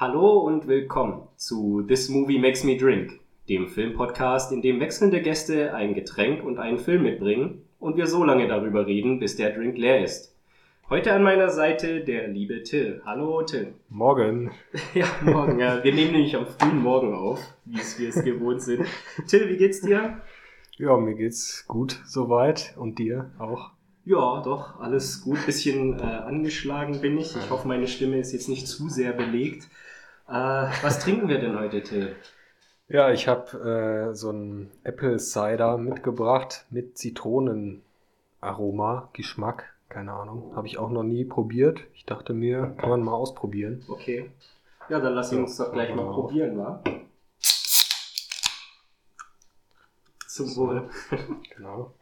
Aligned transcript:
Hallo 0.00 0.38
und 0.38 0.68
willkommen 0.68 1.26
zu 1.34 1.82
This 1.82 2.08
Movie 2.08 2.38
Makes 2.38 2.62
Me 2.62 2.76
Drink, 2.76 3.18
dem 3.48 3.66
Filmpodcast, 3.66 4.52
in 4.52 4.62
dem 4.62 4.78
wechselnde 4.78 5.20
Gäste 5.20 5.74
ein 5.74 5.92
Getränk 5.92 6.44
und 6.44 6.60
einen 6.60 6.78
Film 6.78 7.02
mitbringen 7.02 7.62
und 7.80 7.96
wir 7.96 8.06
so 8.06 8.22
lange 8.22 8.46
darüber 8.46 8.86
reden, 8.86 9.18
bis 9.18 9.34
der 9.34 9.50
Drink 9.50 9.76
leer 9.76 10.04
ist. 10.04 10.36
Heute 10.88 11.12
an 11.12 11.24
meiner 11.24 11.50
Seite 11.50 12.04
der 12.04 12.28
liebe 12.28 12.62
Till. 12.62 13.02
Hallo 13.04 13.42
Till. 13.42 13.74
Morgen. 13.88 14.52
Ja, 14.94 15.08
morgen. 15.24 15.58
Ja. 15.58 15.82
Wir 15.82 15.92
nehmen 15.92 16.12
nämlich 16.12 16.36
am 16.36 16.46
frühen 16.46 16.80
Morgen 16.80 17.12
auf, 17.12 17.40
wie 17.64 17.80
es 17.80 17.98
wir 17.98 18.10
es 18.10 18.22
gewohnt 18.22 18.62
sind. 18.62 18.86
Till, 19.26 19.48
wie 19.48 19.56
geht's 19.56 19.80
dir? 19.80 20.20
Ja, 20.76 20.96
mir 20.96 21.16
geht's 21.16 21.66
gut 21.66 22.00
soweit 22.06 22.72
und 22.76 23.00
dir 23.00 23.32
auch. 23.40 23.72
Ja, 24.04 24.42
doch, 24.42 24.78
alles 24.78 25.22
gut. 25.22 25.44
Bisschen 25.44 25.98
äh, 25.98 26.02
angeschlagen 26.02 27.00
bin 27.00 27.18
ich. 27.18 27.34
Ich 27.36 27.50
hoffe, 27.50 27.66
meine 27.66 27.88
Stimme 27.88 28.20
ist 28.20 28.32
jetzt 28.32 28.48
nicht 28.48 28.68
zu 28.68 28.88
sehr 28.88 29.12
belegt. 29.12 29.68
Äh, 30.28 30.32
was 30.82 30.98
trinken 31.00 31.28
wir 31.28 31.38
denn 31.38 31.58
heute, 31.58 31.82
Till? 31.82 32.16
Ja, 32.88 33.10
ich 33.10 33.28
habe 33.28 34.10
äh, 34.10 34.14
so 34.14 34.30
einen 34.30 34.70
Apple 34.84 35.18
Cider 35.18 35.76
mitgebracht 35.78 36.64
mit 36.70 36.96
Zitronenaroma, 36.98 39.08
Geschmack, 39.12 39.74
keine 39.88 40.12
Ahnung. 40.12 40.54
Habe 40.56 40.66
ich 40.66 40.78
auch 40.78 40.90
noch 40.90 41.02
nie 41.02 41.24
probiert. 41.24 41.80
Ich 41.94 42.04
dachte 42.06 42.32
mir, 42.32 42.74
kann 42.78 42.90
man 42.90 43.02
mal 43.02 43.12
ausprobieren. 43.14 43.84
Okay. 43.88 44.30
Ja, 44.88 45.00
dann 45.00 45.14
lass 45.14 45.32
uns 45.32 45.56
doch 45.58 45.72
gleich 45.72 45.90
mal 45.94 46.02
Genau. 46.04 46.14
probieren, 46.14 46.58
wa? 46.58 46.82
Zum 50.26 50.56
Wohl. 50.56 50.88
Genau. 51.56 51.92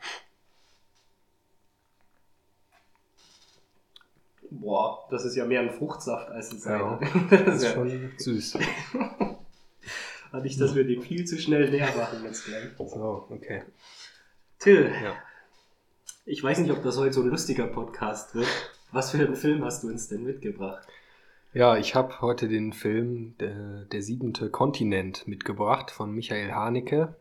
Boah, 4.50 5.06
das 5.10 5.24
ist 5.24 5.36
ja 5.36 5.45
mehr 5.45 5.60
ein 5.60 5.70
Fruchtsaft 5.70 6.28
als 6.30 6.50
ein 6.52 6.59
Ja, 6.59 6.98
Cider. 6.98 7.27
Das 7.30 7.45
Das 7.45 7.54
ist 7.56 7.62
ja, 7.64 7.73
schon 7.74 8.10
süß. 8.18 8.59
nicht, 10.42 10.60
dass 10.60 10.74
wir 10.74 10.84
den 10.84 11.02
viel 11.02 11.24
zu 11.24 11.38
schnell 11.38 11.65
leer 11.65 11.88
machen 11.96 12.23
jetzt 12.24 12.45
gleich. 12.45 12.65
So, 12.79 13.26
okay. 13.30 13.62
Till, 14.59 14.90
Ja. 15.02 15.15
ich 16.24 16.43
weiß 16.43 16.59
nicht, 16.59 16.71
ob 16.71 16.82
das 16.82 16.98
heute 16.98 17.12
so 17.15 17.23
ein 17.23 17.29
lustiger 17.29 17.66
Podcast 17.66 18.34
wird. 18.34 18.46
Was 18.93 19.10
für 19.10 19.18
einen 19.18 19.34
Film 19.37 19.65
hast 19.65 19.82
du 19.82 19.88
uns 19.88 20.09
denn 20.09 20.23
mitgebracht? 20.24 20.87
Ja, 21.52 21.76
ich 21.78 21.95
habe 21.95 22.21
heute 22.21 22.49
den 22.49 22.73
Film 22.73 23.34
der, 23.40 23.84
der 23.87 24.02
siebente 24.02 24.51
Kontinent 24.51 25.26
mitgebracht 25.26 25.90
von 25.90 26.12
Michael 26.12 26.52
Haneke. 26.52 27.16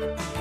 Bye. 0.00 0.39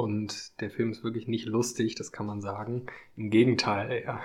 Und 0.00 0.60
der 0.60 0.70
Film 0.70 0.90
ist 0.90 1.04
wirklich 1.04 1.28
nicht 1.28 1.46
lustig, 1.46 1.94
das 1.94 2.12
kann 2.12 2.26
man 2.26 2.40
sagen. 2.40 2.86
Im 3.16 3.30
Gegenteil, 3.30 4.02
ja. 4.04 4.20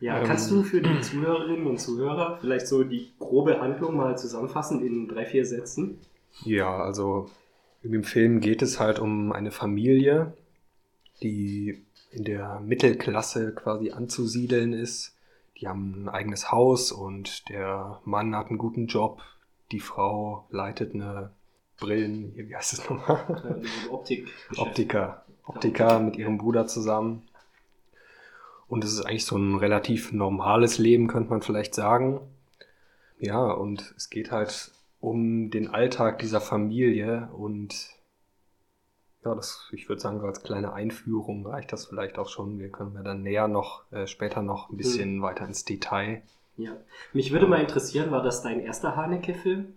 Ja, 0.00 0.20
Ähm. 0.20 0.26
kannst 0.26 0.50
du 0.50 0.62
für 0.62 0.82
die 0.82 1.00
Zuhörerinnen 1.00 1.66
und 1.66 1.80
Zuhörer 1.80 2.38
vielleicht 2.40 2.66
so 2.66 2.84
die 2.84 3.12
grobe 3.18 3.60
Handlung 3.60 3.96
mal 3.96 4.18
zusammenfassen 4.18 4.86
in 4.86 5.08
drei, 5.08 5.24
vier 5.24 5.46
Sätzen? 5.46 5.98
Ja, 6.44 6.76
also 6.76 7.30
in 7.82 7.92
dem 7.92 8.04
Film 8.04 8.40
geht 8.40 8.60
es 8.60 8.78
halt 8.78 8.98
um 8.98 9.32
eine 9.32 9.50
Familie, 9.50 10.34
die 11.22 11.82
in 12.10 12.24
der 12.24 12.60
Mittelklasse 12.60 13.54
quasi 13.54 13.90
anzusiedeln 13.90 14.74
ist. 14.74 15.16
Die 15.58 15.68
haben 15.68 16.04
ein 16.04 16.08
eigenes 16.10 16.52
Haus 16.52 16.92
und 16.92 17.48
der 17.48 18.00
Mann 18.04 18.36
hat 18.36 18.48
einen 18.48 18.58
guten 18.58 18.88
Job. 18.88 19.22
Die 19.72 19.80
Frau 19.80 20.46
leitet 20.50 20.94
eine 20.94 21.30
Brillen, 21.78 22.34
wie 22.36 22.54
heißt 22.54 22.74
es 22.74 22.88
nochmal? 22.90 23.62
Optik. 23.90 24.28
Optiker. 24.56 25.24
Optiker 25.44 26.00
mit 26.00 26.16
ihrem 26.16 26.38
Bruder 26.38 26.66
zusammen. 26.66 27.22
Und 28.68 28.82
es 28.82 28.92
ist 28.92 29.04
eigentlich 29.04 29.24
so 29.24 29.36
ein 29.36 29.56
relativ 29.56 30.12
normales 30.12 30.78
Leben, 30.78 31.06
könnte 31.06 31.30
man 31.30 31.42
vielleicht 31.42 31.74
sagen. 31.74 32.20
Ja, 33.18 33.50
und 33.50 33.94
es 33.96 34.10
geht 34.10 34.32
halt 34.32 34.72
um 35.00 35.50
den 35.50 35.68
Alltag 35.68 36.18
dieser 36.18 36.40
Familie 36.40 37.28
und 37.32 37.96
ja, 39.24 39.34
das, 39.34 39.68
ich 39.72 39.88
würde 39.88 40.00
sagen, 40.00 40.20
so 40.20 40.26
als 40.26 40.42
kleine 40.42 40.72
Einführung 40.72 41.46
reicht 41.46 41.72
das 41.72 41.86
vielleicht 41.86 42.18
auch 42.18 42.28
schon. 42.28 42.58
Wir 42.58 42.70
können 42.70 42.94
ja 42.94 43.02
dann 43.02 43.22
näher 43.22 43.48
noch, 43.48 43.90
äh, 43.90 44.06
später 44.06 44.42
noch 44.42 44.70
ein 44.70 44.76
bisschen 44.76 45.20
weiter 45.20 45.44
ins 45.44 45.64
Detail. 45.64 46.22
Ja. 46.56 46.76
Mich 47.12 47.32
würde 47.32 47.46
mal 47.46 47.60
interessieren, 47.60 48.10
war 48.10 48.22
das 48.22 48.42
dein 48.42 48.60
erster 48.60 48.96
Haneke-Film? 48.96 49.74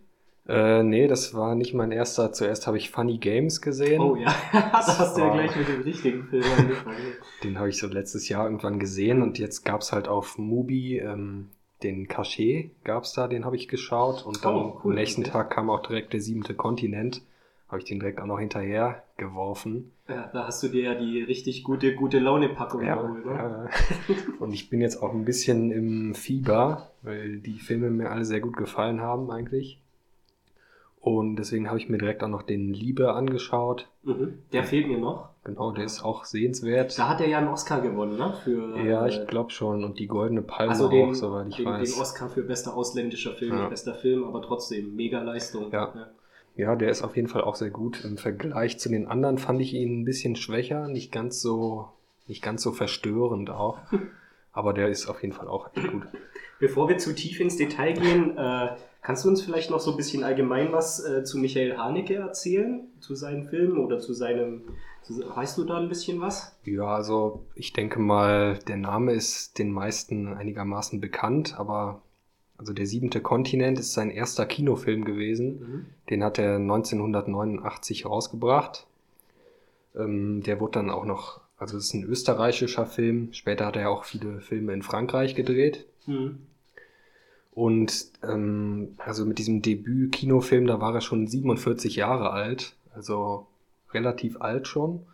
Äh, 0.50 0.82
nee, 0.82 1.08
das 1.08 1.36
war 1.36 1.54
nicht 1.54 1.76
mein 1.76 1.92
erster. 1.92 2.32
Zuerst 2.32 2.66
habe 2.66 2.78
ich 2.78 2.90
Funny 2.90 3.20
Games 3.20 3.62
gesehen. 3.62 4.02
Oh 4.02 4.16
ja, 4.16 4.34
da 4.52 4.72
hast 4.72 5.16
du 5.16 5.22
ja 5.22 5.32
gleich 5.32 5.56
mit 5.56 5.68
dem 5.68 5.82
richtigen 5.82 6.24
Film 6.24 6.44
angefangen. 6.58 6.98
Den 7.44 7.60
habe 7.60 7.70
ich 7.70 7.78
so 7.78 7.86
letztes 7.86 8.28
Jahr 8.30 8.46
irgendwann 8.46 8.80
gesehen 8.80 9.22
und 9.22 9.38
jetzt 9.38 9.64
gab's 9.64 9.92
halt 9.92 10.08
auf 10.08 10.40
Mubi 10.40 10.98
ähm, 10.98 11.50
den 11.84 12.08
Cachet, 12.08 12.72
gab's 12.84 13.14
da, 13.14 13.28
den 13.28 13.46
habe 13.46 13.56
ich 13.56 13.68
geschaut 13.68 14.26
und 14.26 14.44
dann 14.44 14.56
Oh, 14.56 14.82
cool, 14.84 14.94
am 14.94 14.96
nächsten 14.96 15.22
okay. 15.22 15.32
Tag 15.32 15.52
kam 15.52 15.70
auch 15.70 15.86
direkt 15.86 16.14
der 16.14 16.20
siebente 16.20 16.56
Kontinent, 16.56 17.22
habe 17.68 17.80
ich 17.80 17.86
den 17.86 18.00
direkt 18.00 18.20
auch 18.20 18.26
noch 18.26 18.40
hinterher 18.40 19.04
geworfen. 19.18 19.92
Ja, 20.08 20.32
da 20.34 20.48
hast 20.48 20.64
du 20.64 20.70
dir 20.70 20.82
ja 20.82 20.96
die 20.96 21.22
richtig 21.22 21.64
gute, 21.64 21.94
gute 21.94 22.18
Laune-Packung 22.18 22.82
geholt, 22.82 23.26
ne? 23.26 23.70
äh, 24.10 24.14
und 24.40 24.52
ich 24.52 24.72
bin 24.72 24.82
jetzt 24.82 25.02
auch 25.04 25.14
ein 25.14 25.26
bisschen 25.26 25.72
im 25.72 26.16
Fieber, 26.16 26.90
weil 27.04 27.38
die 27.38 27.60
Filme 27.60 27.92
mir 27.92 28.10
alle 28.10 28.26
sehr 28.26 28.40
gut 28.40 28.58
gefallen 28.58 29.00
haben 29.00 29.30
eigentlich. 29.30 29.80
Und 31.02 31.38
deswegen 31.38 31.68
habe 31.70 31.78
ich 31.80 31.88
mir 31.88 31.98
direkt 31.98 32.24
auch 32.24 32.28
noch 32.28 32.44
den 32.44 32.74
Liebe 32.74 33.14
angeschaut. 33.14 33.88
Mhm. 34.04 34.40
Der 34.52 34.64
fehlt 34.66 34.88
mir 34.88 34.98
noch. 34.98 35.30
Genau, 35.46 35.72
der 35.72 35.86
ist 35.86 36.04
auch 36.04 36.26
sehenswert. 36.26 37.00
Da 37.00 37.08
hat 37.08 37.22
er 37.22 37.28
ja 37.28 37.38
einen 37.38 37.48
Oscar 37.48 37.80
gewonnen, 37.82 38.18
ne? 38.18 38.34
Für, 38.44 38.78
ja, 38.84 39.06
äh, 39.06 39.10
ich 39.10 39.28
glaube 39.28 39.52
schon. 39.52 39.86
Und 39.86 39.98
die 39.98 40.08
Goldene 40.08 40.42
Palme 40.42 40.72
also 40.72 40.90
den, 40.90 41.10
auch, 41.10 41.14
soweit 41.14 41.48
ich 41.48 41.56
den, 41.56 41.66
weiß. 41.66 41.94
den 41.94 42.02
Oscar 42.02 42.30
für 42.30 42.44
bester 42.44 42.76
ausländischer 42.76 43.34
Film, 43.34 43.54
Ja. 43.54 43.60
nicht 43.62 43.70
bester 43.70 43.94
Film, 43.94 44.26
aber 44.26 44.42
trotzdem 44.42 44.96
mega 44.96 45.22
Leistung. 45.22 45.72
Ja. 45.72 45.94
Ja, 46.58 46.76
der 46.76 46.90
ist 46.90 47.04
auf 47.04 47.16
jeden 47.16 47.30
Fall 47.30 47.42
auch 47.42 47.56
sehr 47.56 47.70
gut. 47.70 48.04
Im 48.04 48.18
Vergleich 48.18 48.78
zu 48.80 48.90
den 48.90 49.08
anderen 49.08 49.38
fand 49.38 49.62
ich 49.62 49.74
ihn 49.74 50.02
ein 50.02 50.06
bisschen 50.06 50.36
schwächer, 50.36 50.90
nicht 50.90 51.10
ganz 51.14 51.42
so, 51.42 51.88
nicht 52.28 52.44
ganz 52.44 52.62
so 52.62 52.74
verstörend 52.74 53.50
auch. 53.50 53.78
Aber 54.52 54.74
der 54.74 54.90
ist 54.90 55.08
auf 55.08 55.22
jeden 55.22 55.34
Fall 55.34 55.48
auch 55.48 55.70
echt 55.74 55.90
gut. 55.90 56.04
Bevor 56.60 56.90
wir 56.90 56.98
zu 56.98 57.16
tief 57.16 57.40
ins 57.40 57.56
Detail 57.56 57.94
gehen, 57.94 58.38
äh, 58.38 58.76
kannst 59.10 59.26
du 59.26 59.30
uns 59.30 59.42
vielleicht 59.42 59.72
noch 59.72 59.80
so 59.80 59.90
ein 59.90 59.98
bisschen 59.98 60.24
allgemein 60.24 60.72
was 60.72 61.04
äh, 61.04 61.24
zu 61.24 61.40
Michael 61.40 61.78
Haneke 61.78 62.14
erzählen? 62.14 62.90
Zu 63.00 63.16
seinen 63.16 63.44
Filmen 63.44 63.80
oder 63.80 63.98
zu 63.98 64.14
seinem. 64.14 64.62
Zu, 65.02 65.24
weißt 65.36 65.58
du 65.58 65.64
da 65.64 65.80
ein 65.80 65.90
bisschen 65.90 66.22
was? 66.22 66.56
Ja, 66.64 66.84
also 66.84 67.44
ich 67.56 67.74
denke 67.74 68.00
mal, 68.00 68.60
der 68.68 68.78
Name 68.78 69.14
ist 69.14 69.58
den 69.58 69.72
meisten 69.72 70.28
einigermaßen 70.28 71.02
bekannt, 71.02 71.60
aber 71.60 72.04
also 72.60 72.72
der 72.72 72.86
siebente 72.86 73.20
Kontinent 73.20 73.80
ist 73.80 73.94
sein 73.94 74.12
erster 74.12 74.46
Kinofilm 74.46 75.06
gewesen. 75.06 75.60
Mhm. 75.60 75.86
Den 76.12 76.24
hat 76.24 76.38
er 76.38 76.58
1989 76.58 78.06
rausgebracht. 78.06 78.86
Ähm, 79.96 80.44
der 80.44 80.60
wurde 80.60 80.74
dann 80.74 80.92
auch 80.92 81.06
noch, 81.06 81.42
also 81.58 81.78
es 81.78 81.86
ist 81.86 81.96
ein 81.96 82.04
österreichischer 82.04 82.86
Film. 82.86 83.30
Später 83.34 83.66
hat 83.66 83.76
er 83.76 83.90
auch 83.90 84.04
viele 84.04 84.40
Filme 84.40 84.72
in 84.74 84.84
Frankreich 84.84 85.34
gedreht. 85.34 85.88
Mhm. 86.06 86.42
Und 87.52 88.12
ähm, 88.24 88.96
also 89.00 89.26
mit 89.26 89.38
diesem 89.38 89.62
Debüt-Kinofilm, 89.62 90.68
da 90.68 90.80
war 90.80 90.94
er 90.94 91.02
schon 91.02 91.28
47 91.28 91.96
Jahre 91.96 92.32
alt, 92.32 92.76
also 92.94 93.48
relativ 93.92 94.40
alt 94.40 94.68
schon. 94.68 95.06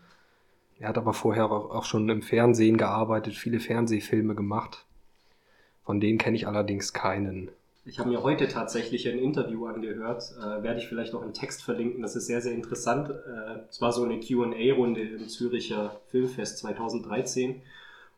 Er 0.80 0.90
hat 0.90 0.98
aber 0.98 1.14
vorher 1.14 1.50
auch 1.52 1.72
auch 1.72 1.86
schon 1.86 2.10
im 2.10 2.22
Fernsehen 2.22 2.78
gearbeitet, 2.78 3.36
viele 3.36 3.60
Fernsehfilme 3.60 4.36
gemacht. 4.36 4.86
Von 5.86 6.00
denen 6.00 6.18
kenne 6.18 6.36
ich 6.36 6.48
allerdings 6.48 6.94
keinen. 6.94 7.50
Ich 7.88 8.00
habe 8.00 8.10
mir 8.10 8.24
heute 8.24 8.48
tatsächlich 8.48 9.08
ein 9.08 9.20
Interview 9.20 9.68
angehört, 9.68 10.34
äh, 10.40 10.64
werde 10.64 10.80
ich 10.80 10.88
vielleicht 10.88 11.14
noch 11.14 11.22
im 11.22 11.34
Text 11.34 11.64
verlinken, 11.64 12.02
das 12.02 12.16
ist 12.16 12.26
sehr, 12.26 12.42
sehr 12.42 12.54
interessant. 12.54 13.12
Äh, 13.12 13.60
es 13.70 13.80
war 13.80 13.94
so 13.94 14.04
eine 14.04 14.20
QA-Runde 14.20 15.02
im 15.02 15.28
Züricher 15.30 16.02
Filmfest 16.08 16.58
2013 16.58 17.62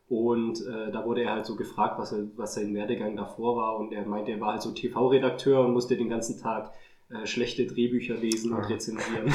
und 0.08 0.64
äh, 0.66 0.90
da 0.90 1.04
wurde 1.04 1.22
er 1.22 1.32
halt 1.32 1.46
so 1.46 1.54
gefragt, 1.56 1.98
was, 1.98 2.12
er, 2.12 2.24
was 2.36 2.54
sein 2.54 2.74
Werdegang 2.74 3.14
davor 3.16 3.56
war 3.56 3.76
und 3.78 3.92
er 3.92 4.06
meinte, 4.06 4.32
er 4.32 4.40
war 4.40 4.52
halt 4.52 4.62
so 4.62 4.70
TV-Redakteur 4.72 5.60
und 5.64 5.72
musste 5.72 5.96
den 5.96 6.08
ganzen 6.08 6.40
Tag 6.40 6.72
äh, 7.10 7.26
schlechte 7.26 7.66
Drehbücher 7.66 8.14
lesen 8.14 8.52
und 8.52 8.62
Ah. 8.64 8.66
rezensieren. 8.66 9.32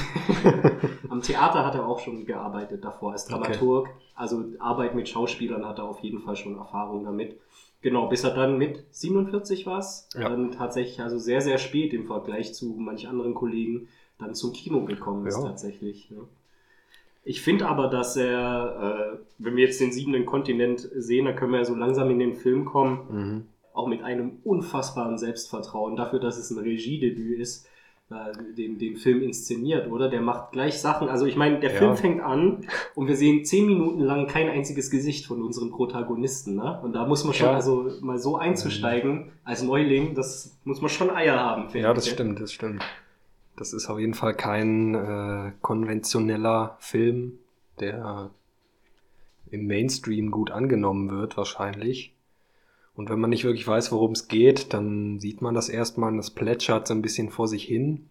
Am 1.10 1.22
Theater 1.22 1.66
hat 1.66 1.75
er 1.75 1.88
auch 1.88 2.00
schon 2.00 2.25
gearbeitet 2.25 2.84
davor 2.84 3.12
als 3.14 3.25
Okay. 3.31 3.34
Dramaturg, 3.44 3.90
also 4.16 4.44
Arbeit 4.60 4.96
mit 4.96 5.10
Schauspielern 5.10 5.66
hat 5.66 5.80
er 5.80 5.86
auf 5.86 6.00
jeden 6.00 6.20
Fall 6.20 6.36
schon 6.36 6.58
Erfahrung 6.58 7.04
damit. 7.04 7.40
Genau, 7.81 8.08
bis 8.08 8.24
er 8.24 8.34
dann 8.34 8.58
mit 8.58 8.86
47 8.92 9.66
war 9.66 9.80
es, 9.80 10.08
Ja. 10.16 10.30
dann 10.30 10.52
tatsächlich 10.52 11.02
also 11.02 11.18
sehr, 11.20 11.42
sehr 11.42 11.58
spät 11.58 11.94
im 11.94 12.06
Vergleich 12.06 12.54
zu 12.54 12.75
manch 12.78 13.08
anderen 13.08 13.34
Kollegen 13.34 13.88
dann 14.20 14.34
zum 14.36 14.54
Kino 14.54 14.86
gekommen 14.86 15.25
ist 15.28 15.38
Ja. 15.38 15.50
tatsächlich. 15.50 16.10
Ne? 16.12 16.20
Ich 17.25 17.42
finde 17.42 17.68
aber, 17.68 17.88
dass 17.88 18.18
er, 18.18 19.14
äh, 19.14 19.18
wenn 19.38 19.56
wir 19.56 19.64
jetzt 19.66 19.80
den 19.80 19.92
siebenten 19.92 20.25
Kontinent 20.25 20.81
sehen, 20.96 21.25
dann 21.25 21.36
können 21.36 21.52
wir 21.54 21.60
ja 21.60 21.66
so 21.66 21.75
langsam 21.75 22.10
in 22.10 22.20
den 22.20 22.36
Film 22.36 22.66
kommen, 22.66 23.00
Mhm. 23.10 23.46
auch 23.74 23.88
mit 23.88 24.04
einem 24.04 24.40
unfassbaren 24.44 25.18
Selbstvertrauen 25.18 25.96
dafür, 25.96 26.20
dass 26.20 26.38
es 26.38 26.52
ein 26.52 26.60
Regiedebüt 26.60 27.40
ist, 27.40 27.66
äh, 28.12 28.54
den, 28.58 28.78
den 28.78 28.98
Film 28.98 29.22
inszeniert, 29.24 29.90
oder? 29.90 30.10
Der 30.10 30.22
macht 30.22 30.52
gleich 30.52 30.80
Sachen. 30.81 31.08
Also 31.08 31.25
ich 31.25 31.38
meine, 31.38 31.60
der 31.62 31.72
Ja. 31.72 31.78
Film 31.78 31.96
fängt 31.96 32.22
an 32.22 32.66
und 32.94 33.08
wir 33.08 33.16
sehen 33.16 33.46
zehn 33.46 33.66
Minuten 33.68 34.02
lang 34.02 34.28
kein 34.28 34.50
einziges 34.50 34.92
Gesicht 34.92 35.25
von 35.25 35.42
unseren 35.42 35.72
Protagonisten. 35.72 36.56
Ne? 36.56 36.80
Und 36.84 36.94
da 36.94 37.08
muss 37.08 37.24
man 37.24 37.34
schon, 37.34 37.48
Ja. 37.48 37.54
also 37.56 37.90
mal 38.02 38.20
so 38.20 38.36
einzusteigen 38.36 39.31
als 39.46 39.64
Neuling, 39.64 40.14
das 40.14 40.60
muss 40.66 40.81
man 40.81 40.90
schon 40.90 41.10
Eier 41.10 41.40
haben. 41.40 41.70
finde 41.70 41.88
Ja, 41.88 41.94
das 41.94 42.06
ich. 42.06 42.12
stimmt, 42.12 42.42
das 42.42 42.52
stimmt. 42.52 42.84
Das 43.56 43.74
ist 43.74 43.90
auf 43.90 44.00
jeden 44.00 44.14
Fall 44.14 44.34
kein 44.34 44.96
äh, 44.96 45.52
konventioneller 45.62 46.78
Film, 46.80 47.40
der 47.80 48.32
im 49.52 49.68
Mainstream 49.68 50.32
gut 50.32 50.52
angenommen 50.52 51.12
wird, 51.12 51.38
wahrscheinlich. 51.38 52.16
Und 52.96 53.10
wenn 53.10 53.20
man 53.20 53.30
nicht 53.30 53.44
wirklich 53.44 53.68
weiß, 53.68 53.92
worum 53.92 54.12
es 54.12 54.28
geht, 54.28 54.74
dann 54.74 55.20
sieht 55.20 55.42
man 55.42 55.54
das 55.54 55.70
erstmal 55.70 56.12
und 56.12 56.18
das 56.18 56.32
plätschert 56.32 56.88
so 56.88 56.94
ein 56.94 57.02
bisschen 57.02 57.30
vor 57.30 57.48
sich 57.48 57.64
hin. 57.64 58.10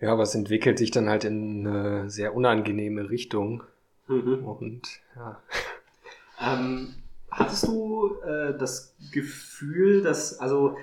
Ja, 0.00 0.12
aber 0.12 0.22
es 0.22 0.34
entwickelt 0.34 0.78
sich 0.78 0.90
dann 0.90 1.08
halt 1.08 1.24
in 1.24 1.66
eine 1.66 2.10
sehr 2.10 2.34
unangenehme 2.34 3.10
Richtung. 3.10 3.62
Mhm. 4.08 4.44
Und 4.44 4.82
ja, 5.14 5.40
Ähm, 6.42 6.94
hattest 7.30 7.68
du 7.68 8.16
äh, 8.22 8.56
das 8.58 8.94
Gefühl, 9.12 10.02
dass, 10.02 10.38
also 10.40 10.76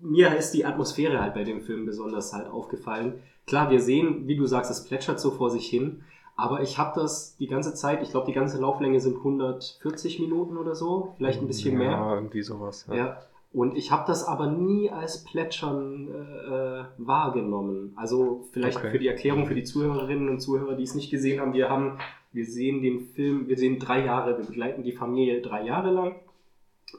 mir 0.00 0.36
ist 0.36 0.52
die 0.52 0.64
Atmosphäre 0.64 1.20
halt 1.20 1.34
bei 1.34 1.44
dem 1.44 1.60
Film 1.62 1.86
besonders 1.86 2.32
halt 2.32 2.48
aufgefallen. 2.48 3.14
Klar, 3.46 3.70
wir 3.70 3.80
sehen, 3.80 4.26
wie 4.26 4.36
du 4.36 4.46
sagst, 4.46 4.70
es 4.70 4.84
plätschert 4.84 5.20
so 5.20 5.30
vor 5.30 5.50
sich 5.50 5.66
hin, 5.68 6.02
aber 6.36 6.60
ich 6.62 6.78
habe 6.78 7.00
das 7.00 7.36
die 7.36 7.46
ganze 7.46 7.74
Zeit, 7.74 8.02
ich 8.02 8.10
glaube, 8.10 8.26
die 8.26 8.32
ganze 8.34 8.60
Lauflänge 8.60 9.00
sind 9.00 9.16
140 9.16 10.18
Minuten 10.20 10.56
oder 10.56 10.74
so, 10.74 11.14
vielleicht 11.16 11.40
ein 11.40 11.46
bisschen 11.46 11.78
mehr. 11.78 11.92
Ja, 11.92 12.14
irgendwie 12.14 12.42
sowas. 12.42 12.86
Ja. 12.92 13.18
Und 13.52 13.74
ich 13.74 13.90
habe 13.90 14.04
das 14.06 14.24
aber 14.24 14.48
nie 14.50 14.90
als 14.90 15.24
Plätschern 15.24 16.08
äh, 16.10 16.84
wahrgenommen. 16.98 17.92
Also 17.96 18.44
vielleicht 18.52 18.76
Okay. 18.78 18.90
für 18.90 18.98
die 18.98 19.08
Erklärung 19.08 19.46
für 19.46 19.54
die 19.54 19.64
Zuhörerinnen 19.64 20.28
und 20.28 20.40
Zuhörer, 20.40 20.74
die 20.74 20.82
es 20.82 20.94
nicht 20.94 21.10
gesehen 21.10 21.40
haben, 21.40 21.54
wir 21.54 21.70
haben, 21.70 21.98
wir 22.32 22.44
sehen 22.44 22.82
den 22.82 23.00
Film, 23.00 23.48
wir 23.48 23.56
sehen 23.56 23.78
drei 23.78 24.04
Jahre, 24.04 24.36
wir 24.36 24.44
begleiten 24.44 24.82
die 24.82 24.92
Familie 24.92 25.40
drei 25.40 25.64
Jahre 25.64 25.90
lang. 25.90 26.16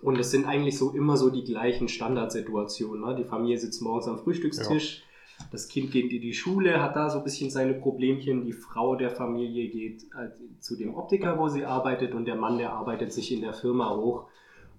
Und 0.01 0.19
es 0.19 0.31
sind 0.31 0.45
eigentlich 0.45 0.78
so 0.78 0.92
immer 0.92 1.18
so 1.18 1.30
die 1.30 1.44
gleichen 1.44 1.88
Standardsituationen. 1.88 3.06
Ne? 3.06 3.16
Die 3.16 3.24
Familie 3.24 3.57
sitzt 3.57 3.81
morgens 3.81 4.07
am 4.07 4.19
Frühstückstisch, 4.19 5.04
das 5.51 5.68
Kind 5.68 5.92
geht 5.92 6.12
in 6.12 6.22
die 6.22 6.34
Schule, 6.34 6.81
hat 6.81 6.95
da 6.95 7.10
so 7.10 7.19
ein 7.19 7.24
bisschen 7.24 7.50
seine 7.50 7.74
Problemchen. 7.74 8.44
Die 8.44 8.54
Frau 8.54 8.95
der 8.95 9.12
Familie 9.12 9.69
geht 9.69 10.04
äh, 10.04 10.30
zu 10.60 10.75
dem 10.75 10.95
Optiker, 10.95 11.38
wo 11.39 11.48
sie 11.48 11.63
arbeitet, 11.63 12.13
und 12.13 12.25
der 12.25 12.36
Mann, 12.36 12.57
der 12.57 12.74
arbeitet 12.74 13.13
sich 13.13 13.31
in 13.31 13.42
der 13.42 13.54
Firma 13.54 13.95
hoch. 13.95 14.25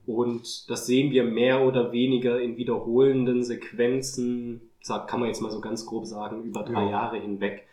Und 0.06 0.68
das 0.70 0.86
sehen 0.86 1.10
wir 1.12 1.24
mehr 1.24 1.64
oder 1.64 1.92
weniger 1.92 2.40
in 2.40 2.56
wiederholenden 2.56 3.44
Sequenzen, 3.44 4.62
kann 5.06 5.20
man 5.20 5.28
jetzt 5.28 5.42
mal 5.42 5.50
so 5.50 5.60
ganz 5.60 5.84
grob 5.84 6.06
sagen, 6.06 6.44
über 6.44 6.62
drei 6.62 6.84
Ja. 6.84 6.90
Jahre 6.90 7.18
hinweg. 7.18 7.66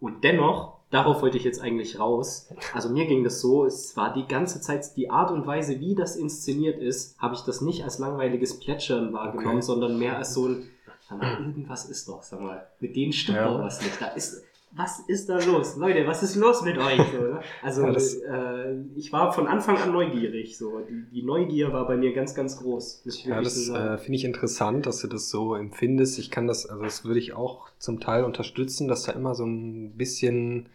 Und 0.00 0.22
dennoch, 0.22 0.77
darauf 0.90 1.22
wollte 1.22 1.36
ich 1.36 1.44
jetzt 1.44 1.60
eigentlich 1.60 1.98
raus. 1.98 2.48
Also 2.74 2.88
mir 2.88 3.06
ging 3.06 3.24
das 3.24 3.40
so, 3.40 3.64
es 3.64 3.96
war 3.96 4.12
die 4.14 4.26
ganze 4.26 4.60
Zeit 4.60 4.96
die 4.96 5.10
Art 5.10 5.30
und 5.30 5.46
Weise, 5.46 5.80
wie 5.80 5.94
das 5.94 6.16
inszeniert 6.16 6.80
ist, 6.80 7.18
habe 7.18 7.34
ich 7.34 7.42
das 7.42 7.60
nicht 7.60 7.84
als 7.84 7.98
langweiliges 7.98 8.58
Plätschern 8.58 9.12
wahrgenommen, 9.12 9.56
Okay. 9.58 9.62
sondern 9.66 9.98
mehr 9.98 10.16
als 10.16 10.34
so 10.34 10.46
ein, 10.48 10.68
sag 11.08 11.18
mal, 11.18 11.38
irgendwas 11.40 11.84
ist 11.86 12.08
doch, 12.08 12.22
sag 12.22 12.40
mal, 12.40 12.66
mit 12.80 12.96
denen 12.96 13.12
stimmt 13.12 13.38
Ja. 13.38 13.58
was 13.58 13.82
nicht. 13.82 14.00
Da 14.00 14.08
ist, 14.08 14.42
was 14.72 15.00
ist 15.08 15.30
da 15.30 15.38
los? 15.38 15.76
Leute, 15.76 16.06
was 16.06 16.22
ist 16.22 16.36
los 16.36 16.60
mit 16.62 16.76
euch? 16.76 17.00
So, 17.10 17.22
ne? 17.22 17.40
Also 17.62 17.86
äh, 17.86 18.76
ich 18.96 19.10
war 19.14 19.32
von 19.32 19.46
Anfang 19.46 19.78
an 19.78 19.92
neugierig. 19.92 20.58
So. 20.58 20.80
Die, 20.80 21.04
die 21.10 21.22
Neugier 21.22 21.72
war 21.72 21.86
bei 21.86 21.96
mir 21.96 22.12
ganz, 22.12 22.34
ganz 22.34 22.58
groß. 22.58 23.02
Ja, 23.24 23.40
das 23.40 23.54
so 23.54 23.74
äh, 23.74 23.96
finde 23.96 24.16
ich 24.16 24.24
interessant, 24.26 24.84
dass 24.84 25.00
du 25.00 25.08
das 25.08 25.30
so 25.30 25.54
empfindest. 25.54 26.18
Ich 26.18 26.30
kann 26.30 26.46
das, 26.46 26.66
also 26.66 26.82
das 26.82 27.04
würde 27.06 27.18
ich 27.18 27.32
auch 27.32 27.70
zum 27.78 27.98
Teil 28.00 28.24
unterstützen, 28.24 28.88
dass 28.88 29.04
da 29.04 29.12
immer 29.12 29.34
so 29.34 29.44
ein 29.46 29.96
bisschen, 29.96 30.68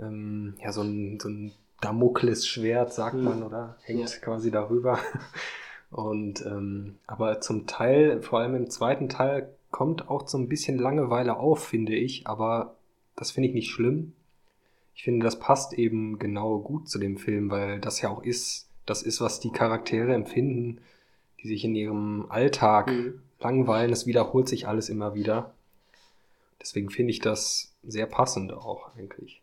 ähm, 0.00 0.54
ja, 0.62 0.72
so 0.72 0.82
ein, 0.82 1.18
so 1.20 1.28
ein 1.28 1.52
Damoklesschwert, 1.80 2.92
sagt 2.92 3.14
Hm. 3.14 3.24
man, 3.24 3.42
oder? 3.42 3.76
Hängt 3.82 4.10
Ja. 4.10 4.16
quasi 4.20 4.50
darüber. 4.50 4.98
Und, 5.90 6.44
ähm, 6.44 6.96
aber 7.06 7.40
zum 7.40 7.66
Teil, 7.66 8.20
vor 8.22 8.40
allem 8.40 8.54
im 8.54 8.70
zweiten 8.70 9.08
Teil, 9.08 9.48
kommt 9.70 10.08
auch 10.08 10.28
so 10.28 10.36
ein 10.38 10.48
bisschen 10.48 10.78
Langeweile 10.78 11.36
auf, 11.36 11.64
finde 11.64 11.94
ich. 11.94 12.26
Aber 12.26 12.74
das 13.16 13.30
finde 13.30 13.48
ich 13.48 13.54
nicht 13.54 13.70
schlimm. 13.70 14.12
Ich 14.94 15.04
finde, 15.04 15.24
das 15.24 15.38
passt 15.38 15.72
eben 15.74 16.18
genau 16.18 16.58
gut 16.58 16.88
zu 16.88 16.98
dem 16.98 17.16
Film, 17.18 17.50
weil 17.50 17.80
das 17.80 18.00
ja 18.00 18.08
auch 18.10 18.22
ist, 18.22 18.68
das 18.86 19.02
ist, 19.02 19.20
was 19.20 19.38
die 19.40 19.50
Charaktere 19.50 20.12
empfinden, 20.14 20.80
die 21.42 21.48
sich 21.48 21.64
in 21.64 21.74
ihrem 21.74 22.26
Alltag 22.30 22.88
Mhm. 22.90 23.20
langweilen. 23.40 23.92
Es 23.92 24.06
wiederholt 24.06 24.48
sich 24.48 24.66
alles 24.66 24.88
immer 24.88 25.14
wieder. 25.14 25.54
Deswegen 26.60 26.90
finde 26.90 27.12
ich 27.12 27.20
das 27.20 27.72
sehr 27.86 28.06
passend 28.06 28.52
auch 28.52 28.94
eigentlich. 28.96 29.40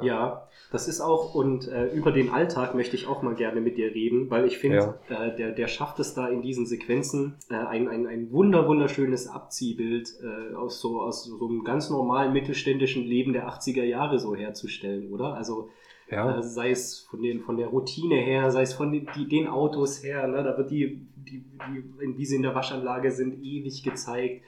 Ja, 0.00 0.48
das 0.70 0.88
ist 0.88 1.00
auch, 1.02 1.34
und 1.34 1.68
äh, 1.68 1.86
über 1.92 2.12
den 2.12 2.30
Alltag 2.30 2.74
möchte 2.74 2.96
ich 2.96 3.06
auch 3.06 3.22
mal 3.22 3.34
gerne 3.34 3.60
mit 3.60 3.76
dir 3.76 3.94
reden, 3.94 4.30
weil 4.30 4.46
ich 4.46 4.56
finde, 4.58 4.78
äh, 5.08 5.36
der, 5.36 5.52
der 5.52 5.68
schafft 5.68 5.98
es 6.00 6.14
da 6.14 6.28
in 6.28 6.40
diesen 6.40 6.64
Sequenzen, 6.66 7.34
äh, 7.50 7.54
ein, 7.56 7.88
ein, 7.88 8.06
ein 8.06 8.32
wunder, 8.32 8.66
wunderschönes 8.66 9.28
Abziehbild 9.28 10.08
äh, 10.22 10.54
aus, 10.54 10.80
so, 10.80 11.02
aus 11.02 11.24
so 11.24 11.46
einem 11.46 11.62
ganz 11.64 11.90
normalen 11.90 12.32
mittelständischen 12.32 13.04
Leben 13.04 13.34
der 13.34 13.48
80er 13.48 13.84
Jahre 13.84 14.18
so 14.18 14.34
herzustellen, 14.34 15.12
oder? 15.12 15.34
Also 15.34 15.68
Ja, 16.10 16.38
Äh, 16.38 16.42
sei 16.42 16.70
es 16.70 17.00
von, 17.00 17.22
den, 17.22 17.40
von 17.42 17.56
der 17.58 17.68
Routine 17.68 18.16
her, 18.16 18.50
sei 18.50 18.62
es 18.62 18.72
von 18.74 18.92
den, 18.92 19.08
die, 19.14 19.28
den 19.28 19.46
Autos 19.48 20.02
her, 20.02 20.26
ne? 20.26 20.42
da 20.42 20.56
wird 20.56 20.70
die, 20.70 21.06
die, 21.16 21.44
die, 21.68 22.16
wie 22.18 22.26
sie 22.26 22.36
in 22.36 22.42
der 22.42 22.54
Waschanlage 22.54 23.10
sind, 23.10 23.42
ewig 23.42 23.82
gezeigt. 23.82 24.42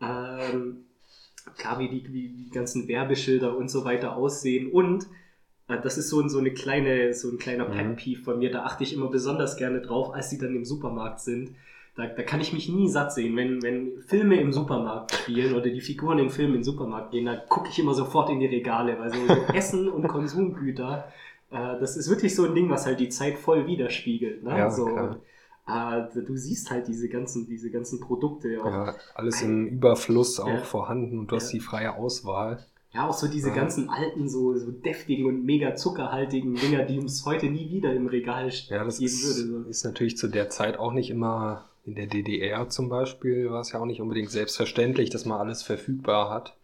Ähm, 0.00 0.84
klar, 1.56 1.78
wie 1.78 1.88
die, 1.88 2.12
wie 2.12 2.28
die 2.28 2.50
ganzen 2.50 2.88
Werbeschilder 2.88 3.56
und 3.56 3.70
so 3.70 3.84
weiter 3.84 4.16
aussehen. 4.16 4.70
Und 4.70 5.06
äh, 5.68 5.80
das 5.82 5.98
ist 5.98 6.08
so, 6.08 6.20
ein- 6.20 6.28
so 6.28 6.38
eine 6.38 6.52
kleine, 6.52 7.12
so 7.14 7.30
ein 7.30 7.38
kleiner 7.38 7.68
Mhm. 7.68 7.72
Pet 7.72 7.96
Peeve 7.96 8.22
von 8.22 8.38
mir, 8.38 8.50
da 8.50 8.64
achte 8.64 8.84
ich 8.84 8.94
immer 8.94 9.08
besonders 9.08 9.56
gerne 9.56 9.80
drauf, 9.80 10.12
als 10.14 10.30
sie 10.30 10.38
dann 10.38 10.54
im 10.56 10.64
Supermarkt 10.64 11.20
sind. 11.20 11.54
Da, 11.96 12.06
da 12.06 12.22
kann 12.22 12.40
ich 12.40 12.52
mich 12.52 12.68
nie 12.68 12.88
satt 12.88 13.12
sehen. 13.12 13.34
Wenn, 13.36 13.60
wenn 13.62 14.02
Filme 14.06 14.40
im 14.40 14.52
Supermarkt 14.52 15.12
spielen 15.14 15.54
oder 15.54 15.68
die 15.68 15.80
Figuren 15.80 16.18
in 16.20 16.30
Filmen 16.30 16.56
im 16.56 16.62
Supermarkt 16.64 17.10
gehen, 17.10 17.26
da 17.26 17.34
gucke 17.36 17.68
ich 17.70 17.78
immer 17.80 17.92
sofort 17.94 18.30
in 18.30 18.38
die 18.40 18.46
Regale, 18.46 18.98
weil 19.00 19.10
so, 19.10 19.18
so 19.26 19.34
Essen 19.54 19.88
und 19.88 20.06
Konsumgüter, 20.06 21.12
äh, 21.50 21.56
das 21.80 21.96
ist 21.96 22.08
wirklich 22.08 22.34
so 22.36 22.44
ein 22.46 22.54
Ding, 22.54 22.70
was 22.70 22.86
halt 22.86 23.00
die 23.00 23.08
Zeit 23.08 23.36
voll 23.38 23.66
widerspiegelt. 23.66 24.44
Ne? 24.44 24.50
Ja, 24.58 24.70
so, 24.70 24.84
klar. 24.86 25.16
Äh, 25.68 26.22
du 26.22 26.36
siehst 26.36 26.70
halt 26.70 26.88
diese 26.88 27.08
ganzen, 27.08 27.46
diese 27.46 27.70
ganzen 27.70 28.00
Produkte. 28.00 28.60
Auch, 28.62 28.66
ja. 28.66 28.86
ja, 28.86 28.94
alles 29.14 29.42
im 29.42 29.66
Überfluss 29.66 30.40
auch 30.40 30.48
Ja. 30.48 30.58
vorhanden 30.58 31.18
und 31.18 31.30
du 31.30 31.36
hast 31.36 31.52
Ja. 31.52 31.58
die 31.58 31.64
freie 31.64 31.94
Auswahl. 31.94 32.64
auch 32.96 33.12
so 33.12 33.28
diese 33.28 33.50
Ja. 33.50 33.54
ganzen 33.54 33.88
alten, 33.90 34.28
so, 34.28 34.58
so 34.58 34.72
deftigen 34.72 35.26
und 35.26 35.44
mega 35.44 35.76
zuckerhaltigen 35.76 36.54
Dinger, 36.56 36.84
die 36.84 36.96
es 36.98 37.24
heute 37.24 37.46
nie 37.46 37.70
wieder 37.70 37.94
im 37.94 38.06
Regal 38.08 38.50
Ja, 38.68 38.82
das 38.82 38.98
geben 38.98 39.06
ist, 39.12 39.24
würde. 39.38 39.62
So. 39.64 39.68
ist 39.70 39.84
natürlich 39.84 40.16
zu 40.16 40.26
der 40.26 40.48
Zeit 40.50 40.78
auch 40.78 40.92
nicht 40.92 41.10
immer, 41.10 41.68
in 41.84 41.94
der 41.94 42.06
DDR 42.06 42.68
zum 42.68 42.88
Beispiel, 42.88 43.50
war 43.50 43.60
es 43.60 43.72
ja 43.72 43.78
auch 43.80 43.86
nicht 43.86 44.00
unbedingt 44.00 44.30
selbstverständlich, 44.30 45.10
dass 45.10 45.26
man 45.26 45.38
alles 45.38 45.62
verfügbar 45.62 46.28
hat. 46.30 46.56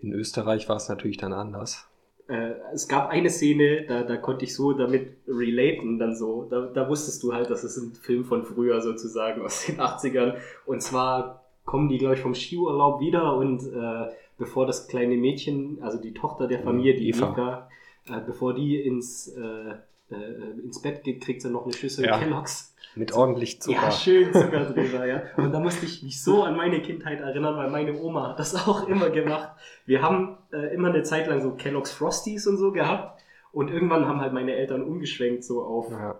In 0.00 0.12
Österreich 0.12 0.68
war 0.68 0.76
es 0.76 0.88
natürlich 0.88 1.16
dann 1.16 1.32
anders. 1.32 1.86
Äh, 2.28 2.54
es 2.72 2.88
gab 2.88 3.10
eine 3.10 3.30
Szene, 3.30 3.86
da, 3.86 4.02
da 4.02 4.16
konnte 4.16 4.44
ich 4.44 4.54
so 4.54 4.72
damit 4.72 5.16
relaten, 5.28 5.98
dann 5.98 6.16
so. 6.16 6.46
Da, 6.50 6.66
da 6.66 6.88
wusstest 6.88 7.22
du 7.22 7.32
halt, 7.32 7.50
das 7.50 7.64
ist 7.64 7.76
ein 7.76 7.94
Film 7.94 8.24
von 8.24 8.44
früher 8.44 8.80
sozusagen 8.80 9.42
aus 9.42 9.66
den 9.66 9.78
80ern. 9.78 10.34
Und 10.64 10.82
zwar 10.82 11.44
kommen 11.64 11.88
die, 11.88 11.98
glaube 11.98 12.14
ich, 12.14 12.20
vom 12.20 12.34
Skiurlaub 12.34 13.00
wieder 13.00 13.36
und 13.36 13.62
äh, 13.62 14.12
bevor 14.38 14.66
das 14.66 14.88
kleine 14.88 15.16
Mädchen, 15.16 15.78
also 15.82 15.98
die 15.98 16.14
Tochter 16.14 16.46
der 16.46 16.60
Familie, 16.60 16.94
die 16.96 17.08
Eva. 17.08 17.32
Eva, 17.32 17.68
äh, 18.08 18.20
bevor 18.24 18.54
die 18.54 18.80
ins, 18.80 19.28
äh, 19.28 20.14
äh, 20.14 20.60
ins 20.62 20.80
Bett 20.82 21.02
geht, 21.04 21.22
kriegt 21.22 21.42
sie 21.42 21.50
noch 21.50 21.64
eine 21.64 21.72
Schüssel 21.72 22.04
Ja. 22.06 22.18
Kelloggs. 22.18 22.74
Mit 22.96 23.12
ordentlich 23.12 23.60
Zucker. 23.60 23.76
Ja, 23.82 23.90
schön 23.90 24.32
Zucker 24.32 24.64
drüber, 24.72 25.06
ja. 25.06 25.22
Und 25.36 25.52
da 25.52 25.60
musste 25.60 25.84
ich 25.86 26.02
mich 26.02 26.22
so 26.22 26.42
an 26.44 26.56
meine 26.56 26.80
Kindheit 26.80 27.20
erinnern, 27.20 27.56
weil 27.56 27.70
meine 27.70 27.94
Oma 28.00 28.30
hat 28.30 28.38
das 28.38 28.54
auch 28.66 28.88
immer 28.88 29.10
gemacht. 29.10 29.50
Wir 29.84 30.00
haben 30.02 30.38
äh, 30.52 30.74
immer 30.74 30.88
eine 30.88 31.02
Zeit 31.02 31.26
lang 31.28 31.42
so 31.42 31.52
Kellogg's 31.52 31.92
Frosties 31.92 32.46
und 32.46 32.56
so 32.56 32.72
gehabt. 32.72 33.20
Und 33.52 33.70
irgendwann 33.70 34.06
haben 34.06 34.20
halt 34.20 34.32
meine 34.34 34.54
Eltern 34.54 34.82
umgeschwenkt 34.82 35.42
so 35.44 35.62
auf, 35.62 35.90
Ja. 35.90 36.16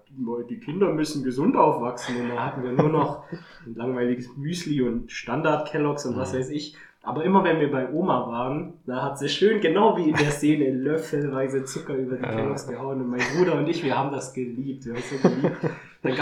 die 0.49 0.59
Kinder 0.59 0.93
müssen 0.93 1.23
gesund 1.25 1.57
aufwachsen. 1.57 2.21
Und 2.21 2.29
da 2.31 2.47
hatten 2.47 2.63
wir 2.63 2.73
nur 2.73 2.89
noch 2.89 3.25
ein 3.67 3.75
langweiliges 3.75 4.35
Müsli 4.37 4.81
und 4.83 5.11
Standard 5.13 5.69
Kellogg's 5.69 6.07
und 6.07 6.17
was 6.17 6.33
Mhm. 6.33 6.39
weiß 6.39 6.51
ich. 6.51 6.77
Aber 7.03 7.25
immer 7.25 7.45
wenn 7.45 7.61
wir 7.61 7.71
bei 7.71 7.93
Oma 7.93 8.27
waren, 8.27 8.75
da 8.87 9.03
hat 9.03 9.19
sie 9.19 9.29
schön, 9.29 9.61
genau 9.61 9.97
wie 9.97 10.11
in 10.11 10.17
der 10.17 10.31
Szene, 10.31 10.71
löffelweise 10.73 11.65
Zucker 11.65 11.95
über 11.95 12.17
die 12.17 12.23
Ja. 12.23 12.35
Kellogg's 12.37 12.67
gehauen. 12.67 13.01
Und 13.01 13.09
mein 13.11 13.21
Bruder 13.37 13.57
und 13.59 13.69
ich, 13.69 13.85
wir 13.85 13.97
haben 13.97 14.11
das 14.13 14.33
geliebt. 14.35 14.85
Wir 14.87 14.95
haben 14.95 14.99
es 15.01 15.11
so 15.23 15.29
geliebt. 15.29 15.57
Dann 16.07 16.17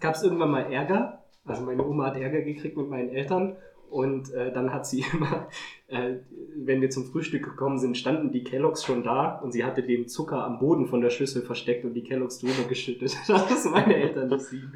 gab 0.00 0.14
es 0.14 0.22
irgendwann 0.22 0.50
mal 0.50 0.72
Ärger. 0.72 1.22
Also 1.44 1.64
meine 1.64 1.84
Oma 1.86 2.06
hat 2.06 2.16
Ärger 2.16 2.42
gekriegt 2.42 2.76
mit 2.76 2.88
meinen 2.88 3.08
Eltern. 3.08 3.56
Und 3.90 4.32
äh, 4.34 4.52
dann 4.52 4.72
hat 4.72 4.86
sie 4.86 5.04
immer, 5.12 5.48
äh, 5.86 6.16
wenn 6.56 6.80
wir 6.80 6.90
zum 6.90 7.06
Frühstück 7.06 7.44
gekommen 7.44 7.78
sind, 7.78 7.96
standen 7.96 8.32
die 8.32 8.44
Kelloggs 8.44 8.84
schon 8.84 9.02
da 9.02 9.38
und 9.38 9.52
sie 9.52 9.64
hatte 9.64 9.82
den 9.82 10.08
Zucker 10.08 10.44
am 10.44 10.58
Boden 10.58 10.86
von 10.86 11.00
der 11.00 11.10
Schüssel 11.10 11.42
versteckt 11.42 11.84
und 11.84 11.94
die 11.94 12.02
Kelloggs 12.02 12.38
drüber 12.38 12.68
geschüttet. 12.68 13.16
Das 13.28 13.64
meine 13.64 13.96
Eltern 13.96 14.28
nicht 14.28 14.52
lieben. 14.52 14.72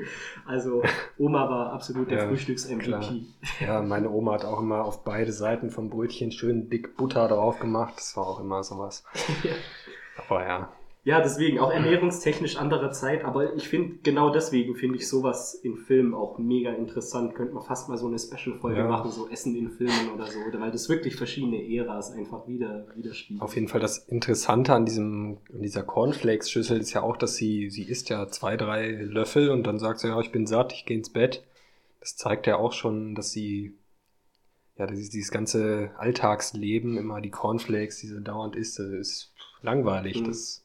Also 0.46 0.82
Oma 1.18 1.48
war 1.50 1.72
absolut 1.72 2.10
der 2.10 2.18
Ja, 2.18 2.28
Frühstücks-MVP. 2.28 3.26
Ja, 3.60 3.82
meine 3.82 4.10
Oma 4.10 4.32
hat 4.34 4.44
auch 4.44 4.60
immer 4.60 4.84
auf 4.84 5.04
beide 5.04 5.32
Seiten 5.32 5.70
vom 5.70 5.90
Brötchen 5.90 6.32
schön 6.32 6.70
dick 6.70 6.96
Butter 6.96 7.28
drauf 7.28 7.58
gemacht. 7.58 7.94
Das 7.96 8.16
war 8.16 8.26
auch 8.26 8.40
immer 8.40 8.62
sowas. 8.62 9.04
Ja. 9.42 9.52
Aber 10.28 10.46
ja, 10.46 10.68
Ja, 11.04 11.20
deswegen, 11.20 11.58
auch 11.58 11.72
ernährungstechnisch 11.72 12.56
andere 12.56 12.92
Zeit, 12.92 13.24
aber 13.24 13.56
ich 13.56 13.68
finde, 13.68 13.96
genau 14.04 14.30
deswegen 14.30 14.76
finde 14.76 14.98
ich 14.98 15.08
sowas 15.08 15.52
in 15.54 15.76
Filmen 15.76 16.14
auch 16.14 16.38
mega 16.38 16.70
interessant. 16.70 17.34
Könnte 17.34 17.54
man 17.54 17.64
fast 17.64 17.88
mal 17.88 17.98
so 17.98 18.06
eine 18.06 18.20
Special-Folge 18.20 18.78
Ja. 18.78 18.86
machen, 18.86 19.10
so 19.10 19.28
Essen 19.28 19.56
in 19.56 19.72
Filmen 19.72 20.12
oder 20.14 20.28
so, 20.28 20.38
weil 20.60 20.70
das 20.70 20.88
wirklich 20.88 21.16
verschiedene 21.16 21.60
Äras 21.60 22.12
einfach 22.12 22.46
wieder, 22.46 22.86
widerspiegelt. 22.94 23.42
auf 23.42 23.56
jeden 23.56 23.66
Fall 23.66 23.80
das 23.80 23.98
Interessante 23.98 24.74
an 24.74 24.84
diesem, 24.84 25.38
an 25.52 25.62
dieser 25.62 25.82
Cornflakes-Schüssel 25.82 26.78
ist 26.78 26.92
ja 26.92 27.02
auch, 27.02 27.16
dass 27.16 27.34
sie, 27.34 27.68
sie 27.68 27.82
isst 27.82 28.08
ja 28.08 28.28
zwei, 28.28 28.56
drei 28.56 28.92
Löffel 28.92 29.50
und 29.50 29.66
dann 29.66 29.80
sagt 29.80 29.98
sie, 29.98 30.06
ja, 30.06 30.20
ich 30.20 30.30
bin 30.30 30.46
satt, 30.46 30.72
ich 30.72 30.86
gehe 30.86 30.96
ins 30.96 31.10
Bett. 31.10 31.42
Das 31.98 32.16
zeigt 32.16 32.46
ja 32.46 32.58
auch 32.58 32.72
schon, 32.72 33.16
dass 33.16 33.32
sie, 33.32 33.74
ja, 34.78 34.86
dieses, 34.86 35.10
dieses 35.10 35.32
ganze 35.32 35.90
Alltagsleben, 35.98 36.96
immer 36.96 37.20
die 37.20 37.30
Cornflakes, 37.30 37.98
diese 37.98 38.20
dauernd 38.20 38.54
isst, 38.54 38.78
das 38.78 38.86
ist 38.86 39.32
langweilig. 39.62 40.20
Mhm. 40.20 40.26
Das, 40.28 40.61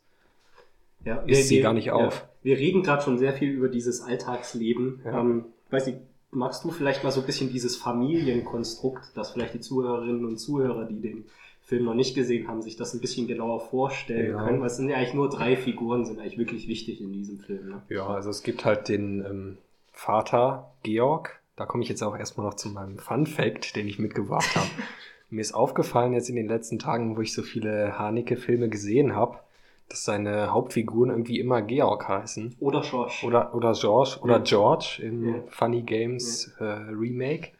Ja, 1.06 1.18
isst 1.26 1.48
sie 1.50 1.62
gar 1.62 1.74
nicht 1.74 1.92
auf. 1.92 2.28
wir 2.44 2.58
reden 2.58 2.84
gerade 2.84 3.02
schon 3.04 3.18
sehr 3.18 3.34
viel 3.34 3.50
über 3.52 3.70
dieses 3.70 4.02
Alltagsleben. 4.02 5.02
Ja. 5.06 5.20
Ähm, 5.22 5.46
weiß 5.70 5.88
nicht, 5.88 6.00
magst 6.32 6.64
du 6.64 6.72
vielleicht 6.72 7.04
mal 7.04 7.12
so 7.12 7.22
ein 7.22 7.26
bisschen 7.26 7.52
dieses 7.52 7.78
Familienkonstrukt, 7.78 9.16
dass 9.16 9.32
vielleicht 9.32 9.54
die 9.54 9.60
Zuhörerinnen 9.62 10.26
und 10.26 10.38
Zuhörer, 10.38 10.86
die 10.86 11.00
den 11.02 11.26
Film 11.62 11.86
noch 11.86 11.94
nicht 11.94 12.16
gesehen 12.16 12.48
haben, 12.48 12.62
sich 12.62 12.76
das 12.78 12.94
ein 12.94 13.02
bisschen 13.02 13.28
genauer 13.28 13.60
vorstellen 13.60 14.32
Ja. 14.32 14.46
können? 14.46 14.60
Weil 14.60 14.68
es 14.68 14.78
sind 14.78 14.90
ja 14.90 14.98
eigentlich 14.98 15.14
nur 15.14 15.30
drei 15.30 15.56
Figuren, 15.56 16.06
sind 16.06 16.20
eigentlich 16.20 16.38
wirklich 16.38 16.68
wichtig 16.68 17.02
in 17.02 17.12
diesem 17.14 17.40
Film. 17.40 17.70
Ne? 17.70 17.82
Ja, 17.90 18.08
also 18.08 18.30
es 18.30 18.44
gibt 18.44 18.66
halt 18.66 18.88
den 18.90 19.24
ähm, 19.26 19.58
Vater 19.92 20.72
Georg. 20.84 21.40
Da 21.56 21.66
komme 21.66 21.84
ich 21.84 21.90
jetzt 21.90 22.04
auch 22.04 22.18
erstmal 22.18 22.46
noch 22.46 22.54
zu 22.54 22.70
meinem 22.70 22.98
Fun 23.00 23.26
Fact, 23.26 23.76
den 23.76 23.88
ich 23.88 24.00
mitgebracht 24.00 24.56
habe. 24.56 24.68
Mir 25.30 25.42
ist 25.42 25.54
aufgefallen 25.54 26.14
jetzt 26.14 26.30
in 26.30 26.36
den 26.38 26.48
letzten 26.48 26.80
Tagen, 26.80 27.18
wo 27.18 27.22
ich 27.22 27.34
so 27.34 27.42
viele 27.42 28.00
Haneke-Filme 28.00 28.70
gesehen 28.70 29.14
habe, 29.16 29.40
dass 29.90 30.04
seine 30.04 30.52
Hauptfiguren 30.52 31.10
irgendwie 31.10 31.40
immer 31.40 31.62
Georg 31.62 32.08
heißen. 32.08 32.56
Oder 32.60 32.84
Schorsch. 32.84 33.24
Oder, 33.24 33.54
oder 33.56 33.72
George 33.74 34.18
oder 34.22 34.38
Ja. 34.38 34.44
George 34.44 35.00
im 35.02 35.28
Ja. 35.28 35.44
Funny 35.48 35.82
Games 35.84 36.54
äh, 36.60 36.64
Remake. 36.64 37.52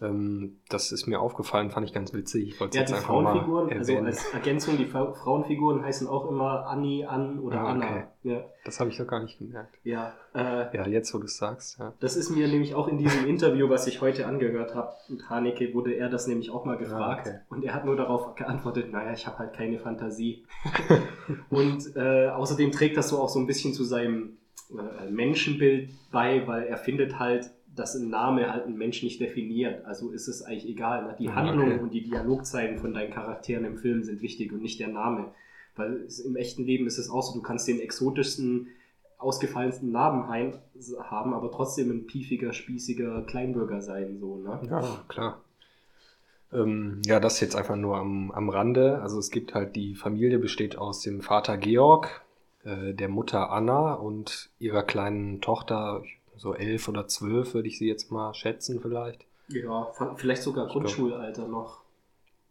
Ähm, 0.00 0.58
das 0.68 0.90
ist 0.90 1.06
mir 1.06 1.20
aufgefallen, 1.20 1.70
fand 1.70 1.86
ich 1.86 1.92
ganz 1.94 2.12
witzig. 2.12 2.48
Ich 2.48 2.60
wollte 2.60 2.76
Ja, 2.76 2.84
die 2.84 2.90
jetzt 2.92 3.00
mal 3.00 3.06
Frauenfiguren, 3.06 3.72
also 3.78 3.96
als 3.98 4.24
Ergänzung, 4.34 4.76
die 4.76 4.86
Fra- 4.86 5.12
Frauenfiguren 5.12 5.84
heißen 5.84 6.08
auch 6.08 6.28
immer 6.28 6.66
Anni, 6.66 7.04
Ann 7.04 7.38
oder 7.38 7.60
Ah, 7.60 7.70
Anna. 7.70 7.84
okay. 7.86 8.04
Ja, 8.24 8.44
das 8.64 8.80
habe 8.80 8.90
ich 8.90 8.96
doch 8.96 9.06
gar 9.06 9.22
nicht 9.22 9.38
gemerkt. 9.38 9.76
ja. 9.84 10.12
Äh, 10.34 10.76
Ja, 10.76 10.86
jetzt, 10.88 11.14
wo 11.14 11.18
du 11.18 11.26
es 11.26 11.36
sagst. 11.36 11.78
Ja. 11.78 11.92
Das 12.00 12.16
ist 12.16 12.30
mir 12.30 12.48
nämlich 12.48 12.74
auch 12.74 12.88
in 12.88 12.98
diesem 12.98 13.24
Interview, 13.26 13.68
was 13.68 13.86
ich 13.86 14.00
heute 14.00 14.26
angehört 14.26 14.74
habe, 14.74 14.90
mit 15.08 15.30
Haneke, 15.30 15.72
wurde 15.74 15.92
er 15.94 16.08
das 16.08 16.26
nämlich 16.26 16.50
auch 16.50 16.64
mal 16.64 16.76
gefragt. 16.76 17.28
Ah, 17.28 17.30
okay. 17.30 17.38
Und 17.50 17.64
er 17.64 17.72
hat 17.74 17.84
nur 17.84 17.94
darauf 17.96 18.34
geantwortet, 18.34 18.90
naja, 18.90 19.12
ich 19.12 19.28
habe 19.28 19.38
halt 19.38 19.52
keine 19.52 19.78
Fantasie. 19.78 20.44
und 21.50 21.94
äh, 21.96 22.28
außerdem 22.28 22.72
trägt 22.72 22.96
das 22.96 23.08
so 23.10 23.18
auch 23.20 23.28
so 23.28 23.38
ein 23.38 23.46
bisschen 23.46 23.72
zu 23.74 23.84
seinem 23.84 24.38
äh, 24.70 25.08
Menschenbild 25.10 25.90
bei, 26.10 26.46
weil 26.46 26.64
er 26.64 26.76
findet 26.78 27.18
halt, 27.18 27.50
dass 27.74 27.94
ein 27.94 28.08
Name 28.08 28.52
halt 28.52 28.64
einen 28.64 28.76
Menschen 28.76 29.06
nicht 29.06 29.20
definiert. 29.20 29.84
Also 29.84 30.10
ist 30.10 30.28
es 30.28 30.42
eigentlich 30.42 30.68
egal. 30.68 31.04
Ne? 31.04 31.16
Die 31.18 31.28
Ah, 31.28 31.34
Handlung 31.34 31.72
okay. 31.72 31.80
und 31.80 31.92
die 31.94 32.02
Dialogzeiten 32.02 32.78
von 32.78 32.94
deinen 32.94 33.12
Charakteren 33.12 33.64
im 33.64 33.78
Film 33.78 34.02
sind 34.02 34.22
wichtig 34.22 34.52
und 34.52 34.62
nicht 34.62 34.80
der 34.80 34.88
Name. 34.88 35.32
Weil 35.76 36.02
es, 36.02 36.20
im 36.20 36.36
echten 36.36 36.64
Leben 36.64 36.86
ist 36.86 36.98
es 36.98 37.10
auch 37.10 37.22
so, 37.22 37.34
du 37.34 37.42
kannst 37.42 37.66
den 37.66 37.80
exotischsten 37.80 38.68
ausgefallensten 39.18 39.90
Namen 39.90 40.28
heim, 40.28 40.54
haben, 41.02 41.32
aber 41.34 41.50
trotzdem 41.50 41.90
ein 41.90 42.06
piefiger, 42.06 42.52
spießiger 42.52 43.22
Kleinbürger 43.22 43.80
sein, 43.80 44.18
so, 44.18 44.36
ne? 44.36 44.60
Ja, 44.68 45.04
klar. 45.08 45.40
Ähm, 46.52 47.00
ja, 47.06 47.20
das 47.20 47.40
jetzt 47.40 47.56
einfach 47.56 47.76
nur 47.76 47.96
am, 47.96 48.30
am 48.30 48.48
Rande. 48.48 49.00
Also 49.00 49.18
es 49.18 49.30
gibt 49.30 49.54
halt, 49.54 49.76
die 49.76 49.94
Familie 49.94 50.38
besteht 50.38 50.76
aus 50.76 51.00
dem 51.00 51.20
Vater 51.22 51.56
Georg, 51.56 52.22
äh, 52.64 52.92
der 52.94 53.08
Mutter 53.08 53.50
Anna 53.50 53.94
und 53.94 54.50
ihrer 54.58 54.82
kleinen 54.82 55.40
Tochter, 55.40 56.02
so 56.36 56.54
elf 56.54 56.88
oder 56.88 57.06
zwölf 57.08 57.54
würde 57.54 57.68
ich 57.68 57.78
sie 57.78 57.88
jetzt 57.88 58.10
mal 58.10 58.34
schätzen 58.34 58.80
vielleicht. 58.80 59.24
Ja, 59.48 59.92
vielleicht 60.16 60.42
sogar 60.42 60.66
Grundschulalter 60.68 61.46
noch. 61.46 61.82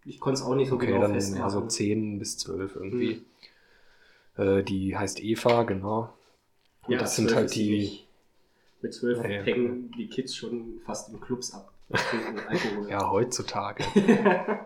Ich 0.05 0.19
konnte 0.19 0.39
es 0.41 0.45
auch 0.45 0.55
nicht 0.55 0.69
so 0.69 0.75
Okay, 0.75 0.87
genau 0.87 1.01
dann 1.01 1.13
festmachen. 1.13 1.43
also 1.43 1.65
zehn 1.67 2.19
bis 2.19 2.37
zwölf 2.37 2.75
irgendwie. 2.75 3.23
Äh, 4.37 4.63
die 4.63 4.97
heißt 4.97 5.23
Eva, 5.23 5.63
genau. 5.63 6.13
Und 6.85 6.93
ja, 6.93 6.99
das 6.99 7.15
sind 7.15 7.33
halt 7.33 7.55
die. 7.55 8.01
Mit 8.81 8.93
zwölf 8.93 9.19
Ja, 9.19 9.29
hängen 9.43 9.91
die 9.97 10.07
Kids 10.07 10.35
schon 10.35 10.81
fast 10.85 11.09
in 11.13 11.21
Clubs 11.21 11.53
ab. 11.53 11.71
Ja, 12.89 13.09
heutzutage. 13.09 13.83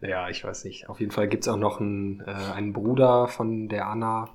Ja, 0.00 0.28
ich 0.28 0.42
weiß 0.42 0.64
nicht. 0.64 0.88
Auf 0.88 0.98
jeden 0.98 1.12
Fall 1.12 1.28
gibt's 1.28 1.46
auch 1.46 1.56
noch 1.56 1.80
einen, 1.80 2.20
äh, 2.22 2.30
einen 2.32 2.72
Bruder 2.72 3.28
von 3.28 3.68
der 3.68 3.86
Anna, 3.86 4.30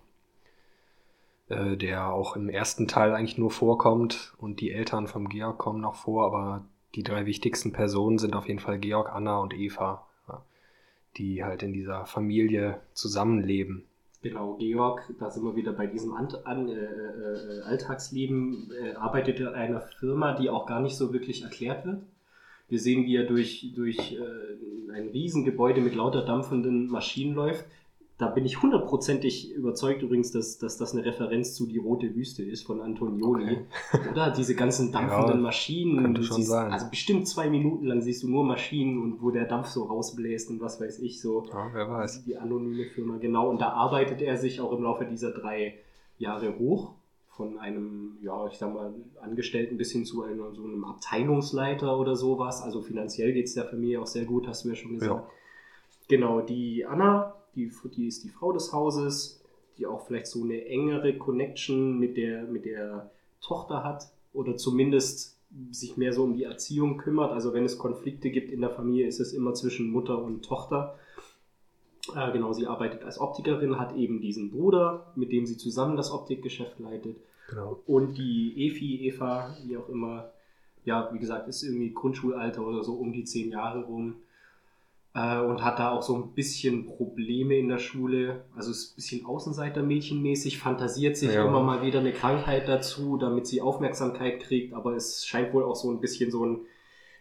äh, 1.50 1.78
der 1.78 2.12
auch 2.12 2.36
im 2.36 2.50
ersten 2.50 2.88
Teil 2.88 3.14
eigentlich 3.14 3.38
nur 3.38 3.52
vorkommt 3.52 4.34
und 4.38 4.62
die 4.62 4.72
Eltern 4.72 5.08
vom 5.08 5.30
Georg 5.30 5.58
kommen 5.58 5.82
noch 5.82 5.96
vor, 5.96 6.26
aber 6.26 6.66
die 6.96 7.04
drei 7.04 7.26
wichtigsten 7.26 7.74
Personen 7.74 8.18
sind 8.18 8.36
auf 8.36 8.48
jeden 8.48 8.60
Fall 8.60 8.80
Georg, 8.80 9.14
Anna 9.14 9.38
und 9.40 9.54
Eva, 9.54 10.08
die 11.18 11.44
halt 11.44 11.64
in 11.64 11.74
dieser 11.74 12.06
Familie 12.06 12.80
zusammenleben. 12.94 13.84
Genau, 14.22 14.56
Georg, 14.56 15.04
da 15.20 15.30
sind 15.30 15.44
wir 15.44 15.56
wieder 15.56 15.74
bei 15.74 15.86
diesem 15.86 16.14
Ant 16.14 16.46
an, 16.46 16.68
äh, 16.70 16.74
äh, 16.74 17.62
Alltagsleben, 17.62 18.72
äh, 18.72 18.94
arbeitet 18.96 19.40
in 19.40 19.48
einer 19.48 19.82
Firma, 19.82 20.34
die 20.34 20.50
auch 20.50 20.66
gar 20.66 20.82
nicht 20.82 20.98
so 20.98 21.14
wirklich 21.14 21.44
erklärt 21.44 21.86
wird. 21.86 22.02
Wir 22.68 22.80
sehen, 22.80 23.06
wie 23.06 23.16
er 23.16 23.26
durch, 23.26 23.72
durch 23.76 24.14
äh, 24.14 24.92
ein 24.92 25.10
Riesengebäude 25.10 25.82
mit 25.82 25.96
lauter 25.96 26.26
dampfenden 26.26 26.88
Maschinen 26.88 27.36
läuft. 27.36 27.66
Da 28.20 28.28
bin 28.30 28.46
ich 28.46 28.64
hundertprozentig 28.64 29.54
überzeugt 29.54 30.02
übrigens, 30.02 30.32
dass, 30.32 30.58
dass 30.58 30.78
das 30.78 30.94
eine 30.94 31.06
Referenz 31.06 31.54
zu 31.54 31.68
Die 31.68 31.78
Rote 31.78 32.16
Wüste 32.16 32.44
ist 32.44 32.64
von 32.66 32.82
Antonioni. 32.82 33.60
Oder 34.12 34.32
diese 34.32 34.56
ganzen 34.56 34.92
dampfenden 34.92 35.36
Ja, 35.36 35.42
Maschinen. 35.42 36.02
könnte 36.02 36.24
schon 36.24 36.38
siehst, 36.38 36.50
sein. 36.50 36.72
Also 36.72 36.90
bestimmt 36.90 37.28
zwei 37.28 37.48
Minuten 37.48 37.86
lang 37.86 38.02
siehst 38.02 38.24
du 38.24 38.28
nur 38.28 38.44
Maschinen 38.44 39.00
und 39.04 39.22
wo 39.22 39.30
der 39.30 39.46
Dampf 39.46 39.68
so 39.68 39.84
rausbläst 39.84 40.50
und 40.50 40.60
was 40.62 40.82
weiß 40.82 40.98
ich 41.00 41.22
so. 41.22 41.46
Ja, 41.48 41.70
wer 41.74 41.90
weiß. 41.92 42.24
Die 42.26 42.38
anonyme 42.38 42.86
Firma, 42.86 43.18
genau. 43.18 43.52
Und 43.52 43.62
da 43.62 43.70
arbeitet 43.70 44.20
er 44.24 44.38
sich 44.38 44.62
auch 44.62 44.72
im 44.72 44.82
Laufe 44.82 45.06
dieser 45.06 45.30
drei 45.32 45.76
Jahre 46.18 46.58
hoch. 46.58 46.94
Von 47.30 47.60
einem, 47.60 48.18
ja, 48.24 48.48
ich 48.48 48.58
sag 48.58 48.74
mal, 48.74 48.96
Angestellten 49.22 49.78
bis 49.78 49.92
hin 49.92 50.06
zu 50.06 50.24
einem, 50.24 50.56
so 50.56 50.64
einem 50.64 50.84
Abteilungsleiter 50.84 52.00
oder 52.00 52.16
sowas. 52.16 52.64
Also 52.64 52.82
finanziell 52.82 53.32
geht 53.32 53.46
es 53.46 53.54
der 53.54 53.66
Familie 53.66 54.02
auch 54.02 54.08
sehr 54.08 54.26
gut, 54.26 54.48
hast 54.48 54.66
du 54.66 54.70
ja 54.70 54.76
schon 54.76 54.94
gesagt. 54.96 55.12
Ja. 55.12 55.30
Genau, 56.08 56.42
die 56.42 56.84
Anna, 56.84 57.36
die, 57.58 57.72
die 57.96 58.08
ist 58.08 58.24
die 58.24 58.30
Frau 58.30 58.54
des 58.54 58.72
Hauses, 58.72 59.42
die 59.78 59.86
auch 59.86 60.06
vielleicht 60.06 60.28
so 60.28 60.44
eine 60.44 60.66
engere 60.66 61.18
Connection 61.18 62.00
mit 62.00 62.16
der, 62.16 62.44
mit 62.44 62.66
der 62.66 63.12
Tochter 63.42 63.84
hat 63.84 64.10
oder 64.32 64.56
zumindest 64.56 65.38
sich 65.72 65.98
mehr 65.98 66.14
so 66.14 66.24
um 66.24 66.34
die 66.34 66.44
Erziehung 66.44 66.98
kümmert. 66.98 67.32
Also 67.32 67.54
wenn 67.54 67.66
es 67.66 67.78
Konflikte 67.78 68.30
gibt 68.30 68.52
in 68.52 68.62
der 68.62 68.70
Familie, 68.70 69.08
ist 69.08 69.20
es 69.20 69.34
immer 69.34 69.54
zwischen 69.54 69.90
Mutter 69.92 70.22
und 70.22 70.46
Tochter. 70.46 70.96
Äh, 72.16 72.32
genau, 72.32 72.54
sie 72.54 72.68
arbeitet 72.68 73.04
als 73.04 73.20
Optikerin, 73.20 73.80
hat 73.80 73.96
eben 73.96 74.22
diesen 74.22 74.52
Bruder, 74.52 75.12
mit 75.16 75.32
dem 75.32 75.46
sie 75.46 75.58
zusammen 75.58 75.98
das 75.98 76.12
Optikgeschäft 76.12 76.80
leitet. 76.80 77.18
Genau. 77.50 77.82
Und 77.86 78.18
die 78.18 78.68
Efi, 78.68 79.08
Eva, 79.08 79.56
wie 79.66 79.78
auch 79.78 79.90
immer, 79.90 80.32
ja, 80.86 81.10
wie 81.14 81.20
gesagt, 81.20 81.48
ist 81.48 81.64
irgendwie 81.64 81.94
Grundschulalter 81.94 82.66
oder 82.66 82.84
so 82.84 82.94
um 82.94 83.14
die 83.14 83.24
zehn 83.24 83.52
Jahre 83.52 83.84
rum. 83.84 84.16
Äh, 85.18 85.40
und 85.40 85.64
hat 85.64 85.80
da 85.80 85.90
auch 85.90 86.04
so 86.04 86.16
ein 86.16 86.34
bisschen 86.34 86.86
Probleme 86.86 87.58
in 87.58 87.70
der 87.70 87.80
Schule. 87.80 88.46
Also 88.56 88.70
ist 88.70 88.92
ein 88.92 88.96
bisschen 88.98 89.26
Außenseitermädchenmäßig, 89.26 90.60
fantasiert 90.60 91.18
sich 91.18 91.34
Ja. 91.34 91.48
immer 91.48 91.64
mal 91.64 91.82
wieder 91.82 92.00
eine 92.00 92.12
Krankheit 92.14 92.68
dazu, 92.68 93.18
damit 93.18 93.48
sie 93.48 93.62
Aufmerksamkeit 93.62 94.42
kriegt. 94.42 94.76
Aber 94.76 94.96
es 94.96 95.26
scheint 95.26 95.54
wohl 95.54 95.64
auch 95.64 95.76
so 95.76 95.90
ein 95.90 96.00
bisschen 96.02 96.30
so 96.30 96.46
ein 96.46 96.60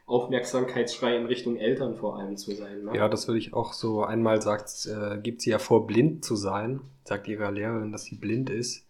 Aufmerksamkeitsschrei 0.05 1.17
in 1.17 1.25
Richtung 1.25 1.57
Eltern 1.57 1.97
vor 1.97 2.19
allem 2.19 2.37
zu 2.37 2.55
sein. 2.55 2.85
Ne? 2.85 2.95
Ja, 2.95 3.09
das 3.09 3.29
würde 3.29 3.39
ich 3.39 3.55
auch 3.55 3.73
so. 3.73 4.03
Einmal 4.03 4.43
sagt, 4.43 4.87
äh, 4.87 5.17
gibt 5.19 5.41
sie 5.41 5.51
ja 5.51 5.59
vor, 5.59 5.87
blind 5.87 6.23
zu 6.23 6.37
sein. 6.37 6.81
Sagt 7.05 7.29
ihrer 7.29 7.51
Lehrerin, 7.51 7.93
dass 7.93 8.05
sie 8.05 8.17
blind 8.17 8.51
ist. 8.51 8.87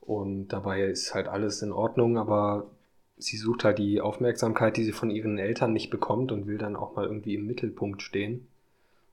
Und 0.00 0.48
dabei 0.48 0.82
ist 0.82 1.14
halt 1.14 1.26
alles 1.26 1.62
in 1.62 1.72
Ordnung, 1.72 2.16
aber 2.16 2.70
sie 3.16 3.36
sucht 3.36 3.64
halt 3.64 3.78
die 3.78 4.00
Aufmerksamkeit, 4.00 4.76
die 4.76 4.84
sie 4.84 4.92
von 4.92 5.10
ihren 5.10 5.38
Eltern 5.38 5.72
nicht 5.72 5.90
bekommt 5.90 6.32
und 6.32 6.46
will 6.46 6.58
dann 6.58 6.76
auch 6.76 6.96
mal 6.96 7.06
irgendwie 7.06 7.34
im 7.34 7.46
Mittelpunkt 7.46 8.02
stehen. 8.02 8.46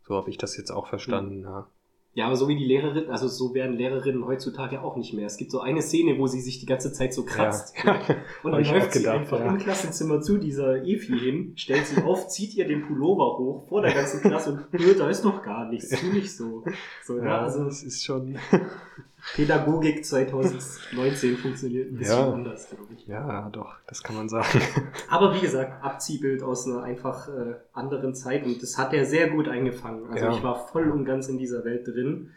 So 0.04 0.16
habe 0.16 0.30
ich 0.30 0.38
das 0.38 0.58
jetzt 0.58 0.72
auch 0.72 0.88
verstanden, 0.88 1.44
ja. 1.44 1.68
Ja, 2.14 2.26
aber 2.26 2.36
so 2.36 2.50
wie 2.50 2.58
die 2.58 2.66
Lehrerin, 2.66 3.10
also 3.10 3.30
so 3.30 3.54
werden 3.54 3.78
Lehrerinnen 3.78 4.26
heutzutage 4.26 4.82
auch 4.82 4.98
nicht 4.98 5.14
mehr. 5.14 5.26
Es 5.26 5.38
gibt 5.38 5.50
so 5.50 5.62
eine 5.62 5.82
Szene, 5.82 6.18
wo 6.18 6.28
sie 6.28 6.42
sich 6.42 6.60
die 6.60 6.66
ganze 6.66 6.92
Zeit 6.92 7.14
so 7.14 7.24
kratzt. 7.24 7.74
Ja. 7.86 8.02
Und 8.44 8.52
dann 8.52 8.66
läuft 8.66 8.92
sie 8.92 9.08
einfach 9.08 9.40
ja. 9.40 9.48
im 9.48 9.58
Klassenzimmer 9.58 10.20
zu 10.20 10.38
dieser 10.38 10.84
Efi 10.84 11.18
hin, 11.18 11.54
stellt 11.56 11.86
sie 11.88 12.02
auf, 12.02 12.28
zieht 12.28 12.54
ihr 12.56 12.68
den 12.68 12.86
Pullover 12.86 13.38
hoch 13.38 13.70
vor 13.70 13.82
der 13.82 13.94
ganzen 13.94 14.20
Klasse 14.20 14.52
und 14.52 14.74
"Nö, 14.74 14.94
da 14.94 15.10
ist 15.10 15.24
noch 15.24 15.42
gar 15.42 15.70
nichts, 15.70 15.90
tu 15.90 16.08
nicht 16.08 16.36
so. 16.36 16.66
so 17.02 17.18
ja, 17.18 17.26
Ja, 17.26 17.42
also 17.44 17.64
das 17.64 17.82
ist 17.82 18.04
schon. 18.04 18.38
Pädagogik 19.36 20.04
2019 20.06 21.38
funktioniert 21.38 21.92
ein 21.92 21.98
bisschen 21.98 22.18
Ja. 22.20 22.32
anders, 22.34 22.70
glaube 22.70 22.94
ich. 22.96 23.08
Ja, 23.08 23.50
doch, 23.50 23.76
das 23.88 24.04
kann 24.04 24.16
man 24.16 24.30
sagen. 24.30 24.48
Aber 25.10 25.34
wie 25.36 25.40
gesagt, 25.42 25.84
Abziehbild 25.84 26.44
aus 26.44 26.66
einer 26.68 26.84
einfach 26.84 27.28
äh, 27.30 27.56
anderen 27.74 28.14
Zeit 28.16 28.46
und 28.46 28.62
das 28.62 28.78
hat 28.78 28.94
er 28.94 29.06
sehr 29.06 29.30
gut 29.30 29.48
eingefangen. 29.48 30.08
Also 30.12 30.26
Ja. 30.26 30.32
ich 30.36 30.44
war 30.44 30.68
voll 30.68 30.90
und 30.92 31.06
ganz 31.06 31.28
in 31.30 31.38
dieser 31.38 31.64
Welt 31.66 31.88
drin. 31.88 32.32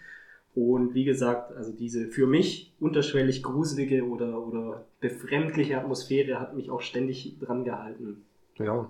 Und 0.55 0.95
wie 0.95 1.05
gesagt, 1.05 1.53
also 1.57 1.73
diese 1.73 2.07
für 2.07 2.27
mich 2.29 2.73
unterschwellig 2.79 3.43
gruselige 3.43 4.05
oder, 4.07 4.39
oder 4.41 4.85
befremdliche 5.01 5.79
Atmosphäre 5.79 6.39
hat 6.39 6.55
mich 6.55 6.71
auch 6.71 6.81
ständig 6.81 7.37
dran 7.41 7.65
gehalten. 7.65 8.25
Ja. 8.59 8.89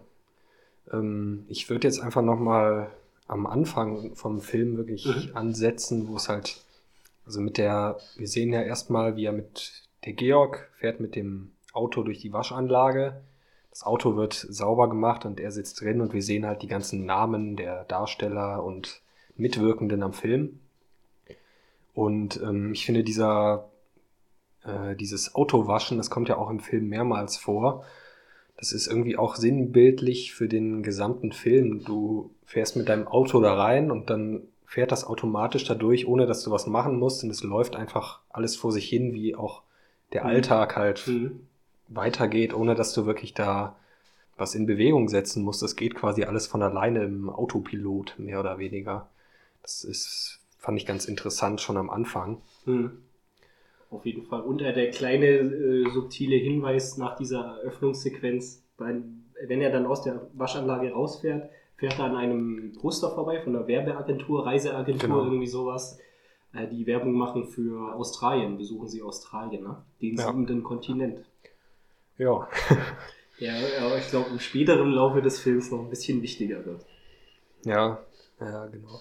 Ähm, 0.93 1.45
ich 1.49 1.71
würde 1.71 1.87
jetzt 1.87 2.01
einfach 2.01 2.21
nochmal 2.23 2.91
am 3.29 3.47
Anfang 3.47 4.15
vom 4.15 4.43
Film 4.43 4.77
wirklich 4.77 5.07
Mhm. 5.07 5.37
ansetzen, 5.37 6.09
wo 6.09 6.17
es 6.17 6.29
halt, 6.29 6.61
also 7.27 7.41
mit 7.41 7.59
der, 7.59 7.99
wir 8.17 8.29
sehen 8.29 8.53
ja 8.53 8.63
erstmal, 8.63 9.17
wie 9.17 9.25
er 9.25 9.33
mit, 9.33 9.83
der 10.05 10.13
Georg 10.13 10.71
fährt 10.79 11.01
mit 11.01 11.17
dem 11.17 11.53
Auto 11.73 12.03
durch 12.03 12.19
die 12.19 12.33
Waschanlage. 12.33 13.23
Das 13.71 13.83
Auto 13.85 14.17
wird 14.17 14.35
sauber 14.35 14.89
gemacht 14.89 15.25
und 15.25 15.41
er 15.41 15.51
sitzt 15.51 15.81
drin 15.81 16.01
und 16.01 16.13
wir 16.13 16.23
sehen 16.23 16.47
halt 16.47 16.63
die 16.63 16.69
ganzen 16.69 17.07
Namen 17.07 17.57
der 17.57 17.85
Darsteller 17.85 18.63
und 18.63 19.01
Mitwirkenden 19.37 20.03
am 20.03 20.13
Film. 20.13 20.61
Und 21.95 22.41
ähm, 22.43 22.73
ich 22.73 22.85
finde 22.85 23.03
dieser, 23.03 23.71
äh, 24.65 24.95
dieses 24.97 25.35
Autowaschen, 25.35 25.97
das 25.97 26.11
kommt 26.11 26.29
ja 26.29 26.37
auch 26.37 26.51
im 26.51 26.61
Film 26.61 26.89
mehrmals 26.89 27.37
vor. 27.37 27.85
Das 28.57 28.73
ist 28.73 28.87
irgendwie 28.87 29.17
auch 29.17 29.35
sinnbildlich 29.35 30.35
für 30.35 30.49
den 30.49 30.83
gesamten 30.83 31.33
Film. 31.33 31.85
Du 31.85 32.31
fährst 32.45 32.77
mit 32.77 32.89
deinem 32.89 33.09
Auto 33.09 33.41
da 33.41 33.55
rein 33.55 33.91
und 33.91 34.11
dann 34.11 34.43
fährt 34.75 34.93
das 34.93 35.05
automatisch 35.05 35.65
dadurch, 35.65 36.07
ohne 36.09 36.27
dass 36.27 36.43
du 36.43 36.51
was 36.51 36.67
machen 36.67 36.99
musst. 36.99 37.23
Und 37.23 37.31
es 37.31 37.45
läuft 37.45 37.77
einfach 37.77 38.21
alles 38.31 38.57
vor 38.57 38.73
sich 38.73 38.89
hin, 38.89 39.13
wie 39.15 39.37
auch 39.37 39.63
der 40.13 40.25
Mhm. 40.25 40.31
Alltag 40.31 40.77
halt 40.77 41.07
Mhm. 41.07 41.47
weitergeht, 41.89 42.55
ohne 42.55 42.75
dass 42.75 42.93
du 42.93 43.07
wirklich 43.07 43.35
da 43.35 43.77
was 44.37 44.55
in 44.57 44.67
Bewegung 44.67 45.09
setzen 45.09 45.45
musst. 45.45 45.63
Das 45.63 45.77
geht 45.77 45.95
quasi 45.95 46.25
alles 46.25 46.49
von 46.49 46.63
alleine 46.63 47.05
im 47.05 47.31
Autopilot, 47.31 48.17
mehr 48.19 48.41
oder 48.41 48.59
weniger. 48.59 49.09
Das 49.63 49.85
ist, 49.85 50.41
fand 50.59 50.79
ich 50.79 50.87
ganz 50.87 51.05
interessant 51.07 51.61
schon 51.61 51.77
am 51.77 51.91
Anfang. 51.91 52.43
Mhm. 52.67 53.03
Auf 53.91 54.07
jeden 54.07 54.25
Fall. 54.25 54.43
Und 54.43 54.63
äh, 54.63 54.73
der 54.73 54.91
kleine 54.91 55.27
äh, 55.27 55.91
subtile 55.91 56.37
Hinweis 56.37 56.97
nach 56.99 57.17
dieser 57.17 57.59
Eröffnungssequenz, 57.63 58.63
wenn 58.79 59.61
er 59.61 59.71
dann 59.71 59.87
aus 59.87 60.03
der 60.03 60.29
Waschanlage 60.35 60.93
rausfährt, 60.93 61.51
fährt 61.89 61.99
er 61.99 62.07
an 62.07 62.17
einem 62.17 62.73
Poster 62.81 63.11
vorbei 63.11 63.41
von 63.43 63.55
einer 63.55 63.67
Werbeagentur, 63.67 64.47
Reiseagentur, 64.47 65.09
Genau. 65.09 65.25
irgendwie 65.25 65.47
sowas, 65.47 65.99
äh, 66.55 66.67
die 66.69 66.87
Werbung 66.87 67.13
machen 67.15 67.47
für 67.47 67.95
Australien. 67.95 68.57
Besuchen 68.57 68.89
sie 68.89 69.03
Australien, 69.03 69.65
ne? 69.65 69.77
den 70.01 70.17
Ja. 70.17 70.27
siebenten 70.27 70.63
Kontinent. 70.63 71.25
Ja, 72.19 72.49
Der, 73.41 73.53
äh, 73.57 73.99
ich 73.99 74.09
glaube, 74.11 74.31
im 74.31 74.39
späteren 74.39 74.91
Laufe 74.93 75.21
des 75.21 75.41
Films 75.41 75.71
noch 75.73 75.81
ein 75.81 75.91
bisschen 75.91 76.23
wichtiger 76.23 76.65
wird. 76.65 76.87
Ja, 77.65 77.99
ja, 78.41 78.67
genau. 78.67 79.01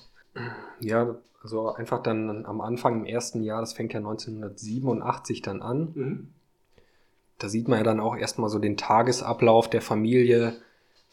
Ja, 0.80 1.16
also 1.44 1.70
einfach 1.74 2.02
dann 2.02 2.46
am 2.46 2.60
Anfang 2.62 3.02
im 3.02 3.06
ersten 3.06 3.44
Jahr, 3.44 3.60
das 3.62 3.74
fängt 3.74 3.94
ja 3.94 4.00
1987 4.00 5.42
dann 5.44 5.62
an. 5.62 5.92
Mhm. 5.94 6.28
Da 7.38 7.48
sieht 7.50 7.68
man 7.68 7.78
ja 7.80 7.84
dann 7.84 8.00
auch 8.00 8.16
erstmal 8.16 8.50
so 8.50 8.58
den 8.58 8.76
Tagesablauf 8.78 9.70
der 9.70 9.82
Familie. 9.82 10.56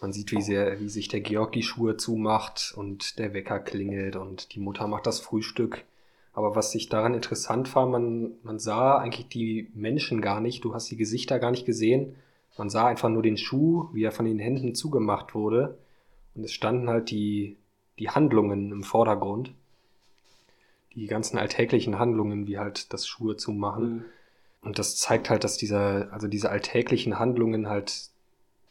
Man 0.01 0.13
sieht, 0.13 0.33
wie, 0.33 0.41
sehr, 0.41 0.81
wie 0.81 0.89
sich 0.89 1.09
der 1.09 1.21
Georg 1.21 1.53
die 1.53 1.63
Schuhe 1.63 1.97
zumacht 1.97 2.73
und 2.75 3.19
der 3.19 3.35
Wecker 3.35 3.61
klingelt 3.61 4.17
und 4.17 4.55
die 4.55 4.61
Mutter 4.61 4.87
macht 4.87 5.07
das 5.07 5.21
Frühstück. 5.21 5.85
Aber 6.33 6.57
was 6.57 6.75
ich 6.75 6.89
daran 6.89 7.13
interessant 7.13 7.75
war, 7.75 7.87
man, 7.87 8.33
man 8.43 8.59
sah 8.59 8.97
eigentlich 8.97 9.29
die 9.29 9.71
Menschen 9.75 10.23
gar 10.23 10.41
nicht, 10.41 10.65
du 10.65 10.75
hast 10.75 10.91
die 10.91 10.97
Gesichter 10.97 11.39
gar 11.39 11.51
nicht 11.51 11.67
gesehen. 11.67 12.17
Man 12.57 12.71
sah 12.71 12.87
einfach 12.87 13.09
nur 13.09 13.23
den 13.23 13.37
Schuh, 13.37 13.89
wie 13.93 14.05
er 14.05 14.13
von 14.13 14.25
den 14.25 14.39
Händen 14.39 14.75
zugemacht 14.75 15.35
wurde. 15.35 15.79
Und 16.35 16.45
es 16.45 16.53
standen 16.53 16.89
halt 16.89 17.11
die, 17.11 17.57
die 17.99 18.11
Handlungen 18.11 18.73
im 18.73 18.83
Vordergrund. 18.83 19.53
Die 20.95 21.07
ganzen 21.07 21.39
alltäglichen 21.39 21.99
Handlungen, 21.99 22.47
wie 22.47 22.59
halt 22.59 22.93
das 22.93 23.07
Schuhe 23.07 23.37
zumachen. 23.37 23.93
Mhm. 23.93 24.05
Und 24.63 24.79
das 24.79 24.97
zeigt 24.97 25.31
halt, 25.31 25.45
dass 25.45 25.57
diese, 25.57 26.09
also 26.13 26.29
diese 26.29 26.51
alltäglichen 26.51 27.19
Handlungen 27.19 27.69
halt 27.69 28.11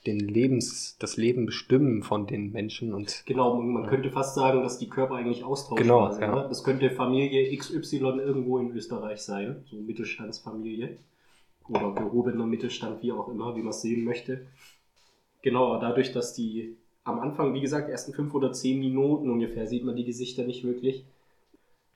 den 0.06 0.20
Lebens, 0.20 0.98
das 1.00 1.18
Leben 1.18 1.46
bestimmen 1.46 2.04
von 2.04 2.26
den 2.26 2.52
Menschen 2.52 2.94
und 2.94 3.24
Genau, 3.26 3.62
man, 3.62 3.84
Ja. 3.84 3.90
könnte 3.90 4.10
fast 4.12 4.36
sagen, 4.36 4.62
dass 4.64 4.78
die 4.80 4.88
Körper 4.90 5.16
eigentlich 5.16 5.44
austauschbar 5.44 5.84
Genau, 5.84 6.12
sind. 6.12 6.22
ja. 6.22 6.36
Ne? 6.36 6.46
Das 6.48 6.64
könnte 6.64 6.90
Familie 6.90 7.56
XY 7.58 7.98
irgendwo 8.20 8.60
in 8.60 8.72
Österreich 8.72 9.22
sein, 9.22 9.66
so 9.70 9.76
Mittelstandsfamilie 9.76 10.98
oder 11.68 11.92
gehobener 11.94 12.46
Mittelstand, 12.46 13.04
wie 13.04 13.12
auch 13.12 13.28
immer, 13.28 13.56
wie 13.56 13.62
man 13.62 13.70
es 13.72 13.82
sehen 13.82 14.04
möchte. 14.06 14.48
Genau, 15.42 15.80
dadurch, 15.80 16.12
dass 16.12 16.34
die 16.34 16.78
am 17.04 17.20
Anfang, 17.20 17.54
wie 17.54 17.62
gesagt, 17.62 17.90
ersten 17.90 18.14
fünf 18.14 18.34
oder 18.34 18.52
zehn 18.54 18.80
Minuten 18.80 19.30
ungefähr 19.30 19.68
sieht 19.68 19.84
man 19.84 19.96
die 19.96 20.06
Gesichter 20.06 20.44
nicht 20.44 20.64
wirklich. 20.64 21.06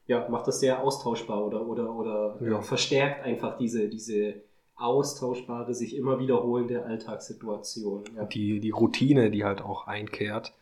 Ja, 0.08 0.28
macht 0.30 0.48
das 0.48 0.60
sehr 0.60 0.82
austauschbar 0.84 1.46
oder, 1.46 1.66
oder, 1.66 1.94
oder 1.94 2.38
Ja. 2.42 2.62
verstärkt 2.62 3.24
einfach 3.24 3.58
diese, 3.58 3.88
diese 3.89 4.36
austauschbare, 4.75 5.73
sich 5.73 5.95
immer 5.95 6.19
wiederholende 6.19 6.86
Alltagssituation. 6.86 8.03
Ja. 8.15 8.25
die, 8.25 8.59
die 8.59 8.71
Routine, 8.71 9.31
die 9.31 9.43
halt 9.43 9.62
auch 9.62 9.88
einkehrt. 9.88 10.53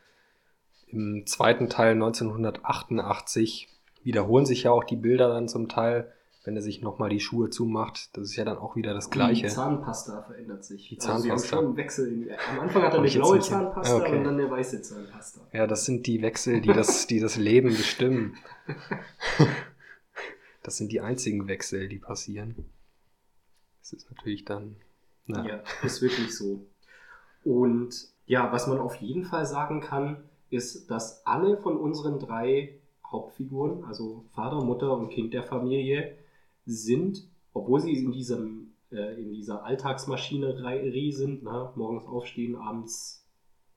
Im 0.88 1.26
zweiten 1.26 1.70
Teil 1.70 1.94
1988 1.94 3.70
wiederholen 4.04 4.46
sich 4.46 4.64
ja 4.64 4.72
auch 4.72 4.84
die 4.84 4.96
Bilder 4.98 5.30
dann 5.30 5.48
zum 5.48 5.70
Teil, 5.70 6.12
wenn 6.44 6.56
er 6.56 6.62
sich 6.62 6.82
nochmal 6.82 7.10
die 7.10 7.20
Schuhe 7.20 7.50
zumacht. 7.50 8.10
Das 8.18 8.26
ist 8.26 8.36
ja 8.36 8.44
dann 8.44 8.58
auch 8.58 8.76
wieder 8.76 8.94
das 8.94 9.10
Gleiche. 9.10 9.44
Die 9.48 9.54
Zahnpasta 9.54 10.24
verändert 10.24 10.66
sich. 10.66 10.90
Die 10.90 11.00
Also 11.00 11.08
Zahnpasta. 11.28 11.56
schon 11.56 11.66
einen 11.68 11.78
Wechsel. 11.78 12.36
Am 12.52 12.60
Anfang 12.62 12.82
hat 12.84 12.94
er 12.94 13.00
eine 13.00 13.10
blaue 13.10 13.40
Zahnpasta 13.40 13.96
Okay. 13.98 14.18
und 14.18 14.24
dann 14.26 14.34
eine 14.40 14.50
weiße 14.52 14.82
Zahnpasta. 14.82 15.42
Ja, 15.54 15.68
das 15.68 15.86
sind 15.86 16.08
die 16.08 16.22
Wechsel, 16.22 16.60
die 16.62 16.74
das, 16.74 17.08
die 17.08 17.20
das 17.20 17.38
Leben 17.38 17.70
bestimmen. 17.70 18.36
Das 20.64 20.78
sind 20.78 20.92
die 20.92 21.02
einzigen 21.02 21.48
Wechsel, 21.48 21.88
die 21.90 21.98
passieren. 21.98 22.70
Ist 23.94 24.10
natürlich 24.10 24.46
dann. 24.46 24.76
Na, 25.28 25.46
Ja, 25.48 25.64
ist 25.84 26.02
wirklich 26.02 26.36
so. 26.36 26.66
Und 27.44 27.94
ja, 28.26 28.52
was 28.52 28.68
man 28.68 28.80
auf 28.80 28.96
jeden 28.96 29.24
Fall 29.26 29.46
sagen 29.46 29.82
kann, 29.82 30.24
ist, 30.50 30.90
dass 30.92 31.26
alle 31.26 31.58
von 31.58 31.78
unseren 31.78 32.20
drei 32.20 32.80
Hauptfiguren, 33.06 33.84
also 33.86 34.26
Vater, 34.34 34.64
Mutter 34.64 34.96
und 34.98 35.10
Kind 35.10 35.34
der 35.34 35.44
Familie, 35.44 36.18
sind, 36.66 37.28
obwohl 37.54 37.82
sie 37.82 37.94
in 37.94 38.12
diesem 38.12 38.72
äh, 38.92 39.22
in 39.22 39.32
dieser 39.32 39.64
Alltagsmaschinerie 39.64 41.12
sind, 41.12 41.44
ne? 41.44 41.72
morgens 41.76 42.06
aufstehen, 42.06 42.56
abends 42.56 43.26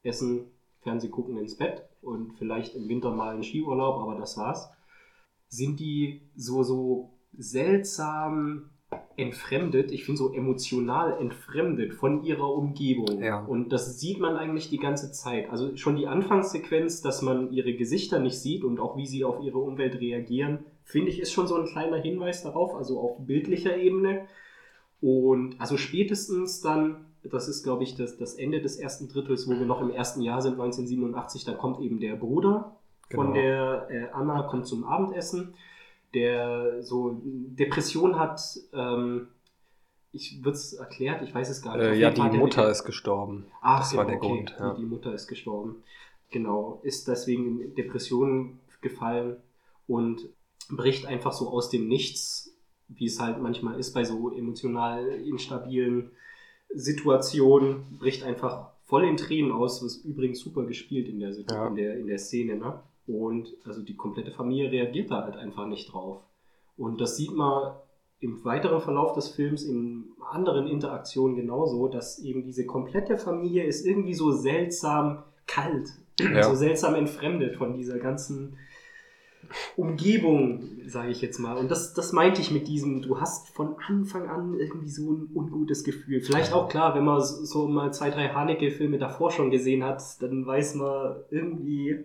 essen, 0.02 0.46
Fernseh 0.80 1.08
gucken, 1.08 1.38
ins 1.38 1.56
Bett 1.56 1.84
und 2.02 2.34
vielleicht 2.34 2.74
im 2.74 2.88
Winter 2.88 3.10
mal 3.10 3.34
einen 3.34 3.42
Skiurlaub, 3.42 4.02
aber 4.02 4.16
das 4.16 4.36
war's, 4.36 4.68
sind 5.48 5.80
die 5.80 6.20
so, 6.36 6.62
so 6.62 7.10
seltsam 7.36 8.70
entfremdet, 9.16 9.90
ich 9.92 10.04
finde 10.04 10.18
so 10.18 10.32
emotional 10.32 11.18
entfremdet 11.20 11.94
von 11.94 12.24
ihrer 12.24 12.52
Umgebung. 12.52 13.22
Ja. 13.22 13.44
Und 13.44 13.70
das 13.72 13.98
sieht 14.00 14.20
man 14.20 14.36
eigentlich 14.36 14.68
die 14.70 14.78
ganze 14.78 15.12
Zeit. 15.12 15.50
Also 15.50 15.76
schon 15.76 15.96
die 15.96 16.06
Anfangssequenz, 16.06 17.00
dass 17.02 17.22
man 17.22 17.52
ihre 17.52 17.74
Gesichter 17.74 18.18
nicht 18.18 18.38
sieht 18.38 18.64
und 18.64 18.80
auch 18.80 18.96
wie 18.96 19.06
sie 19.06 19.24
auf 19.24 19.42
ihre 19.42 19.58
Umwelt 19.58 20.00
reagieren, 20.00 20.60
finde 20.84 21.10
ich, 21.10 21.20
ist 21.20 21.32
schon 21.32 21.46
so 21.46 21.56
ein 21.56 21.66
kleiner 21.66 21.96
Hinweis 21.98 22.42
darauf, 22.42 22.74
also 22.74 23.00
auf 23.00 23.18
bildlicher 23.26 23.76
Ebene. 23.76 24.26
Und 25.00 25.60
also 25.60 25.76
spätestens 25.76 26.60
dann, 26.60 27.06
das 27.22 27.48
ist 27.48 27.62
glaube 27.62 27.84
ich 27.84 27.94
das, 27.96 28.16
das 28.16 28.34
Ende 28.34 28.60
des 28.60 28.76
ersten 28.76 29.08
Drittels, 29.08 29.48
wo 29.48 29.52
wir 29.52 29.66
noch 29.66 29.80
im 29.80 29.90
ersten 29.90 30.22
Jahr 30.22 30.42
sind, 30.42 30.52
1987, 30.52 31.44
da 31.44 31.52
kommt 31.52 31.80
eben 31.80 32.00
der 32.00 32.16
Bruder 32.16 32.76
von 33.10 33.32
Genau. 33.32 33.34
der 33.34 33.86
äh, 33.90 34.06
Anna, 34.12 34.42
kommt 34.42 34.66
zum 34.66 34.84
Abendessen, 34.84 35.54
der 36.14 36.82
so 36.82 37.20
Depression 37.24 38.18
hat. 38.18 38.40
Ähm, 38.72 39.28
ich 40.12 40.44
wird 40.44 40.54
es 40.54 40.74
erklärt, 40.74 41.22
ich 41.22 41.34
weiß 41.34 41.50
es 41.50 41.60
gar 41.60 41.76
nicht. 41.76 41.86
Äh, 41.86 41.94
ja, 41.94 42.10
die 42.10 42.20
er 42.20 42.32
Mutter 42.32 42.70
ist 42.70 42.84
gestorben. 42.84 43.46
Ach, 43.60 43.80
das 43.80 43.96
war 43.96 44.06
der 44.06 44.16
okay. 44.16 44.26
Grund, 44.28 44.54
ja. 44.58 44.74
Die, 44.74 44.82
die 44.82 44.86
Mutter 44.86 45.12
ist 45.12 45.26
gestorben. 45.26 45.82
Genau, 46.30 46.80
ist 46.82 47.08
deswegen 47.08 47.60
in 47.60 47.74
Depressionen 47.74 48.60
gefallen 48.80 49.36
und 49.86 50.28
bricht 50.70 51.06
einfach 51.06 51.32
so 51.32 51.48
aus 51.48 51.68
dem 51.70 51.88
Nichts, 51.88 52.56
wie 52.88 53.06
es 53.06 53.20
halt 53.20 53.40
manchmal 53.40 53.78
ist 53.78 53.92
bei 53.92 54.04
so 54.04 54.30
emotional 54.32 55.06
instabilen 55.08 56.10
Situationen, 56.72 57.98
bricht 57.98 58.22
einfach 58.24 58.70
voll 58.84 59.04
in 59.04 59.16
Tränen 59.16 59.52
aus, 59.52 59.82
was 59.84 59.96
übrigens 59.96 60.40
super 60.40 60.64
gespielt 60.64 61.08
in 61.08 61.18
der, 61.20 61.32
Situ- 61.32 61.54
Ja. 61.54 61.68
in 61.68 61.76
der, 61.76 61.96
in 61.98 62.06
der 62.06 62.18
Szene, 62.18 62.56
ne? 62.56 62.80
Und 63.06 63.48
also 63.64 63.82
die 63.82 63.96
komplette 63.96 64.30
Familie 64.30 64.70
reagiert 64.70 65.10
da 65.10 65.24
halt 65.24 65.36
einfach 65.36 65.66
nicht 65.66 65.92
drauf. 65.92 66.22
Und 66.76 67.00
das 67.00 67.16
sieht 67.16 67.32
man 67.32 67.74
im 68.20 68.42
weiteren 68.44 68.80
Verlauf 68.80 69.12
des 69.12 69.28
Films 69.28 69.62
in 69.64 70.06
anderen 70.30 70.66
Interaktionen 70.66 71.36
genauso, 71.36 71.88
dass 71.88 72.18
eben 72.20 72.42
diese 72.42 72.64
komplette 72.64 73.18
Familie 73.18 73.64
ist 73.64 73.84
irgendwie 73.86 74.14
so 74.14 74.30
seltsam 74.30 75.22
kalt, 75.46 75.88
Ja. 76.18 76.42
so 76.44 76.54
seltsam 76.54 76.94
entfremdet 76.94 77.56
von 77.56 77.74
dieser 77.74 77.98
ganzen 77.98 78.56
Umgebung, 79.76 80.62
sage 80.86 81.10
ich 81.10 81.20
jetzt 81.20 81.38
mal. 81.38 81.56
Und 81.56 81.70
das, 81.70 81.92
das 81.94 82.12
meinte 82.12 82.40
ich 82.40 82.50
mit 82.50 82.66
diesem, 82.68 83.02
du 83.02 83.20
hast 83.20 83.50
von 83.50 83.76
Anfang 83.86 84.28
an 84.28 84.54
irgendwie 84.54 84.88
so 84.88 85.12
ein 85.12 85.28
ungutes 85.34 85.84
Gefühl. 85.84 86.20
Vielleicht 86.20 86.52
auch 86.52 86.68
klar, 86.68 86.94
wenn 86.94 87.04
man 87.04 87.20
so 87.20 87.44
so 87.44 87.68
mal 87.68 87.92
zwei, 87.92 88.10
drei 88.10 88.28
Haneke-Filme 88.28 88.98
davor 88.98 89.30
schon 89.30 89.50
gesehen 89.50 89.84
hat, 89.84 90.02
dann 90.20 90.46
weiß 90.46 90.76
man 90.76 91.16
irgendwie, 91.30 92.04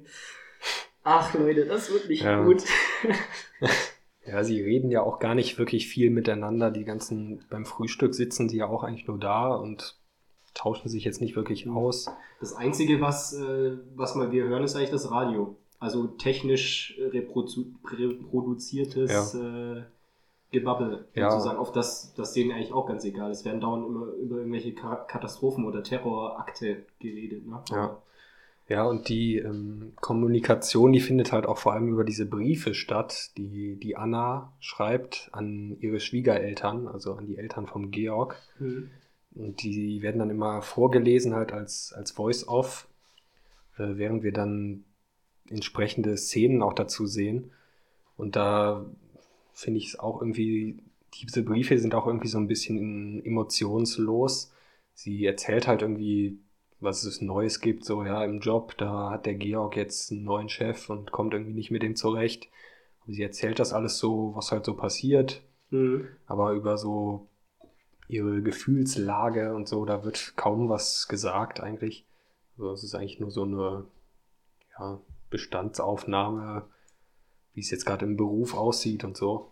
ach 1.10 1.34
Leute, 1.34 1.66
das 1.66 1.92
wird 1.92 2.08
nicht 2.10 2.24
Ja. 2.24 2.44
gut. 2.44 2.64
Ja, 4.26 4.44
sie 4.44 4.62
reden 4.62 4.92
ja 4.92 5.02
auch 5.02 5.18
gar 5.18 5.34
nicht 5.34 5.58
wirklich 5.58 5.88
viel 5.88 6.12
miteinander. 6.12 6.70
Die 6.70 6.84
ganzen, 6.84 7.44
beim 7.50 7.66
Frühstück 7.66 8.14
sitzen 8.14 8.48
sie 8.48 8.58
ja 8.58 8.68
auch 8.68 8.84
eigentlich 8.84 9.08
nur 9.08 9.18
da 9.18 9.56
und 9.56 9.96
tauschen 10.54 10.88
sich 10.88 11.04
jetzt 11.04 11.20
nicht 11.20 11.36
wirklich 11.36 11.68
aus. 11.68 12.06
Das 12.40 12.54
Einzige, 12.54 13.02
was, 13.02 13.34
äh, 13.34 13.78
was 13.96 14.14
mal 14.14 14.32
wir 14.32 14.44
hören, 14.44 14.64
ist 14.64 14.76
eigentlich 14.76 14.92
das 14.92 15.10
Radio. 15.10 15.56
Also 15.80 16.06
technisch 16.06 17.00
reprodu 17.12 17.66
reproduziertes 17.92 19.34
äh, 19.34 19.82
Gebabbel, 20.52 21.08
Ja. 21.16 21.32
sozusagen. 21.32 21.58
Auf 21.58 21.72
das, 21.72 22.14
das 22.16 22.34
denen 22.34 22.52
eigentlich 22.52 22.74
auch 22.74 22.86
ganz 22.88 23.04
egal. 23.06 23.32
Es 23.32 23.46
werden 23.46 23.62
dauernd 23.62 23.88
immer 23.88 24.06
über 24.14 24.38
irgendwelche 24.38 24.74
Ka 24.74 24.96
Katastrophen 25.08 25.66
oder 25.66 25.82
Terrorakte 25.82 26.86
geredet. 27.00 27.48
Ne? 27.48 27.64
Ja. 27.72 27.98
Ja, 28.70 28.84
und 28.84 29.10
die 29.10 29.38
ähm, 29.38 29.94
Kommunikation, 29.96 30.94
die 30.94 31.00
findet 31.00 31.32
halt 31.32 31.48
auch 31.48 31.58
vor 31.58 31.74
allem 31.74 31.88
über 31.88 32.04
diese 32.04 32.28
Briefe 32.28 32.76
statt, 32.76 33.32
die, 33.36 33.78
die 33.80 33.98
Anna 33.98 34.54
schreibt 34.60 35.30
an 35.32 35.76
ihre 35.80 36.00
Schwiegereltern, 36.00 36.88
also 36.88 37.16
an 37.16 37.26
die 37.26 37.40
Eltern 37.40 37.66
vom 37.66 37.90
Georg. 37.90 38.38
Mhm. 38.60 38.92
Und 39.34 39.64
die 39.64 40.04
werden 40.04 40.20
dann 40.20 40.30
immer 40.30 40.62
vorgelesen 40.62 41.34
halt 41.34 41.52
als, 41.52 41.94
als 41.94 42.12
Voice-Off, 42.12 42.88
äh, 43.78 43.96
während 43.96 44.22
wir 44.22 44.34
dann 44.34 44.84
entsprechende 45.50 46.16
Szenen 46.16 46.62
auch 46.62 46.74
dazu 46.74 47.08
sehen. 47.08 47.52
Und 48.18 48.36
da 48.36 48.86
finde 49.52 49.80
ich 49.80 49.88
es 49.88 50.00
auch 50.00 50.22
irgendwie, 50.22 50.78
diese 51.16 51.42
Briefe 51.42 51.80
sind 51.80 51.96
auch 51.96 52.06
irgendwie 52.06 52.28
so 52.28 52.38
ein 52.38 52.48
bisschen 52.48 53.26
emotionslos. 53.26 54.54
Sie 54.94 55.26
erzählt 55.26 55.68
halt 55.68 55.82
irgendwie, 55.82 56.38
was 56.80 57.04
es 57.04 57.22
Neues 57.22 57.60
gibt, 57.62 57.86
so 57.86 58.04
ja, 58.04 58.24
im 58.24 58.40
Job, 58.40 58.78
da 58.78 59.12
hat 59.12 59.26
der 59.26 59.36
Georg 59.36 59.76
jetzt 59.76 60.12
einen 60.12 60.24
neuen 60.24 60.50
Chef 60.50 60.90
und 60.90 61.12
kommt 61.12 61.34
irgendwie 61.34 61.54
nicht 61.54 61.72
mit 61.72 61.84
dem 61.84 61.96
zurecht. 61.96 62.48
Aber 63.04 63.14
sie 63.14 63.24
erzählt 63.24 63.60
das 63.60 63.74
alles 63.74 63.98
so, 63.98 64.34
was 64.36 64.52
halt 64.52 64.66
so 64.66 64.76
passiert 64.76 65.42
Mhm. 65.72 66.08
aber 66.26 66.54
über 66.54 66.78
so 66.78 67.28
ihre 68.08 68.42
Gefühlslage 68.42 69.54
und 69.54 69.68
so, 69.68 69.86
da 69.86 70.04
wird 70.04 70.34
kaum 70.36 70.68
was 70.68 71.08
gesagt 71.08 71.60
eigentlich. 71.60 72.08
Also 72.58 72.72
es 72.72 72.84
ist 72.84 72.96
eigentlich 72.96 73.20
nur 73.20 73.30
so 73.30 73.44
eine 73.44 73.86
ja, 74.80 75.00
Bestandsaufnahme, 75.30 76.66
wie 77.54 77.62
es 77.62 77.70
jetzt 77.70 77.86
gerade 77.86 78.06
im 78.06 78.18
Beruf 78.18 78.56
aussieht 78.56 79.04
und 79.04 79.16
so. 79.16 79.52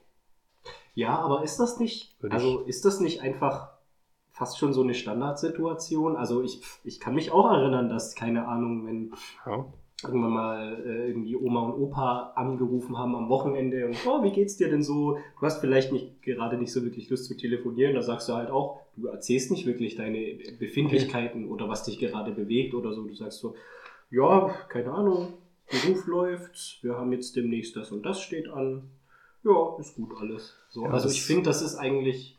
Ja, 0.96 1.20
aber 1.20 1.44
ist 1.44 1.60
das 1.60 1.78
nicht, 1.78 2.16
also 2.28 2.62
ist 2.62 2.84
das 2.84 3.00
nicht 3.00 3.22
einfach 3.22 3.77
fast 4.38 4.58
schon 4.60 4.74
so 4.74 4.82
eine 4.84 4.94
Standardsituation? 4.94 6.16
Also 6.16 6.44
ich, 6.44 6.62
ich 6.84 7.00
kann 7.00 7.16
mich 7.16 7.32
auch 7.32 7.50
erinnern, 7.52 7.90
dass, 7.90 8.16
keine 8.16 8.48
Ahnung, 8.48 8.86
wenn 8.86 9.12
Ja, 9.46 9.66
irgendwann 10.04 10.32
mal 10.32 10.84
äh, 10.86 11.08
irgendwie 11.08 11.36
Oma 11.36 11.62
und 11.62 11.82
Opa 11.82 12.34
angerufen 12.36 12.98
haben 12.98 13.16
am 13.16 13.30
Wochenende 13.30 13.88
und 13.88 13.98
oh, 14.06 14.24
wie 14.24 14.32
geht's 14.32 14.56
dir 14.58 14.70
denn 14.70 14.84
so? 14.84 15.18
Du 15.40 15.42
hast 15.46 15.60
vielleicht 15.60 15.92
nicht 15.92 16.22
gerade 16.22 16.58
nicht 16.58 16.72
so 16.72 16.84
wirklich 16.84 17.10
Lust 17.10 17.26
zu 17.26 17.36
telefonieren, 17.36 17.96
da 17.96 18.02
sagst 18.04 18.30
du 18.30 18.34
halt 18.34 18.52
auch, 18.52 18.82
du 18.96 19.08
erzählst 19.08 19.50
nicht 19.50 19.66
wirklich 19.66 19.96
deine 19.96 20.38
Befindlichkeiten 20.60 21.50
oder 21.50 21.68
was 21.68 21.84
dich 21.84 21.98
gerade 21.98 22.32
bewegt 22.32 22.76
oder 22.76 22.94
so. 22.94 23.04
Du 23.08 23.16
sagst 23.16 23.40
so, 23.40 23.56
ja, 24.12 24.50
keine 24.70 24.92
Ahnung, 24.92 25.34
Beruf 25.70 26.06
läuft, 26.06 26.80
wir 26.84 26.96
haben 26.96 27.12
jetzt 27.12 27.36
demnächst 27.36 27.76
das 27.76 27.92
und 27.92 28.06
das 28.06 28.22
steht 28.22 28.48
an. 28.50 28.84
Ja, 29.44 29.78
ist 29.80 29.96
gut 29.96 30.14
alles. 30.20 30.56
So, 30.70 30.84
Ja, 30.84 30.92
also 30.92 31.10
ich 31.10 31.24
finde, 31.24 31.44
das 31.44 31.62
ist 31.62 31.76
eigentlich 31.76 32.37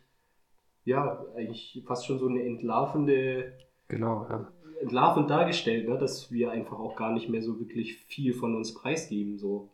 ja, 0.88 1.24
eigentlich 1.36 1.82
fast 1.86 2.06
schon 2.06 2.18
so 2.18 2.26
eine 2.28 2.42
entlarvende 2.42 3.52
genau, 3.88 4.26
ja. 4.28 4.50
entlarvend 4.80 5.28
dargestellt, 5.30 5.88
ne? 5.88 5.98
dass 5.98 6.32
wir 6.32 6.50
einfach 6.50 6.78
auch 6.78 6.96
gar 6.96 7.12
nicht 7.12 7.28
mehr 7.28 7.42
so 7.42 7.58
wirklich 7.60 7.96
viel 8.06 8.32
von 8.32 8.56
uns 8.56 8.74
preisgeben. 8.74 9.38
So. 9.38 9.68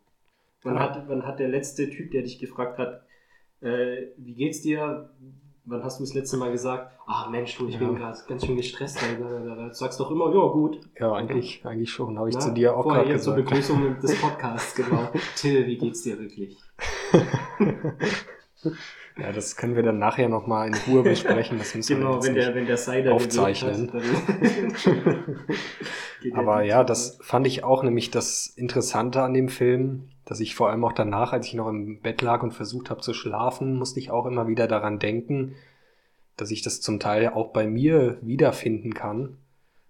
Wann, 0.62 0.74
Ja. 0.74 0.80
hat, 0.80 1.08
wann 1.08 1.24
hat 1.24 1.38
der 1.38 1.48
letzte 1.48 1.88
Typ, 1.88 2.10
der 2.10 2.22
dich 2.22 2.38
gefragt 2.38 2.78
hat, 2.78 3.02
äh, 3.60 4.08
wie 4.16 4.34
geht's 4.34 4.62
dir? 4.62 5.10
Wann 5.66 5.82
hast 5.82 5.98
du 5.98 6.04
das 6.04 6.12
letzte 6.14 6.36
Mal 6.36 6.50
gesagt, 6.52 6.92
ah 7.06 7.28
Mensch, 7.30 7.56
du, 7.56 7.68
ich 7.68 7.74
Ja. 7.74 7.80
bin 7.80 7.94
gerade 7.94 8.18
ganz 8.28 8.44
schön 8.44 8.56
gestresst. 8.56 8.98
Du 9.18 9.68
sagst 9.72 9.98
doch 10.00 10.10
immer, 10.10 10.26
ja 10.34 10.46
gut. 10.48 10.80
Ja, 10.98 11.12
eigentlich, 11.12 11.64
eigentlich 11.64 11.90
schon, 11.90 12.18
habe 12.18 12.28
ich 12.28 12.34
Na, 12.34 12.40
zu 12.40 12.52
dir 12.52 12.76
auch 12.76 12.84
gerade 12.86 13.08
jetzt 13.08 13.24
zur 13.24 13.34
gesagt. 13.34 13.48
Begrüßung 13.50 13.96
des 14.02 14.20
Podcasts, 14.20 14.74
genau. 14.74 15.08
Till, 15.36 15.66
wie 15.66 15.78
geht's 15.78 16.02
dir 16.02 16.18
wirklich? 16.18 16.58
Ja, 19.16 19.30
das 19.30 19.56
können 19.56 19.76
wir 19.76 19.84
dann 19.84 19.98
nachher 19.98 20.28
nochmal 20.28 20.68
in 20.68 20.74
Ruhe 20.88 21.04
besprechen. 21.04 21.58
Das 21.58 21.74
müssen 21.74 21.90
wir 21.90 21.96
Genau, 21.96 22.14
jetzt 22.14 22.26
wenn 22.26 22.34
der, 22.34 22.54
wenn 22.54 22.66
der 22.66 22.76
Cider 22.76 23.12
aufzeichnen. 23.12 23.92
hat, 23.92 24.02
Aber 26.32 26.62
ja, 26.62 26.82
das 26.82 27.18
fand 27.20 27.46
ich 27.46 27.62
auch 27.62 27.82
nämlich 27.82 28.10
das 28.10 28.46
Interessante 28.46 29.22
an 29.22 29.34
dem 29.34 29.48
Film, 29.48 30.08
dass 30.24 30.40
ich 30.40 30.54
vor 30.54 30.70
allem 30.70 30.84
auch 30.84 30.92
danach, 30.92 31.32
als 31.32 31.46
ich 31.46 31.54
noch 31.54 31.68
im 31.68 32.00
Bett 32.00 32.22
lag 32.22 32.42
und 32.42 32.52
versucht 32.52 32.90
habe 32.90 33.02
zu 33.02 33.14
schlafen, 33.14 33.76
musste 33.76 34.00
ich 34.00 34.10
auch 34.10 34.26
immer 34.26 34.48
wieder 34.48 34.66
daran 34.66 34.98
denken, 34.98 35.54
dass 36.36 36.50
ich 36.50 36.62
das 36.62 36.80
zum 36.80 36.98
Teil 36.98 37.28
auch 37.28 37.52
bei 37.52 37.66
mir 37.66 38.18
wiederfinden 38.22 38.94
kann, 38.94 39.36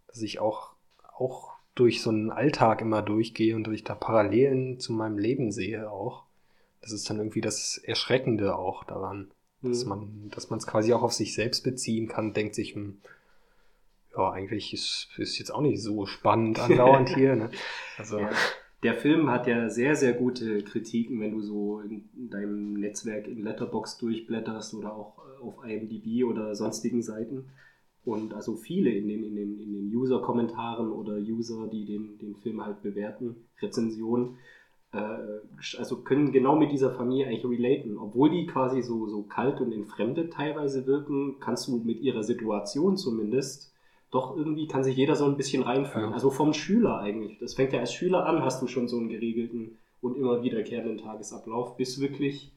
dass 0.09 0.21
ich 0.21 0.39
auch, 0.39 0.73
auch 1.17 1.53
durch 1.75 2.03
so 2.03 2.11
einen 2.11 2.31
Alltag 2.31 2.83
immer 2.83 3.01
durchgehe 3.01 3.57
und 3.57 3.65
durch 3.65 3.85
da 3.85 3.95
Parallelen 3.95 4.79
zu 4.79 4.93
meinem 4.93 5.19
Leben 5.19 5.51
sehe 5.51 5.91
auch. 5.91 6.25
Das 6.85 6.93
ist 6.93 7.09
dann 7.09 7.17
irgendwie 7.17 7.41
das 7.41 7.79
Erschreckende 7.79 8.57
auch 8.57 8.85
daran, 8.85 9.31
dass 9.63 9.85
Mhm. 9.85 9.89
man, 9.89 10.31
dass 10.35 10.51
man 10.51 10.59
es 10.59 10.67
quasi 10.67 10.93
auch 10.93 11.03
auf 11.03 11.15
sich 11.15 11.33
selbst 11.35 11.63
beziehen 11.65 12.09
kann, 12.09 12.35
denkt 12.35 12.55
sich, 12.55 12.75
hm, 12.75 12.99
ja, 14.15 14.31
eigentlich 14.31 14.75
ist, 14.75 15.09
ist 15.17 15.39
jetzt 15.39 15.51
auch 15.51 15.63
nicht 15.63 15.83
so 15.83 16.05
spannend 16.05 16.59
andauernd 16.59 17.09
hier. 17.17 17.37
Ne? 17.37 17.51
Also, 17.97 18.19
Ja. 18.19 18.31
Der 18.83 18.95
Film 18.95 19.31
hat 19.31 19.47
ja 19.47 19.71
sehr, 19.71 19.97
sehr 19.97 20.13
gute 20.13 20.63
Kritiken, 20.63 21.19
wenn 21.19 21.31
du 21.33 21.41
so 21.41 21.81
in, 21.81 22.05
in 22.15 22.29
deinem 22.29 22.75
Netzwerk 22.75 23.27
in 23.27 23.43
Letterbox 23.43 23.97
durchblätterst 23.97 24.75
oder 24.75 24.95
auch 24.95 25.17
äh, 25.21 25.43
auf 25.43 25.65
IMDb 25.65 26.25
oder 26.25 26.55
sonstigen 26.55 27.01
Seiten. 27.01 27.47
Und 28.05 28.35
also 28.35 28.57
viele 28.57 28.91
in 28.91 29.09
den, 29.09 29.25
in 29.25 29.37
den, 29.37 29.59
in 29.59 29.73
den 29.73 29.97
User-Kommentaren 29.97 30.93
oder 30.93 31.15
User, 31.15 31.67
die 31.73 31.87
den, 31.87 32.19
den 32.19 32.37
Film 32.37 32.63
halt 32.63 32.83
bewerten, 32.83 33.37
Rezensionen, 33.63 34.37
also 34.95 35.97
können 35.99 36.33
genau 36.33 36.57
mit 36.57 36.73
dieser 36.73 36.93
Familie 36.93 37.27
eigentlich 37.27 37.45
relaten. 37.45 37.99
Obwohl 37.99 38.31
die 38.31 38.47
quasi 38.47 38.83
so, 38.83 39.07
so 39.09 39.23
kalt 39.23 39.61
und 39.61 39.73
entfremdet 39.73 40.33
teilweise 40.33 40.87
wirken, 40.87 41.37
kannst 41.41 41.69
du 41.69 41.77
mit 41.79 42.01
ihrer 42.01 42.23
Situation 42.23 42.97
zumindest 42.97 43.73
doch 44.15 44.37
irgendwie 44.37 44.69
kann 44.69 44.85
sich 44.85 44.97
jeder 44.97 45.17
so 45.17 45.25
ein 45.25 45.37
bisschen 45.37 45.65
reinfühlen. 45.65 46.11
Ja. 46.11 46.15
Also 46.15 46.31
vom 46.31 46.55
Schüler 46.55 47.01
eigentlich. 47.01 47.37
Das 47.41 47.55
fängt 47.55 47.73
ja 47.73 47.81
als 47.81 47.93
Schüler 47.93 48.25
an, 48.27 48.43
hast 48.45 48.63
du 48.63 48.69
schon 48.69 48.87
so 48.87 48.97
einen 48.97 49.09
geregelten 49.09 49.77
und 50.01 50.17
immer 50.17 50.43
wiederkehrenden 50.45 50.99
Tagesablauf, 50.99 51.77
bis 51.77 52.01
wirklich 52.01 52.53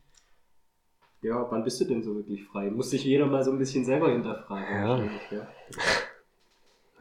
Ja, 1.23 1.47
wann 1.49 1.63
bist 1.63 1.81
du 1.81 1.85
denn 1.85 2.03
so 2.03 2.15
wirklich 2.15 2.43
frei? 2.45 2.69
Muss 2.69 2.91
sich 2.91 3.03
jeder 3.03 3.25
mal 3.25 3.43
so 3.43 3.51
ein 3.51 3.57
bisschen 3.57 3.85
selber 3.85 4.11
hinterfragen. 4.11 4.67
Ja. 4.71 5.03
ja. 5.31 5.47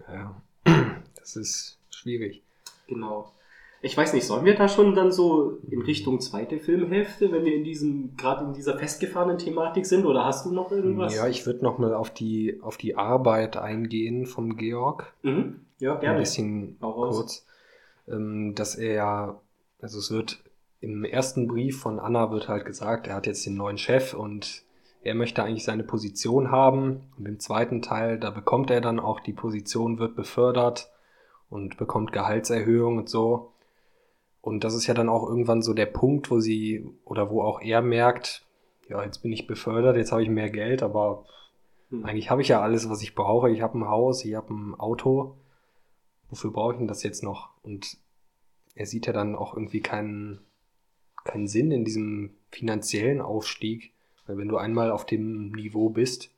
Ja, 0.09 0.43
das 1.17 1.37
ist 1.37 1.79
schwierig. 1.91 2.43
Genau. 2.87 3.31
Ich 3.87 3.97
weiß 3.97 4.15
nicht, 4.15 4.27
sollen 4.27 4.45
wir 4.45 4.57
da 4.57 4.69
schon 4.69 4.97
dann 4.97 5.13
so 5.13 5.59
in 5.71 5.81
Richtung 5.81 6.19
zweite 6.21 6.59
Filmhälfte, 6.59 7.31
wenn 7.31 7.45
wir 7.45 7.55
in 7.55 7.63
diesem, 7.63 8.17
gerade 8.17 8.45
in 8.45 8.53
dieser 8.53 8.77
festgefahrenen 8.77 9.39
Thematik 9.39 9.87
sind, 9.87 10.05
oder 10.05 10.25
hast 10.25 10.45
du 10.45 10.53
noch 10.53 10.73
irgendwas? 10.73 11.15
Ja, 11.15 11.29
ich 11.29 11.47
würde 11.47 11.63
noch 11.63 11.79
mal 11.79 11.95
auf 11.95 12.11
die, 12.11 12.59
auf 12.63 12.77
die 12.77 12.97
Arbeit 12.97 13.57
eingehen 13.57 14.27
vom 14.27 14.57
Georg. 14.57 15.15
Mhm. 15.23 15.61
Ja, 15.79 15.95
Ein 15.95 16.01
gerne. 16.01 16.19
bisschen 16.19 16.77
Hau 16.83 16.91
raus. 16.91 17.17
kurz. 17.17 17.47
Ähm, 18.09 18.57
dass 18.57 18.75
er 18.75 18.93
ja, 18.95 19.41
also 19.81 20.01
es 20.01 20.11
wird 20.11 20.43
im 20.81 21.05
ersten 21.05 21.47
Brief 21.47 21.81
von 21.81 22.01
Anna 22.01 22.33
wird 22.33 22.49
halt 22.49 22.65
gesagt, 22.65 23.07
er 23.07 23.15
hat 23.15 23.27
jetzt 23.27 23.47
den 23.47 23.57
neuen 23.57 23.79
Chef 23.79 24.15
und 24.15 24.65
er 25.03 25.15
möchte 25.15 25.45
eigentlich 25.45 25.65
seine 25.65 25.85
Position 25.85 26.51
haben. 26.51 27.03
Und 27.17 27.29
im 27.29 27.39
zweiten 27.39 27.83
Teil, 27.83 28.19
da 28.19 28.31
bekommt 28.31 28.73
er 28.73 28.81
dann 28.81 28.99
auch 28.99 29.21
die 29.21 29.33
Position, 29.33 30.01
wird 30.01 30.17
befördert 30.17 30.91
und 31.49 31.77
bekommt 31.77 32.11
Gehaltserhöhung 32.13 32.99
und 32.99 33.09
so. 33.09 33.53
Und 34.47 34.63
das 34.63 34.75
ist 34.75 34.87
ja 34.87 34.95
dann 34.95 35.09
auch 35.09 35.29
irgendwann 35.29 35.61
so 35.61 35.75
der 35.75 35.87
Punkt, 35.87 36.31
wo 36.31 36.39
sie 36.39 36.89
oder 37.05 37.31
wo 37.31 37.43
auch 37.43 37.61
er 37.61 37.83
merkt, 37.83 38.47
ja, 38.89 39.03
jetzt 39.03 39.19
bin 39.19 39.33
ich 39.33 39.49
befördert, 39.49 39.97
jetzt 39.97 40.13
habe 40.13 40.23
ich 40.23 40.29
mehr 40.29 40.51
Geld, 40.51 40.85
aber 40.85 41.25
Hm. 41.91 42.05
eigentlich 42.05 42.31
habe 42.31 42.43
ich 42.43 42.49
ja 42.49 42.61
alles, 42.63 42.89
was 42.89 43.03
ich 43.03 43.17
brauche. 43.17 43.51
Ich 43.51 43.61
habe 43.61 43.77
ein 43.77 43.89
Haus, 43.89 44.25
ich 44.25 44.37
habe 44.37 44.55
ein 44.55 44.77
Auto. 44.77 45.37
Wofür 46.31 46.53
brauche 46.53 46.75
ich 46.75 46.79
denn 46.79 46.87
das 46.87 47.03
jetzt 47.03 47.25
noch? 47.25 47.51
Und 47.65 47.99
er 48.77 48.87
sieht 48.87 49.09
ja 49.09 49.13
dann 49.13 49.35
auch 49.35 49.55
irgendwie 49.57 49.81
keinen, 49.81 50.39
keinen 51.25 51.49
Sinn 51.49 51.73
in 51.73 51.85
diesem 51.85 52.31
finanziellen 52.53 53.21
Aufstieg. 53.21 53.95
Weil 54.29 54.39
wenn 54.39 54.49
du 54.49 54.59
einmal 54.59 54.93
auf 54.93 55.05
dem 55.07 55.51
Niveau 55.51 55.89
bist, 55.89 56.31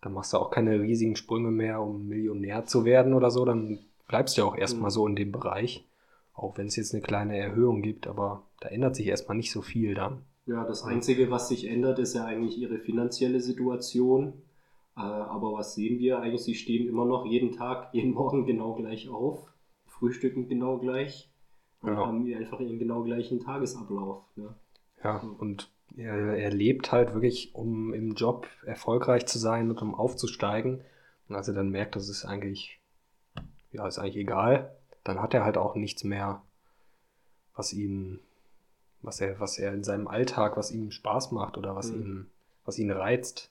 dann 0.00 0.12
machst 0.12 0.32
du 0.32 0.38
auch 0.38 0.50
keine 0.50 0.80
riesigen 0.80 1.14
Sprünge 1.14 1.52
mehr, 1.52 1.80
um 1.80 2.08
Millionär 2.08 2.64
zu 2.64 2.84
werden 2.84 3.14
oder 3.14 3.30
so. 3.30 3.44
Dann 3.44 3.78
bleibst 4.08 4.36
du 4.36 4.40
ja 4.40 4.48
auch 4.48 4.56
erstmal 4.56 4.90
Mhm. 4.90 4.94
so 4.94 5.06
in 5.06 5.14
dem 5.14 5.30
Bereich. 5.30 5.84
Auch 6.38 6.56
wenn 6.56 6.68
es 6.68 6.76
jetzt 6.76 6.94
eine 6.94 7.02
kleine 7.02 7.36
Erhöhung 7.36 7.82
gibt, 7.82 8.06
aber 8.06 8.44
da 8.60 8.68
ändert 8.68 8.94
sich 8.94 9.06
erstmal 9.08 9.36
nicht 9.36 9.50
so 9.50 9.60
viel 9.60 9.94
dann. 9.94 10.22
Ja, 10.46 10.64
das 10.64 10.84
Einzige, 10.84 11.30
was 11.30 11.48
sich 11.48 11.66
ändert, 11.66 11.98
ist 11.98 12.14
ja 12.14 12.24
eigentlich 12.24 12.56
ihre 12.58 12.78
finanzielle 12.78 13.40
Situation. 13.40 14.32
Äh, 14.96 15.00
aber 15.00 15.52
was 15.52 15.74
sehen 15.74 15.98
wir 15.98 16.20
eigentlich? 16.20 16.42
Sie 16.44 16.54
stehen 16.54 16.88
immer 16.88 17.04
noch 17.04 17.26
jeden 17.26 17.52
Tag, 17.52 17.88
jeden 17.92 18.12
Morgen 18.12 18.46
genau 18.46 18.74
gleich 18.74 19.08
auf, 19.08 19.52
frühstücken 19.86 20.48
genau 20.48 20.78
gleich 20.78 21.28
und 21.82 21.90
Ja. 21.90 22.06
haben 22.06 22.32
einfach 22.34 22.60
ihren 22.60 22.78
genau 22.78 23.02
gleichen 23.02 23.40
Tagesablauf. 23.40 24.22
Ne? 24.36 24.54
Ja, 25.02 25.18
und 25.38 25.70
er, 25.96 26.14
er 26.36 26.50
lebt 26.50 26.92
halt 26.92 27.14
wirklich, 27.14 27.54
um 27.54 27.92
im 27.92 28.14
Job 28.14 28.46
erfolgreich 28.64 29.26
zu 29.26 29.38
sein 29.38 29.70
und 29.70 29.82
um 29.82 29.94
aufzusteigen. 29.94 30.80
Und 31.28 31.34
als 31.36 31.48
er 31.48 31.54
dann 31.54 31.70
merkt, 31.70 31.96
das 31.96 32.08
ist 32.08 32.24
eigentlich, 32.24 32.80
ja, 33.72 33.86
ist 33.86 33.98
eigentlich 33.98 34.16
egal, 34.16 34.77
dann 35.04 35.20
hat 35.20 35.34
er 35.34 35.44
halt 35.44 35.56
auch 35.58 35.74
nichts 35.74 36.04
mehr, 36.04 36.42
was 37.54 37.72
ihn, 37.72 38.20
was 39.02 39.20
er, 39.20 39.38
was 39.40 39.58
er 39.58 39.72
in 39.72 39.84
seinem 39.84 40.08
Alltag, 40.08 40.56
was 40.56 40.70
ihm 40.70 40.90
Spaß 40.90 41.32
macht 41.32 41.56
oder 41.58 41.74
was 41.76 41.90
Mhm. 41.92 42.00
ihm, 42.00 42.26
was 42.64 42.78
ihn 42.78 42.90
reizt. 42.90 43.50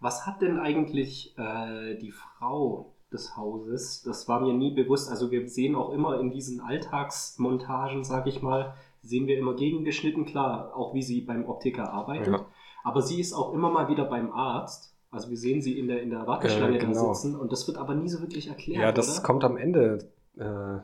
Was 0.00 0.26
hat 0.26 0.42
denn 0.42 0.58
eigentlich 0.58 1.36
äh, 1.38 1.96
die 1.96 2.10
Frau 2.10 2.92
des 3.12 3.36
Hauses? 3.36 4.02
Das 4.02 4.26
war 4.28 4.40
mir 4.40 4.52
nie 4.52 4.74
bewusst. 4.74 5.08
Also 5.10 5.30
wir 5.30 5.48
sehen 5.48 5.76
auch 5.76 5.90
immer 5.92 6.18
in 6.18 6.30
diesen 6.32 6.60
Alltagsmontagen, 6.60 8.04
sag 8.04 8.26
ich 8.26 8.42
mal, 8.42 8.74
sehen 9.02 9.26
wir 9.26 9.38
immer 9.38 9.54
gegengeschnitten, 9.54 10.24
klar, 10.24 10.74
auch 10.76 10.94
wie 10.94 11.02
sie 11.02 11.20
beim 11.22 11.44
Optiker 11.46 11.92
arbeitet. 11.92 12.32
Ja. 12.34 12.46
Aber 12.84 13.02
sie 13.02 13.20
ist 13.20 13.32
auch 13.32 13.52
immer 13.52 13.70
mal 13.70 13.88
wieder 13.88 14.04
beim 14.04 14.32
Arzt. 14.32 14.92
Also 15.10 15.28
wir 15.30 15.36
sehen 15.36 15.60
sie 15.62 15.78
in 15.78 15.88
der, 15.88 16.02
in 16.02 16.10
der 16.10 16.26
Warteschlange 16.26 16.76
Äh, 16.76 16.80
genau. 16.80 17.08
da 17.08 17.14
sitzen 17.14 17.36
und 17.38 17.52
das 17.52 17.66
wird 17.68 17.78
aber 17.78 17.94
nie 17.94 18.08
so 18.08 18.20
wirklich 18.20 18.48
erklärt. 18.48 18.82
Ja, 18.82 18.92
das 18.92 19.18
oder? 19.18 19.26
kommt 19.26 19.44
am 19.44 19.56
Ende. 19.56 20.10
Äh, 20.38 20.78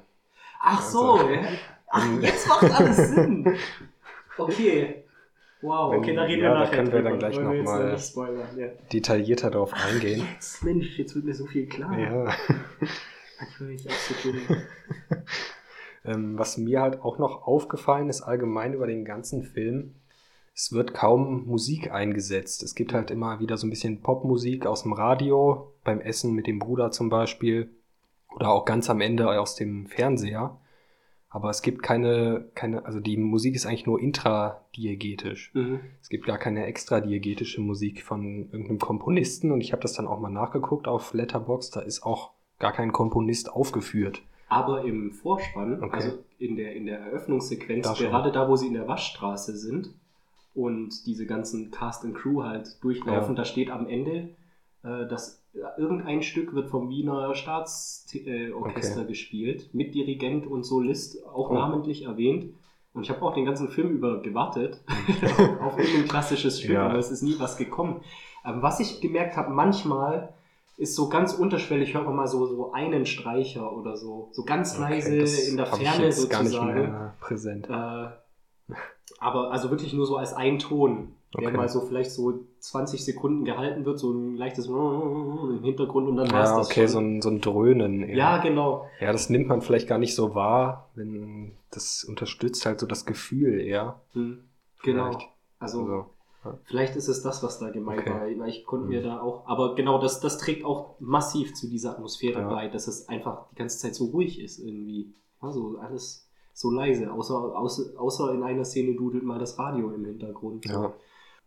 Ach 0.60 0.82
so, 0.82 1.12
Also- 1.12 1.28
ja. 1.30 1.40
Ach, 1.90 2.06
jetzt 2.20 2.46
macht 2.48 2.70
alles 2.70 2.96
Sinn. 2.96 3.56
Okay. 4.36 5.02
Wow, 5.62 5.96
okay, 5.96 6.14
da 6.14 6.22
reden 6.22 6.42
ja, 6.44 6.50
wir 6.50 6.54
da 6.54 6.60
nachher 6.60 6.76
können 6.76 6.92
wir 6.92 7.02
dann 7.02 7.18
gleich 7.18 7.34
Wollen 7.34 7.44
wir 7.50 7.50
noch 7.50 7.54
jetzt 7.56 7.66
mal- 7.66 7.92
nicht 7.92 8.06
spoilern, 8.06 8.48
ja. 8.58 8.66
detaillierter 8.92 9.50
darauf 9.50 9.72
eingehen. 9.74 10.24
Jetzt, 10.34 10.62
Mensch, 10.62 10.96
jetzt 10.96 11.16
wird 11.16 11.24
mir 11.24 11.34
so 11.34 11.46
viel 11.46 11.66
klar. 11.66 11.98
Ja. 11.98 12.32
Ich. 13.68 13.88
Ähm, 16.04 16.38
was 16.38 16.56
mir 16.56 16.80
halt 16.80 17.02
auch 17.02 17.18
noch 17.18 17.42
aufgefallen 17.46 18.08
ist, 18.08 18.22
allgemein 18.22 18.72
über 18.72 18.86
den 18.86 19.04
ganzen 19.04 19.42
Film, 19.42 19.96
es 20.54 20.72
wird 20.72 20.94
kaum 20.94 21.44
Musik 21.46 21.90
eingesetzt. 21.92 22.62
Es 22.62 22.74
gibt 22.74 22.94
halt 22.94 23.10
immer 23.10 23.40
wieder 23.40 23.56
so 23.56 23.66
ein 23.66 23.70
bisschen 23.70 24.00
Popmusik 24.00 24.64
aus 24.64 24.84
dem 24.84 24.92
Radio, 24.92 25.72
beim 25.84 26.00
Essen 26.00 26.32
mit 26.34 26.46
dem 26.46 26.60
Bruder 26.60 26.92
zum 26.92 27.10
Beispiel, 27.10 27.70
oder 28.38 28.50
auch 28.50 28.64
ganz 28.64 28.88
am 28.88 29.00
Ende 29.00 29.28
aus 29.40 29.56
dem 29.56 29.86
Fernseher. 29.86 30.56
Aber 31.28 31.50
es 31.50 31.60
gibt 31.60 31.82
keine, 31.82 32.48
keine, 32.54 32.86
also 32.86 33.00
die 33.00 33.16
Musik 33.16 33.54
ist 33.56 33.66
eigentlich 33.66 33.84
nur 33.84 34.00
intradiegetisch. 34.00 35.50
Mhm. 35.54 35.80
Es 36.00 36.08
gibt 36.08 36.24
gar 36.26 36.38
keine 36.38 36.64
extradiegetische 36.66 37.60
Musik 37.60 38.02
von 38.04 38.48
irgendeinem 38.50 38.78
Komponisten 38.78 39.50
und 39.52 39.60
ich 39.60 39.72
habe 39.72 39.82
das 39.82 39.92
dann 39.94 40.06
auch 40.06 40.20
mal 40.20 40.30
nachgeguckt 40.30 40.86
auf 40.86 41.12
Letterbox, 41.12 41.70
da 41.70 41.80
ist 41.80 42.02
auch 42.04 42.30
gar 42.58 42.72
kein 42.72 42.92
Komponist 42.92 43.52
aufgeführt. 43.52 44.22
Aber 44.48 44.84
im 44.84 45.12
Vorspann, 45.12 45.82
Okay. 45.82 45.94
also 45.96 46.18
in 46.38 46.56
der, 46.56 46.74
in 46.74 46.86
der 46.86 47.00
Eröffnungssequenz, 47.00 47.86
Da 47.86 47.92
gerade 47.94 48.32
da, 48.32 48.48
wo 48.48 48.56
sie 48.56 48.68
in 48.68 48.74
der 48.74 48.88
Waschstraße 48.88 49.56
sind 49.56 49.90
und 50.54 51.06
diese 51.06 51.26
ganzen 51.26 51.70
Cast 51.70 52.04
and 52.04 52.14
Crew 52.16 52.42
halt 52.42 52.82
durchlaufen, 52.82 53.34
Ja. 53.34 53.42
da 53.42 53.44
steht 53.44 53.70
am 53.70 53.86
Ende, 53.86 54.30
dass 54.82 55.42
irgendein 55.76 56.22
Stück 56.22 56.54
wird 56.54 56.68
vom 56.70 56.88
Wiener 56.88 57.34
Staatsorchester 57.34 58.30
äh, 58.30 58.52
Orchester 58.52 59.04
gespielt, 59.04 59.70
mit 59.74 59.94
Dirigent 59.94 60.46
und 60.46 60.62
Solist, 60.64 61.24
auch 61.26 61.50
Oh. 61.50 61.54
namentlich 61.54 62.04
erwähnt. 62.04 62.54
Und 62.94 63.02
ich 63.04 63.10
habe 63.10 63.22
auch 63.22 63.34
den 63.34 63.44
ganzen 63.44 63.68
Film 63.68 63.90
über 63.90 64.22
gewartet 64.22 64.82
auf 65.60 65.78
irgendein 65.78 66.08
klassisches 66.08 66.60
Stück, 66.60 66.72
Ja. 66.74 66.86
aber 66.88 66.98
es 66.98 67.10
ist 67.10 67.22
nie 67.22 67.36
was 67.38 67.56
gekommen. 67.56 68.02
Ähm, 68.44 68.62
was 68.62 68.80
ich 68.80 69.00
gemerkt 69.00 69.36
habe, 69.36 69.50
manchmal 69.52 70.32
ist 70.76 70.94
so 70.94 71.08
ganz 71.08 71.34
unterschwellig, 71.34 71.94
hört 71.94 72.06
man 72.06 72.14
mal 72.16 72.28
so, 72.28 72.46
so 72.46 72.72
einen 72.72 73.04
Streicher 73.04 73.72
oder 73.76 73.96
so, 73.96 74.28
so 74.32 74.44
ganz 74.44 74.78
leise 74.78 75.18
das 75.18 75.48
in 75.48 75.56
der 75.56 75.66
Ferne 75.66 76.04
jetzt 76.04 76.30
gar 76.30 76.42
nicht 76.42 76.52
sozusagen. 76.52 76.72
mehr 76.82 77.14
präsent. 77.20 77.68
Äh, 77.68 78.08
aber 79.18 79.50
also 79.50 79.70
wirklich 79.70 79.92
nur 79.92 80.06
so 80.06 80.16
als 80.16 80.32
ein 80.34 80.58
Ton, 80.60 81.14
der 81.36 81.48
Okay. 81.48 81.56
mal 81.56 81.68
so 81.68 81.80
vielleicht 81.82 82.10
so 82.10 82.40
20 82.60 83.04
Sekunden 83.04 83.44
gehalten 83.44 83.84
wird, 83.84 83.98
so 83.98 84.10
ein 84.12 84.36
leichtes 84.36 84.66
im 84.66 85.60
Hintergrund 85.62 86.08
und 86.08 86.16
dann 86.16 86.26
Ja, 86.26 86.56
das 86.58 86.66
okay, 86.70 86.88
schon. 86.88 86.88
so 86.88 86.98
ein, 87.00 87.22
so 87.22 87.28
ein 87.30 87.40
Dröhnen. 87.40 88.02
eher. 88.02 88.16
ja, 88.16 88.38
genau. 88.42 88.86
ja, 89.00 89.12
das 89.12 89.28
nimmt 89.28 89.46
man 89.48 89.60
vielleicht 89.60 89.88
gar 89.88 89.98
nicht 89.98 90.14
so 90.14 90.34
wahr, 90.34 90.88
wenn 90.94 91.52
das 91.70 92.04
unterstützt 92.04 92.64
halt 92.66 92.80
so 92.80 92.86
das 92.86 93.04
Gefühl 93.04 93.60
eher. 93.60 94.00
Hm, 94.12 94.44
genau. 94.82 95.10
Vielleicht. 95.10 95.28
Also 95.58 95.80
Also, 95.80 96.06
Vielleicht 96.64 96.96
ist 96.96 97.08
es 97.08 97.20
das, 97.22 97.42
was 97.42 97.58
da 97.58 97.68
gemeint 97.70 98.00
Okay. 98.02 98.38
war. 98.40 98.46
Ich 98.46 98.64
konnte 98.64 98.86
mir 98.86 99.00
Mhm. 99.00 99.04
da 99.04 99.20
auch, 99.20 99.46
aber 99.48 99.74
genau, 99.74 99.98
das, 100.00 100.20
das 100.20 100.38
trägt 100.38 100.64
auch 100.64 100.94
massiv 100.98 101.52
zu 101.54 101.68
dieser 101.68 101.90
Atmosphäre 101.90 102.40
Ja. 102.40 102.48
bei, 102.48 102.68
dass 102.68 102.86
es 102.86 103.08
einfach 103.08 103.48
die 103.50 103.56
ganze 103.56 103.78
Zeit 103.80 103.94
so 103.94 104.06
ruhig 104.06 104.40
ist 104.40 104.58
irgendwie. 104.60 105.12
Also 105.40 105.76
alles 105.78 106.26
so 106.54 106.70
leise, 106.70 107.12
außer, 107.12 107.34
außer, 107.34 108.00
außer 108.00 108.32
in 108.34 108.42
einer 108.44 108.64
Szene 108.64 108.94
dudelt 108.96 109.24
mal 109.24 109.38
das 109.38 109.58
Radio 109.58 109.90
im 109.90 110.04
Hintergrund. 110.06 110.64
ja. 110.64 110.92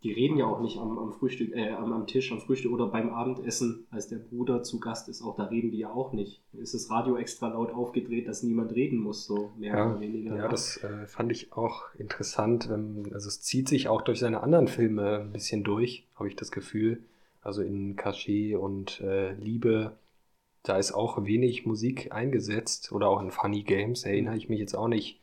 Die 0.03 0.11
reden 0.11 0.37
ja 0.37 0.45
auch 0.45 0.61
nicht 0.61 0.79
am, 0.79 0.97
am 0.97 1.11
Frühstück, 1.11 1.53
äh, 1.55 1.69
am, 1.69 1.93
am 1.93 2.07
Tisch, 2.07 2.31
am 2.31 2.39
Frühstück 2.39 2.71
oder 2.71 2.87
beim 2.87 3.09
Abendessen, 3.09 3.85
als 3.91 4.07
der 4.07 4.17
Bruder 4.17 4.63
zu 4.63 4.79
Gast 4.79 5.07
ist, 5.09 5.21
auch 5.21 5.35
da 5.35 5.43
reden 5.43 5.69
die 5.71 5.77
ja 5.77 5.91
auch 5.91 6.11
nicht. 6.11 6.41
Ist 6.53 6.73
das 6.73 6.89
Radio 6.89 7.17
extra 7.17 7.49
laut 7.49 7.71
aufgedreht, 7.71 8.27
dass 8.27 8.41
niemand 8.41 8.73
reden 8.73 8.97
muss, 8.97 9.25
so 9.25 9.51
mehr 9.59 9.75
Ja, 9.75 9.91
oder 9.91 9.99
weniger. 9.99 10.35
ja, 10.35 10.47
das 10.47 10.77
äh, 10.83 11.05
fand 11.05 11.31
ich 11.31 11.53
auch 11.53 11.83
interessant. 11.95 12.67
Ähm, 12.71 13.11
also 13.13 13.27
es 13.27 13.41
zieht 13.41 13.67
sich 13.69 13.89
auch 13.89 14.01
durch 14.01 14.19
seine 14.19 14.41
anderen 14.41 14.67
Filme 14.67 15.19
ein 15.19 15.31
bisschen 15.33 15.63
durch, 15.63 16.07
habe 16.15 16.27
ich 16.29 16.35
das 16.35 16.51
Gefühl. 16.51 17.03
Also 17.43 17.61
in 17.61 17.95
Cachet 17.95 18.55
und 18.55 19.01
äh, 19.01 19.33
Liebe, 19.33 19.97
da 20.63 20.77
ist 20.77 20.93
auch 20.93 21.23
wenig 21.25 21.65
Musik 21.65 22.11
eingesetzt. 22.11 22.91
Oder 22.91 23.07
auch 23.07 23.21
in 23.21 23.31
Funny 23.31 23.63
Games, 23.63 24.03
erinnere 24.03 24.35
ich 24.37 24.49
mich 24.49 24.59
jetzt 24.59 24.75
auch 24.75 24.87
nicht 24.87 25.19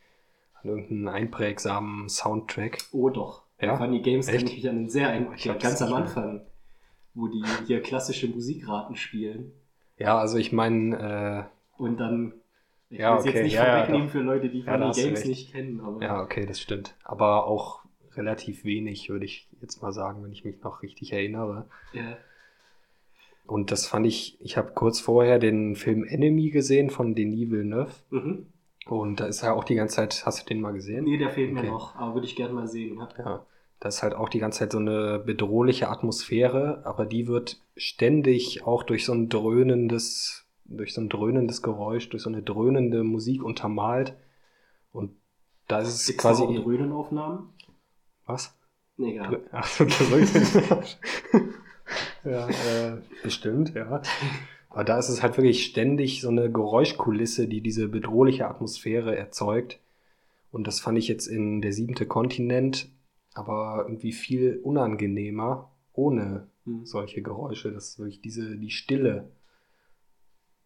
an 0.63 0.71
irgendeinen 0.71 1.09
einprägsamen 1.09 2.09
Soundtrack. 2.09 2.79
Oh 2.93 3.09
doch. 3.11 3.43
Ja? 3.61 3.77
Funny 3.77 4.01
Games 4.01 4.27
kann 4.27 4.37
Echt? 4.37 4.49
ich 4.51 4.57
mich 4.57 4.69
an 4.69 4.77
einen 4.77 4.89
sehr 4.89 5.09
ein 5.09 5.29
Ich 5.37 5.45
ja, 5.45 5.53
hab's 5.55 5.63
ganz 5.63 5.83
am. 5.83 5.93
Anfang, 5.95 6.41
wo 7.15 7.29
die 7.29 7.43
hier 7.67 7.83
klassische 7.83 8.29
Musikraten 8.29 8.97
spielen 8.97 9.53
Ja, 9.99 10.19
also 10.19 10.39
ich 10.39 10.53
meine, 10.53 11.49
und 11.77 11.99
dann 11.99 12.35
ich 12.91 12.99
Ja, 12.99 13.13
will 13.13 13.19
es 13.19 13.25
okay, 13.27 13.33
jetzt 13.35 13.45
nicht 13.45 13.55
ja, 13.55 13.67
ja, 13.67 13.73
vorwegnehmen 13.75 14.07
doch. 14.07 14.13
für 14.13 14.21
Leute, 14.21 14.49
die 14.49 14.61
Ja, 14.61 14.79
Funny 14.79 14.93
Games 14.93 15.25
nicht 15.25 15.53
kennen, 15.53 15.81
aber 15.81 16.01
äh, 16.01 16.05
ja, 16.05 16.23
okay, 16.23 16.47
das 16.47 16.61
stimmt. 16.61 16.95
Aber 17.05 17.47
auch 17.47 17.81
relativ 18.17 18.65
wenig, 18.65 19.09
würde 19.11 19.25
ich 19.27 19.49
jetzt 19.61 19.83
mal 19.83 19.93
sagen, 19.93 20.23
wenn 20.25 20.33
ich 20.33 20.45
mich 20.45 20.61
noch 20.63 20.83
richtig 20.83 21.13
erinnere. 21.13 21.67
ja. 21.93 22.17
Und 23.47 23.71
das 23.71 23.87
fand 23.87 24.07
ich, 24.07 24.37
ich 24.43 24.59
habe 24.59 24.73
kurz 24.75 25.01
vorher 25.01 25.39
den 25.39 25.75
Film 25.75 26.05
Enemy 26.05 26.51
gesehen 26.51 26.91
von 26.91 27.15
Denis 27.15 27.51
Villeneuve. 27.51 27.93
Mhm. 28.11 28.47
Und 28.89 29.21
da 29.21 29.27
ist 29.27 29.43
ja 29.43 29.53
auch 29.53 29.65
die 29.65 29.75
ganze 29.75 29.97
Zeit, 29.97 30.23
hast 30.25 30.41
du 30.43 30.47
den 30.47 30.61
mal 30.63 30.73
gesehen? 30.73 31.05
Nee, 31.05 31.19
der 31.19 31.29
fehlt 31.31 31.53
mir 31.53 31.61
Okay. 31.61 31.71
noch, 31.71 31.95
aber 31.97 32.15
würde 32.15 32.27
ich 32.27 32.37
gerne 32.37 32.55
mal 32.55 32.67
sehen. 32.67 32.99
Ja. 32.99 33.09
Ja, 33.19 33.47
Da 33.81 33.89
ist 33.89 34.03
halt 34.03 34.15
auch 34.15 34.29
die 34.31 34.39
ganze 34.39 34.61
Zeit 34.61 34.73
so 34.73 34.79
eine 34.79 35.19
bedrohliche 35.19 35.89
Atmosphäre, 35.89 36.83
aber 36.85 37.05
die 37.07 37.27
wird 37.29 37.61
ständig 37.77 38.65
auch 38.67 38.83
durch 38.83 39.05
so 39.05 39.13
ein 39.13 39.29
dröhnendes, 39.29 40.47
durch 40.65 40.95
so 40.95 41.01
ein 41.03 41.09
dröhnendes 41.11 41.63
Geräusch, 41.63 42.09
durch 42.09 42.23
so 42.23 42.31
eine 42.31 42.43
dröhnende 42.43 43.05
Musik 43.05 43.43
untermalt. 43.45 44.15
Und 44.93 45.15
da 45.69 45.81
ist 45.81 45.89
es 45.89 46.07
Gibt's 46.07 46.23
quasi. 46.23 46.45
auch 46.45 46.55
Dröhnenaufnahmen? 46.55 47.51
Was? 48.27 48.55
Nee, 48.97 49.13
egal. 49.13 49.41
Ach 49.53 49.67
so, 49.67 49.85
ja, 52.25 52.49
äh, 52.49 52.97
bestimmt, 53.23 53.75
ja. 53.75 54.01
Aber 54.71 54.85
da 54.85 54.99
ist 54.99 55.09
es 55.09 55.23
halt 55.23 55.37
wirklich 55.37 55.65
ständig 55.65 56.21
so 56.21 56.29
eine 56.29 56.51
Geräuschkulisse, 56.51 57.49
die 57.49 57.61
diese 57.61 57.89
bedrohliche 57.89 58.49
Atmosphäre 58.49 59.17
erzeugt. 59.17 59.81
Und 60.53 60.67
das 60.67 60.81
fand 60.81 60.99
ich 60.99 61.09
jetzt 61.09 61.27
in 61.27 61.61
der 61.63 61.73
siebente 61.73 62.07
Kontinent 62.07 62.89
aber 63.35 63.85
irgendwie 63.87 64.13
viel 64.13 64.61
unangenehmer 64.65 65.71
ohne 65.93 66.49
Hm. 66.69 66.85
solche 66.85 67.23
Geräusche. 67.23 67.73
Das 67.73 67.89
ist 67.89 67.99
wirklich 67.99 68.21
diese, 68.21 68.57
die 68.57 68.71
Stille, 68.71 69.31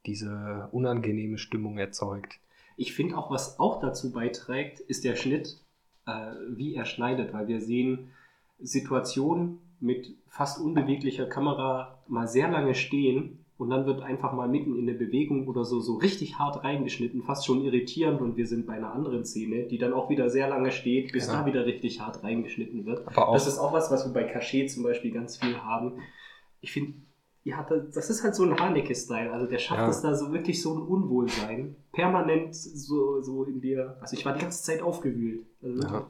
diese 0.04 0.68
unangenehme 0.72 1.38
Stimmung 1.38 1.78
erzeugt. 1.78 2.40
Ich 2.76 2.92
finde 2.92 3.16
auch, 3.16 3.30
was 3.30 3.60
auch 3.60 3.80
dazu 3.80 4.12
beiträgt, 4.12 4.80
ist 4.80 5.04
der 5.04 5.14
Schnitt, 5.14 5.58
äh, 6.06 6.32
wie 6.50 6.74
er 6.74 6.86
schneidet, 6.86 7.32
weil 7.32 7.46
wir 7.46 7.60
sehen 7.60 8.10
Situationen 8.58 9.58
mit 9.78 10.14
fast 10.28 10.60
unbeweglicher 10.60 11.26
Kamera 11.26 11.98
mal 12.08 12.26
sehr 12.26 12.48
lange 12.48 12.74
stehen 12.74 13.41
und 13.62 13.70
dann 13.70 13.86
wird 13.86 14.02
einfach 14.02 14.32
mal 14.32 14.48
mitten 14.48 14.76
in 14.76 14.86
der 14.86 14.94
Bewegung 14.94 15.46
oder 15.48 15.64
so, 15.64 15.80
so 15.80 15.94
richtig 15.96 16.38
hart 16.38 16.62
reingeschnitten, 16.64 17.22
fast 17.22 17.46
schon 17.46 17.62
irritierend 17.62 18.20
und 18.20 18.36
wir 18.36 18.46
sind 18.46 18.66
bei 18.66 18.74
einer 18.74 18.92
anderen 18.92 19.24
Szene, 19.24 19.64
die 19.64 19.78
dann 19.78 19.92
auch 19.92 20.10
wieder 20.10 20.28
sehr 20.28 20.48
lange 20.48 20.72
steht, 20.72 21.12
bis 21.12 21.28
Ja. 21.28 21.40
da 21.40 21.46
wieder 21.46 21.64
richtig 21.64 22.00
hart 22.00 22.22
reingeschnitten 22.22 22.84
wird. 22.84 23.06
Das 23.16 23.46
ist 23.46 23.58
auch 23.58 23.72
was, 23.72 23.90
was 23.90 24.04
wir 24.06 24.12
bei 24.12 24.24
Cachet 24.24 24.70
zum 24.70 24.82
Beispiel 24.82 25.12
ganz 25.12 25.36
viel 25.36 25.56
haben. 25.58 25.94
Ich 26.60 26.72
finde, 26.72 26.94
ja, 27.44 27.66
das 27.94 28.10
ist 28.10 28.22
halt 28.22 28.34
so 28.34 28.44
ein 28.44 28.58
Haneke-Style. 28.58 29.32
Also 29.32 29.46
der 29.46 29.58
schafft 29.58 29.80
Ja. 29.80 29.88
es 29.88 30.00
da 30.02 30.14
so 30.14 30.32
wirklich 30.32 30.60
so 30.62 30.74
ein 30.74 30.82
Unwohlsein. 30.82 31.76
Permanent 31.92 32.54
so, 32.54 33.20
so 33.20 33.44
in 33.44 33.60
dir. 33.60 33.96
Also 34.00 34.16
ich 34.16 34.24
war 34.24 34.34
die 34.34 34.40
ganze 34.40 34.62
Zeit 34.62 34.82
aufgewühlt. 34.82 35.44
Also. 35.62 35.82
Ja. 35.82 36.06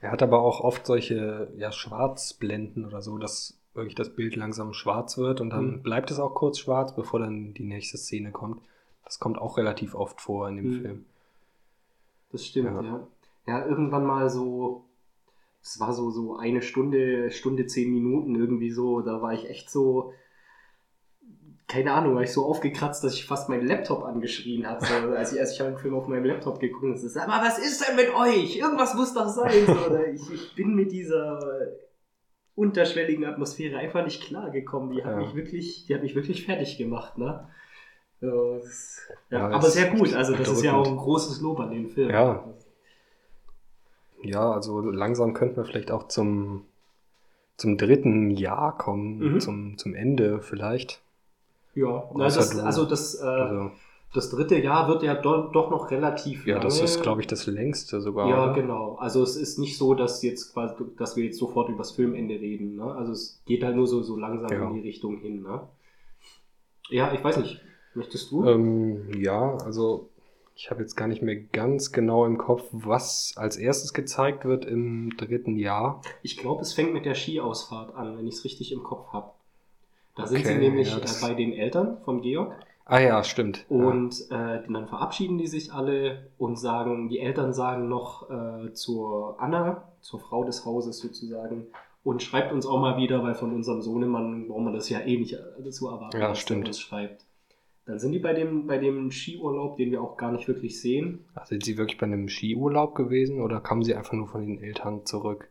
Er 0.00 0.10
hat 0.12 0.22
aber 0.22 0.40
auch 0.42 0.60
oft 0.60 0.86
solche 0.86 1.50
ja, 1.56 1.72
Schwarzblenden 1.72 2.84
oder 2.84 3.00
so, 3.00 3.16
dass 3.16 3.58
wirklich 3.74 3.94
das 3.94 4.14
Bild 4.14 4.36
langsam 4.36 4.72
schwarz 4.72 5.18
wird 5.18 5.40
und 5.40 5.50
dann 5.50 5.66
Mhm. 5.76 5.82
bleibt 5.82 6.10
es 6.10 6.18
auch 6.20 6.34
kurz 6.34 6.58
schwarz, 6.58 6.94
bevor 6.94 7.20
dann 7.20 7.54
die 7.54 7.64
nächste 7.64 7.98
Szene 7.98 8.30
kommt. 8.32 8.62
Das 9.04 9.18
kommt 9.18 9.36
auch 9.38 9.58
relativ 9.58 9.94
oft 9.94 10.20
vor 10.20 10.48
in 10.48 10.56
dem 10.56 10.66
Mhm. 10.70 10.80
Film. 10.80 11.04
Das 12.32 12.46
stimmt, 12.46 12.66
Ja. 12.70 12.82
ja. 12.82 13.06
ja. 13.46 13.66
irgendwann 13.66 14.06
mal 14.06 14.30
so, 14.30 14.84
es 15.62 15.78
war 15.80 15.92
so, 15.92 16.10
so 16.10 16.36
eine 16.36 16.62
Stunde, 16.62 17.30
Stunde, 17.30 17.66
zehn 17.66 17.90
Minuten 17.92 18.34
irgendwie 18.34 18.70
so, 18.70 19.00
da 19.00 19.20
war 19.22 19.32
ich 19.34 19.48
echt 19.48 19.70
so, 19.70 20.12
keine 21.66 21.92
Ahnung, 21.94 22.14
war 22.14 22.22
ich 22.22 22.32
so 22.32 22.44
aufgekratzt, 22.44 23.02
dass 23.02 23.14
ich 23.14 23.24
fast 23.26 23.48
meinen 23.48 23.66
Laptop 23.66 24.04
angeschrien 24.04 24.66
habe. 24.68 24.84
So, 24.84 24.92
als 25.16 25.32
ich, 25.32 25.40
als 25.40 25.52
ich 25.52 25.62
einen 25.62 25.78
Film 25.78 25.94
auf 25.94 26.06
meinem 26.06 26.24
Laptop 26.24 26.60
geguckt 26.60 26.84
habe, 26.84 26.98
so, 26.98 27.18
aber 27.20 27.44
was 27.44 27.58
ist 27.58 27.86
denn 27.88 27.96
mit 27.96 28.14
euch? 28.14 28.56
Irgendwas 28.58 28.94
muss 28.94 29.14
doch 29.14 29.28
sein. 29.28 29.66
So, 29.66 29.72
oder 29.72 30.06
ich, 30.08 30.30
ich 30.32 30.54
bin 30.54 30.74
mit 30.74 30.92
dieser 30.92 31.40
unterschwelligen 32.56 33.24
Atmosphäre 33.24 33.78
einfach 33.78 34.04
nicht 34.04 34.22
klargekommen. 34.22 34.90
Die 34.94 35.04
hat 35.04 35.12
Ja. 35.12 35.18
mich 35.18 35.34
wirklich, 35.34 35.86
die 35.86 35.94
hat 35.94 36.02
mich 36.02 36.14
wirklich 36.14 36.44
fertig 36.46 36.78
gemacht, 36.78 37.18
ne? 37.18 37.48
So, 38.20 38.58
das, 38.62 39.00
ja, 39.30 39.48
aber 39.48 39.68
sehr 39.68 39.90
gut. 39.90 40.14
Also 40.14 40.34
das 40.34 40.48
ist 40.48 40.62
ja 40.62 40.74
auch 40.74 40.86
ein 40.86 40.96
großes 40.96 41.40
Lob 41.40 41.60
an 41.60 41.70
den 41.70 41.88
Film. 41.88 42.10
Ja. 42.10 42.44
Ja, 44.22 44.52
also 44.52 44.80
langsam 44.80 45.34
könnten 45.34 45.56
wir 45.56 45.64
vielleicht 45.64 45.90
auch 45.90 46.08
zum, 46.08 46.64
zum 47.58 47.76
dritten 47.76 48.30
Jahr 48.30 48.78
kommen, 48.78 49.18
Mhm. 49.34 49.40
zum, 49.40 49.76
zum 49.78 49.94
Ende 49.94 50.40
vielleicht. 50.40 51.02
Ja, 51.74 52.08
na, 52.14 52.24
das, 52.24 52.58
also 52.58 52.84
das, 52.86 53.20
äh, 53.20 53.24
Also, 53.26 53.70
das 54.14 54.30
dritte 54.30 54.56
Jahr 54.58 54.88
wird 54.88 55.02
ja 55.02 55.14
do, 55.14 55.48
doch 55.52 55.70
noch 55.70 55.90
relativ 55.90 56.46
ja, 56.46 56.58
das 56.58 56.76
lange. 56.76 56.84
ist, 56.84 57.02
glaube 57.02 57.20
ich, 57.20 57.26
das 57.26 57.46
längste 57.46 58.00
sogar. 58.00 58.28
Ja, 58.28 58.44
oder? 58.44 58.52
genau. 58.54 58.94
Also 58.94 59.22
es 59.22 59.36
ist 59.36 59.58
nicht 59.58 59.76
so, 59.76 59.94
dass 59.94 60.22
jetzt 60.22 60.52
quasi, 60.54 60.74
dass 60.96 61.16
wir 61.16 61.24
jetzt 61.24 61.38
sofort 61.38 61.68
übers 61.68 61.90
Filmende 61.92 62.34
reden. 62.34 62.76
Ne? 62.76 62.84
Also 62.84 63.12
es 63.12 63.42
geht 63.44 63.62
halt 63.64 63.76
nur 63.76 63.86
so, 63.86 64.02
so 64.02 64.16
langsam 64.16 64.50
Ja. 64.50 64.68
in 64.68 64.74
die 64.74 64.80
Richtung 64.88 65.18
hin. 65.18 65.42
Ne? 65.42 65.60
Ja, 66.90 67.12
ich 67.12 67.22
weiß 67.22 67.38
nicht. 67.38 67.60
Möchtest 67.94 68.30
du? 68.30 68.44
Ähm, 68.44 69.10
ja, 69.20 69.56
also 69.64 70.08
ich 70.56 70.70
habe 70.70 70.82
jetzt 70.82 70.96
gar 70.96 71.08
nicht 71.08 71.22
mehr 71.22 71.36
ganz 71.36 71.92
genau 71.92 72.26
im 72.26 72.38
Kopf, 72.38 72.64
was 72.72 73.34
als 73.36 73.56
erstes 73.56 73.92
gezeigt 73.92 74.44
wird 74.44 74.64
im 74.64 75.16
dritten 75.16 75.56
Jahr. 75.56 76.00
Ich 76.22 76.36
glaube, 76.36 76.62
es 76.62 76.72
fängt 76.72 76.92
mit 76.92 77.04
der 77.04 77.14
Skiausfahrt 77.14 77.94
an, 77.94 78.16
wenn 78.18 78.26
ich 78.26 78.34
es 78.34 78.44
richtig 78.44 78.72
im 78.72 78.82
Kopf 78.82 79.12
habe. 79.12 79.30
Da 80.16 80.26
sind 80.26 80.44
sie 80.44 80.52
Okay, 80.52 80.60
nämlich 80.60 80.90
ja, 80.92 81.00
das- 81.00 81.22
äh, 81.22 81.26
bei 81.26 81.34
den 81.34 81.52
Eltern 81.52 81.98
von 82.04 82.20
Georg. 82.22 82.54
Ah 82.86 82.98
ja, 83.00 83.24
stimmt. 83.24 83.64
Und 83.70 84.14
äh, 84.30 84.62
dann 84.68 84.86
verabschieden 84.88 85.38
die 85.38 85.46
sich 85.46 85.72
alle 85.72 86.30
und 86.36 86.58
sagen, 86.58 87.08
die 87.08 87.18
Eltern 87.18 87.52
sagen 87.54 87.88
noch 87.88 88.28
äh, 88.30 88.72
zur 88.74 89.40
Anna, 89.40 89.88
zur 90.00 90.20
Frau 90.20 90.44
des 90.44 90.66
Hauses 90.66 90.98
sozusagen, 90.98 91.66
und 92.02 92.22
schreibt 92.22 92.52
uns 92.52 92.66
auch 92.66 92.78
mal 92.78 92.98
wieder, 92.98 93.22
weil 93.22 93.34
von 93.34 93.54
unserem 93.54 93.80
Sohnemann 93.80 94.48
brauchen 94.48 94.66
wir 94.66 94.72
das 94.72 94.90
ja 94.90 95.00
eh 95.00 95.16
nicht 95.16 95.38
dazu 95.64 95.88
erwarten, 95.88 96.18
Ja, 96.20 96.28
dass 96.28 96.38
stimmt. 96.40 96.64
er 96.64 96.68
uns 96.68 96.80
schreibt. 96.80 97.24
Dann 97.86 97.98
sind 97.98 98.12
die 98.12 98.18
bei 98.18 98.34
dem, 98.34 98.66
bei 98.66 98.76
dem 98.78 99.10
Skiurlaub, 99.10 99.76
den 99.78 99.90
wir 99.90 100.02
auch 100.02 100.16
gar 100.18 100.32
nicht 100.32 100.46
wirklich 100.48 100.80
sehen. 100.80 101.24
Ja. 101.36 101.44
Sind 101.46 101.64
Sie 101.64 101.78
wirklich 101.78 101.98
bei 101.98 102.04
einem 102.06 102.28
Skiurlaub 102.28 102.94
gewesen 102.94 103.40
oder 103.40 103.60
kamen 103.60 103.82
Sie 103.82 103.94
einfach 103.94 104.12
nur 104.12 104.26
von 104.28 104.42
den 104.42 104.62
Eltern 104.62 105.06
zurück? 105.06 105.50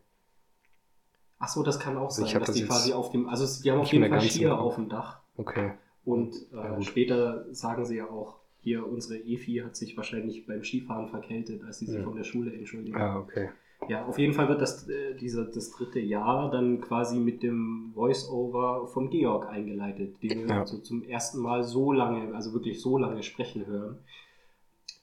Ach 1.40 1.48
so, 1.48 1.62
das 1.64 1.78
kann 1.80 1.96
auch 1.96 2.08
ich 2.10 2.14
sein, 2.16 2.26
hab 2.26 2.40
dass 2.40 2.46
das 2.48 2.56
die 2.56 2.64
quasi 2.64 2.92
auf 2.92 3.10
dem, 3.10 3.28
also 3.28 3.62
die 3.62 3.70
haben 3.70 3.80
auf 3.80 3.92
jeden 3.92 4.08
Fall 4.08 4.20
Skier 4.20 4.50
Kopf. 4.50 4.60
auf 4.60 4.74
dem 4.76 4.88
Dach. 4.88 5.20
Okay. 5.36 5.72
Und 6.04 6.34
äh, 6.52 6.82
später 6.82 7.46
sagen 7.54 7.84
sie 7.84 7.96
ja 7.96 8.08
auch, 8.10 8.36
hier 8.60 8.86
unsere 8.86 9.18
Efi 9.20 9.62
hat 9.64 9.76
sich 9.76 9.96
wahrscheinlich 9.96 10.46
beim 10.46 10.62
Skifahren 10.64 11.08
verkältet, 11.08 11.62
als 11.64 11.78
sie 11.78 11.86
sich 11.86 11.96
Ja. 11.98 12.04
von 12.04 12.16
der 12.16 12.24
Schule 12.24 12.52
entschuldigen. 12.52 12.96
Ah, 12.96 13.18
okay. 13.18 13.50
Ja, 13.88 14.06
auf 14.06 14.18
jeden 14.18 14.32
Fall 14.32 14.48
wird 14.48 14.62
das, 14.62 14.88
äh, 14.88 15.14
dieser, 15.14 15.44
das 15.44 15.70
dritte 15.70 16.00
Jahr 16.00 16.50
dann 16.50 16.80
quasi 16.80 17.18
mit 17.18 17.42
dem 17.42 17.90
Voice-Over 17.94 18.86
von 18.88 19.10
Georg 19.10 19.46
eingeleitet, 19.48 20.22
den 20.22 20.48
wir 20.48 20.54
Ja. 20.56 20.66
so 20.66 20.78
zum 20.78 21.02
ersten 21.02 21.38
Mal 21.40 21.62
so 21.64 21.92
lange, 21.92 22.34
also 22.34 22.54
wirklich 22.54 22.80
so 22.80 22.96
lange 22.96 23.22
sprechen 23.22 23.66
hören, 23.66 23.98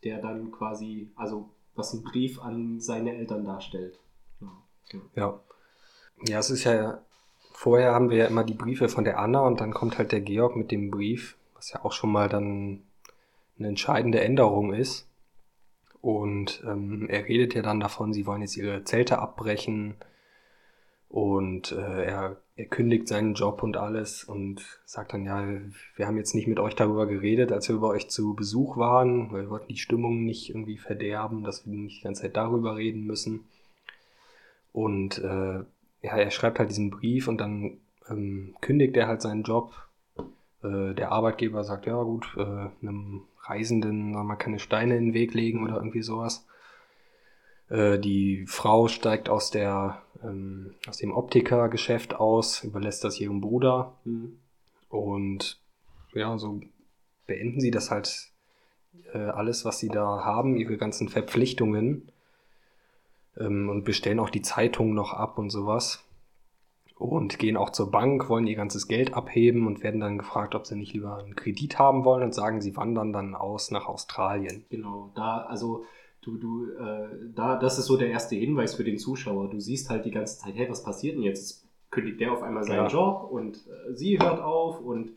der 0.04 0.20
dann 0.20 0.52
quasi, 0.52 1.12
also 1.16 1.50
was 1.76 1.94
ein 1.94 2.02
Brief 2.04 2.42
an 2.42 2.80
seine 2.80 3.16
Eltern 3.16 3.46
darstellt. 3.46 4.00
Ja. 4.42 4.52
Ja. 5.16 5.40
Ja, 6.28 6.40
es 6.40 6.50
ist 6.50 6.64
ja, 6.64 7.04
vorher 7.62 7.93
haben 7.93 8.10
wir 8.10 8.17
ja 8.17 8.26
immer 8.26 8.43
die 8.43 8.56
Briefe 8.56 8.89
von 8.89 9.04
der 9.04 9.19
Anna 9.19 9.41
und 9.41 9.62
dann 9.62 9.71
kommt 9.71 10.00
halt 10.00 10.12
der 10.12 10.21
Georg 10.21 10.56
mit 10.56 10.71
dem 10.71 10.89
Brief, 10.89 11.38
was 11.54 11.71
ja 11.71 11.86
auch 11.86 11.91
schon 11.91 12.12
mal 12.12 12.28
dann 12.28 12.82
eine 13.60 13.67
entscheidende 13.67 14.19
Änderung 14.19 14.74
ist. 14.74 15.08
Und 16.02 16.63
ähm, 16.65 17.08
er 17.08 17.28
redet 17.28 17.54
ja 17.54 17.62
dann 17.62 17.80
davon, 17.80 18.13
sie 18.13 18.26
wollen 18.26 18.41
jetzt 18.41 18.58
ihre 18.58 18.84
Zelte 18.84 19.19
abbrechen 19.19 19.93
und 21.08 21.71
äh, 21.74 22.06
er, 22.06 22.38
er 22.56 22.65
kündigt 22.65 23.08
seinen 23.08 23.36
Job 23.36 23.62
und 23.62 23.78
alles 23.78 24.24
und 24.24 24.80
sagt 24.86 25.13
dann, 25.13 25.24
ja, 25.24 25.45
wir 25.95 26.08
haben 26.08 26.17
jetzt 26.17 26.34
nicht 26.34 26.47
mit 26.47 26.60
euch 26.60 26.74
darüber 26.74 27.06
geredet, 27.06 27.52
als 27.52 27.69
wir 27.69 27.78
bei 27.78 27.89
euch 27.89 28.10
zu 28.10 28.34
Besuch 28.34 28.76
waren, 28.78 29.32
weil 29.32 29.43
wir 29.43 29.50
wollten 29.52 29.67
die 29.67 29.78
Stimmung 29.78 30.26
nicht 30.26 30.50
irgendwie 30.50 30.80
verderben, 30.80 31.43
dass 31.43 31.67
wir 31.67 31.74
nicht 31.74 32.00
die 32.00 32.06
ganze 32.06 32.24
Zeit 32.24 32.38
darüber 32.38 32.76
reden 32.76 33.06
müssen. 33.06 33.45
Und 34.74 35.19
äh, 35.19 35.60
ja, 36.02 36.18
er 36.18 36.32
schreibt 36.32 36.60
halt 36.60 36.70
diesen 36.70 36.90
Brief 36.90 37.28
und 37.28 37.40
dann 37.40 37.78
ähm, 38.10 38.56
kündigt 38.62 38.98
er 38.98 39.08
halt 39.08 39.22
seinen 39.22 39.44
Job. 39.44 39.74
Äh, 40.64 40.94
der 40.94 41.12
Arbeitgeber 41.12 41.64
sagt, 41.64 41.86
ja 41.86 42.02
gut, 42.02 42.36
äh, 42.38 42.42
einem 42.82 43.24
Reisenden 43.44 44.14
soll 44.14 44.24
man 44.24 44.38
keine 44.38 44.60
Steine 44.60 44.98
in 44.98 45.08
den 45.08 45.14
Weg 45.14 45.34
legen 45.34 45.64
oder 45.64 45.76
irgendwie 45.76 46.02
sowas. 46.04 46.46
Äh, 47.70 48.00
die 48.00 48.46
Frau 48.48 48.88
steigt 48.88 49.30
aus 49.30 49.52
der 49.52 50.02
ähm, 50.24 50.76
aus 50.88 50.98
dem 50.98 51.12
Optikergeschäft 51.14 52.14
aus, 52.16 52.64
überlässt 52.64 53.04
das 53.04 53.20
ihrem 53.20 53.42
Bruder 53.42 53.94
Mhm. 54.04 54.38
und 54.90 55.60
ja, 56.14 56.38
so 56.38 56.62
beenden 57.26 57.62
sie 57.62 57.72
das 57.72 57.90
halt 57.90 58.32
äh, 59.14 59.18
alles, 59.18 59.66
was 59.66 59.80
sie 59.80 59.88
da 59.88 60.24
haben, 60.26 60.58
ihre 60.58 60.78
ganzen 60.78 61.08
Verpflichtungen 61.10 62.11
ähm, 63.38 63.70
und 63.70 63.84
bestellen 63.84 64.20
auch 64.20 64.30
die 64.30 64.41
Zeitung 64.41 64.94
noch 64.94 65.13
ab 65.13 65.38
und 65.38 65.50
sowas. 65.50 66.04
Und 66.95 67.39
gehen 67.39 67.58
auch 67.58 67.72
zur 67.72 67.89
Bank, 67.89 68.30
wollen 68.30 68.45
ihr 68.45 68.55
ganzes 68.55 68.88
Geld 68.88 69.16
abheben 69.16 69.66
und 69.66 69.82
werden 69.82 70.01
dann 70.01 70.20
gefragt, 70.20 70.53
ob 70.53 70.68
sie 70.68 70.76
nicht 70.76 70.93
lieber 70.93 71.18
einen 71.18 71.36
Kredit 71.36 71.80
haben 71.80 72.05
wollen 72.05 72.22
und 72.22 72.36
sagen, 72.36 72.62
sie 72.62 72.76
wandern 72.78 73.12
dann 73.12 73.34
aus 73.34 73.72
nach 73.72 73.88
Australien. 73.88 74.66
Genau, 74.70 75.12
da, 75.16 75.39
also 75.39 75.84
du, 76.22 76.38
du, 76.38 76.68
äh, 76.70 77.08
da, 77.34 77.58
das 77.58 77.80
ist 77.80 77.88
so 77.88 77.97
der 77.97 78.12
erste 78.12 78.36
Hinweis 78.36 78.76
für 78.76 78.84
den 78.84 78.99
Zuschauer. 78.99 79.49
Du 79.49 79.60
siehst 79.60 79.89
halt 79.89 80.05
die 80.05 80.12
ganze 80.12 80.38
Zeit, 80.38 80.53
hey, 80.55 80.70
was 80.70 80.84
passiert 80.84 81.16
denn 81.16 81.24
jetzt? 81.24 81.68
Kündigt 81.89 82.20
der 82.22 82.34
auf 82.34 82.43
einmal 82.43 82.64
seinen 82.64 82.86
Ja. 82.86 82.88
Job 82.88 83.30
und 83.32 83.58
äh, 83.58 83.93
sie 83.95 84.20
hört 84.20 84.39
auf 84.39 84.80
und 84.80 85.12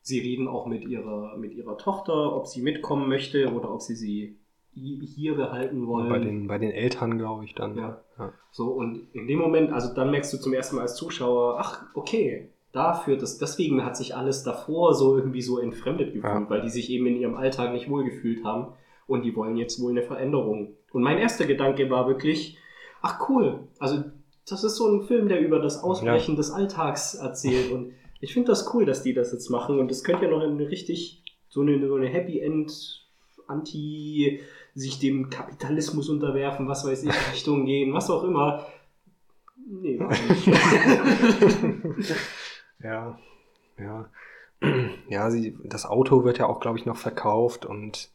sie 0.00 0.18
reden 0.18 0.48
auch 0.48 0.66
mit 0.66 0.84
ihrer, 0.86 1.36
mit 1.36 1.52
ihrer 1.54 1.76
Tochter, 1.76 2.34
ob 2.34 2.46
sie 2.46 2.62
mitkommen 2.62 3.08
möchte 3.08 3.52
oder 3.52 3.70
ob 3.72 3.82
sie 3.82 3.94
sie 3.94 4.38
hier 4.74 5.34
behalten 5.36 5.86
wollen. 5.86 6.08
Bei 6.08 6.18
den, 6.18 6.46
bei 6.48 6.58
den 6.58 6.70
Eltern, 6.70 7.18
glaube 7.18 7.44
ich, 7.44 7.54
dann. 7.54 7.76
Ja. 7.76 8.00
Ja. 8.18 8.32
So, 8.50 8.68
und 8.68 9.08
in 9.12 9.26
dem 9.26 9.38
Moment, 9.38 9.72
also 9.72 9.94
dann 9.94 10.10
merkst 10.10 10.32
du 10.32 10.38
zum 10.38 10.54
ersten 10.54 10.76
Mal 10.76 10.82
als 10.82 10.96
Zuschauer, 10.96 11.56
ach, 11.58 11.82
okay, 11.94 12.48
dafür, 12.72 13.16
das, 13.16 13.38
deswegen 13.38 13.84
hat 13.84 13.96
sich 13.96 14.16
alles 14.16 14.42
davor 14.44 14.94
so 14.94 15.16
irgendwie 15.16 15.42
so 15.42 15.58
entfremdet 15.58 16.14
gefühlt, 16.14 16.24
Ja. 16.24 16.48
weil 16.50 16.62
die 16.62 16.70
sich 16.70 16.90
eben 16.90 17.06
in 17.06 17.16
ihrem 17.16 17.34
Alltag 17.34 17.72
nicht 17.72 17.90
wohlgefühlt 17.90 18.44
haben 18.44 18.72
und 19.06 19.24
die 19.24 19.36
wollen 19.36 19.56
jetzt 19.56 19.80
wohl 19.82 19.90
eine 19.90 20.02
Veränderung. 20.02 20.74
Und 20.92 21.02
mein 21.02 21.18
erster 21.18 21.44
Gedanke 21.44 21.90
war 21.90 22.06
wirklich, 22.08 22.56
ach 23.02 23.28
cool, 23.28 23.60
also 23.78 24.02
das 24.48 24.64
ist 24.64 24.76
so 24.76 24.88
ein 24.88 25.02
Film, 25.02 25.28
der 25.28 25.40
über 25.40 25.58
das 25.58 25.82
Ausbrechen 25.82 26.36
des 26.36 26.50
Alltags 26.50 27.14
erzählt 27.14 27.70
und 27.72 27.92
ich 28.20 28.32
finde 28.32 28.48
das 28.48 28.72
cool, 28.72 28.86
dass 28.86 29.02
die 29.02 29.12
das 29.14 29.32
jetzt 29.32 29.50
machen 29.50 29.78
und 29.78 29.90
das 29.90 30.02
könnte 30.02 30.24
ja 30.24 30.30
noch 30.30 30.40
eine 30.40 30.68
richtig, 30.68 31.22
so 31.48 31.60
eine, 31.60 31.86
so 31.86 31.94
eine 31.96 32.08
Happy 32.08 32.40
End, 32.40 33.00
Anti, 33.48 34.40
sich 34.74 34.98
dem 34.98 35.28
Kapitalismus 35.30 36.08
unterwerfen, 36.08 36.66
was 36.68 36.84
weiß 36.86 37.02
ich, 37.04 37.32
Richtung 37.32 37.66
gehen, 37.66 37.92
was 37.92 38.08
auch 38.10 38.24
immer. 38.24 38.66
Nee, 39.66 39.98
war 39.98 40.08
nicht. 40.10 40.48
Ja, 42.82 43.18
ja. 43.78 44.08
Ja, 45.08 45.30
sie, 45.30 45.56
das 45.64 45.86
Auto 45.86 46.24
wird 46.24 46.38
ja 46.38 46.46
auch, 46.46 46.60
glaube 46.60 46.78
ich, 46.78 46.86
noch 46.86 46.96
verkauft 46.96 47.64
und 47.66 48.10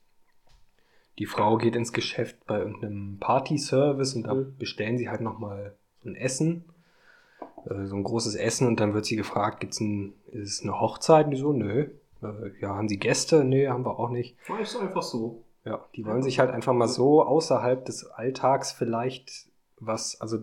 die 1.20 1.26
Frau 1.26 1.58
geht 1.58 1.76
ins 1.76 1.94
Geschäft 1.94 2.46
bei 2.48 2.60
irgendeinem 2.60 3.18
Party-Service 3.20 4.16
und 4.16 4.24
da 4.24 4.34
Mhm. 4.34 4.56
bestellen 4.58 4.98
sie 4.98 5.10
halt 5.10 5.22
nochmal 5.22 5.76
ein 6.06 6.16
Essen, 6.16 6.64
äh, 7.66 7.86
so 7.86 7.96
ein 7.96 8.04
großes 8.04 8.36
Essen 8.36 8.68
und 8.68 8.80
dann 8.80 8.94
wird 8.94 9.06
sie 9.06 9.16
gefragt, 9.16 9.60
gibt's 9.62 9.80
ein, 9.80 10.14
ist 10.32 10.60
es 10.60 10.64
eine 10.64 10.80
Hochzeit? 10.80 11.26
Und 11.26 11.32
die 11.32 11.38
so, 11.38 11.54
nö. 11.54 11.88
Äh, 12.22 12.52
Ja, 12.62 12.76
haben 12.76 12.88
sie 12.90 12.98
Gäste? 13.00 13.44
Nee, 13.44 13.68
haben 13.68 13.86
wir 13.86 13.98
auch 14.00 14.10
nicht. 14.10 14.36
War 14.48 14.60
ist 14.60 14.76
einfach 14.78 15.04
so. 15.04 15.44
Ja, 15.68 15.86
die 15.96 16.06
wollen 16.06 16.24
sich 16.24 16.40
halt 16.40 16.50
einfach 16.52 16.74
mal 16.74 16.88
so 16.88 17.24
außerhalb 17.24 17.84
des 17.86 18.06
Alltags 18.06 18.72
vielleicht 18.72 19.48
was, 19.80 20.20
also 20.22 20.40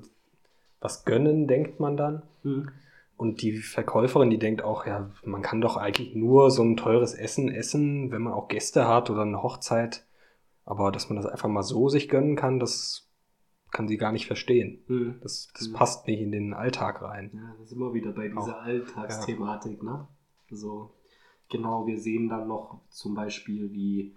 was 0.81 1.05
gönnen, 1.05 1.47
denkt 1.49 1.81
man 1.81 1.97
dann. 1.97 2.22
Hm. 2.43 2.68
Und 3.16 3.43
die 3.43 3.57
Verkäuferin, 3.59 4.29
die 4.31 4.39
denkt 4.39 4.62
auch, 4.62 4.87
ja, 4.87 5.11
man 5.25 5.41
kann 5.41 5.61
doch 5.61 5.77
eigentlich 5.77 6.14
nur 6.14 6.51
so 6.51 6.62
ein 6.62 6.77
teures 6.77 7.14
Essen 7.14 7.49
essen, 7.49 8.11
wenn 8.11 8.22
man 8.22 8.33
auch 8.33 8.49
Gäste 8.49 8.87
hat 8.89 9.09
oder 9.09 9.22
eine 9.22 9.43
Hochzeit. 9.43 10.05
Aber 10.64 10.91
dass 10.93 11.09
man 11.09 11.16
das 11.16 11.27
einfach 11.27 11.49
mal 11.49 11.62
so 11.62 11.89
sich 11.89 12.09
gönnen 12.09 12.37
kann, 12.37 12.59
das 12.59 13.09
kann 13.70 13.89
sie 13.89 13.97
gar 13.97 14.12
nicht 14.12 14.27
verstehen. 14.27 14.83
Hm. 14.89 15.18
Das, 15.22 15.49
das 15.59 15.68
Mhm. 15.68 15.72
passt 15.75 16.07
nicht 16.07 16.20
in 16.20 16.33
den 16.33 16.55
Alltag 16.55 17.03
rein. 17.03 17.31
Ja, 17.35 17.55
da 17.59 17.64
sind 17.64 17.79
wir 17.79 17.95
wieder 17.95 18.12
bei 18.12 18.29
dieser 18.29 18.59
Auch. 18.59 18.62
Alltagsthematik, 18.62 19.83
ne? 19.83 20.07
So, 20.51 20.91
genau, 21.51 21.87
wir 21.87 21.99
sehen 21.99 22.29
dann 22.29 22.47
noch 22.49 22.81
zum 22.91 23.14
Beispiel, 23.14 23.72
wie 23.72 24.14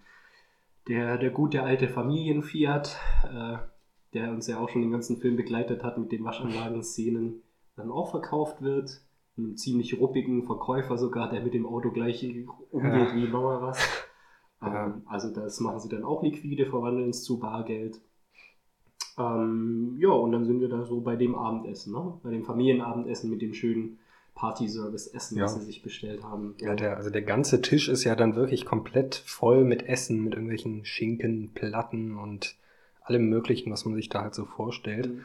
der, 0.88 1.18
der 1.18 1.30
gute 1.32 1.64
alte 1.64 1.88
Familienfiat, 1.88 2.98
äh, 3.32 3.58
der 4.14 4.32
uns 4.32 4.48
ja 4.48 4.60
auch 4.60 4.70
schon 4.70 4.82
den 4.82 4.92
ganzen 4.92 5.18
Film 5.18 5.36
begleitet 5.36 5.84
hat 5.84 5.98
mit 5.98 6.12
den 6.12 6.24
Waschanlagen-Szenen, 6.24 7.42
dann 7.76 7.92
auch 7.92 8.12
verkauft 8.12 8.62
wird. 8.62 9.02
Einen 9.38 9.56
ziemlich 9.56 10.00
ruppigen 10.00 10.44
Verkäufer 10.44 10.98
sogar, 10.98 11.30
der 11.30 11.44
mit 11.44 11.54
dem 11.54 11.68
Auto 11.68 11.92
gleich 11.92 12.24
umgeht 12.72 13.10
Ja. 13.10 13.16
wie 13.16 13.28
noch 13.28 13.62
was. 13.62 13.80
Ja. 14.60 14.88
Ähm, 14.88 15.04
also 15.06 15.32
das 15.32 15.60
machen 15.60 15.80
sie 15.80 15.88
dann 15.88 16.04
auch 16.04 16.24
liquide, 16.24 16.66
verwandeln 16.66 17.12
es 17.12 17.24
zu 17.24 17.38
Bargeld. 17.38 18.02
Ähm, 19.20 19.96
ja, 20.00 20.10
und 20.10 20.32
dann 20.32 20.46
sind 20.46 20.62
wir 20.62 20.68
da 20.68 20.84
so 20.84 21.02
bei 21.02 21.16
dem 21.16 21.36
Abendessen, 21.36 21.94
ne? 21.94 22.20
bei 22.24 22.32
dem 22.32 22.44
Familienabendessen 22.44 23.30
mit 23.30 23.44
dem 23.44 23.54
schönen 23.54 24.00
Party-Service-Essen, 24.38 25.42
was 25.42 25.54
Ja. 25.54 25.60
sie 25.60 25.66
sich 25.66 25.82
bestellt 25.82 26.24
haben. 26.24 26.56
Ja, 26.62 26.76
der, 26.76 26.96
also 26.98 27.10
der 27.10 27.24
ganze 27.24 27.62
Tisch 27.62 27.90
ist 27.90 28.04
ja 28.04 28.16
dann 28.16 28.36
wirklich 28.36 28.66
komplett 28.66 29.16
voll 29.26 29.64
mit 29.64 29.88
Essen, 29.88 30.24
mit 30.24 30.34
irgendwelchen 30.34 30.86
Schinken, 30.86 31.50
Platten 31.54 32.16
und 32.18 32.56
allem 33.04 33.28
Möglichen, 33.30 33.72
was 33.72 33.86
man 33.86 33.96
sich 33.96 34.10
da 34.10 34.22
halt 34.22 34.36
so 34.36 34.46
vorstellt. 34.46 35.08
Mhm. 35.08 35.22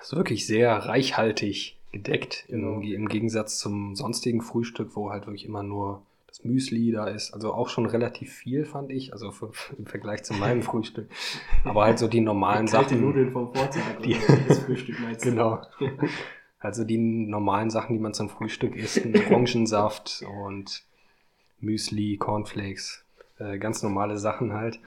Ist 0.00 0.14
wirklich 0.16 0.46
sehr 0.46 0.72
reichhaltig 0.74 1.76
gedeckt 1.92 2.44
Genau. 2.48 2.76
im, 2.76 2.82
im 2.82 3.08
Gegensatz 3.08 3.58
zum 3.58 3.94
sonstigen 3.94 4.40
Frühstück, 4.40 4.96
wo 4.96 5.10
halt 5.10 5.26
wirklich 5.26 5.44
immer 5.44 5.62
nur 5.62 6.02
das 6.28 6.44
Müsli 6.44 6.92
da 6.92 7.08
ist. 7.08 7.34
Also 7.34 7.52
auch 7.52 7.68
schon 7.68 7.84
relativ 7.86 8.32
viel, 8.32 8.64
fand 8.64 8.90
ich, 8.92 9.12
also 9.12 9.32
für, 9.32 9.50
im 9.78 9.84
Vergleich 9.86 10.22
zu 10.22 10.32
meinem 10.34 10.62
Frühstück. 10.62 11.08
Aber 11.64 11.84
halt 11.84 11.98
so 11.98 12.08
die 12.08 12.20
normalen 12.20 12.68
Sachen. 12.68 13.00
Nudeln 13.02 13.32
vom 13.32 13.52
Vortag. 13.52 13.80
Die- 14.04 14.14
oder 14.16 14.38
das 14.48 14.60
Frühstück 14.60 14.98
meinst? 15.00 15.22
Genau. 15.24 15.60
Also 16.60 16.84
die 16.84 16.98
normalen 16.98 17.70
Sachen, 17.70 17.94
die 17.94 18.02
man 18.02 18.14
zum 18.14 18.28
Frühstück 18.28 18.76
isst, 18.76 19.04
Orangensaft 19.30 20.22
und 20.44 20.84
Müsli, 21.58 22.16
Cornflakes, 22.16 23.04
äh, 23.38 23.58
ganz 23.58 23.82
normale 23.82 24.18
Sachen 24.18 24.52
halt. 24.52 24.78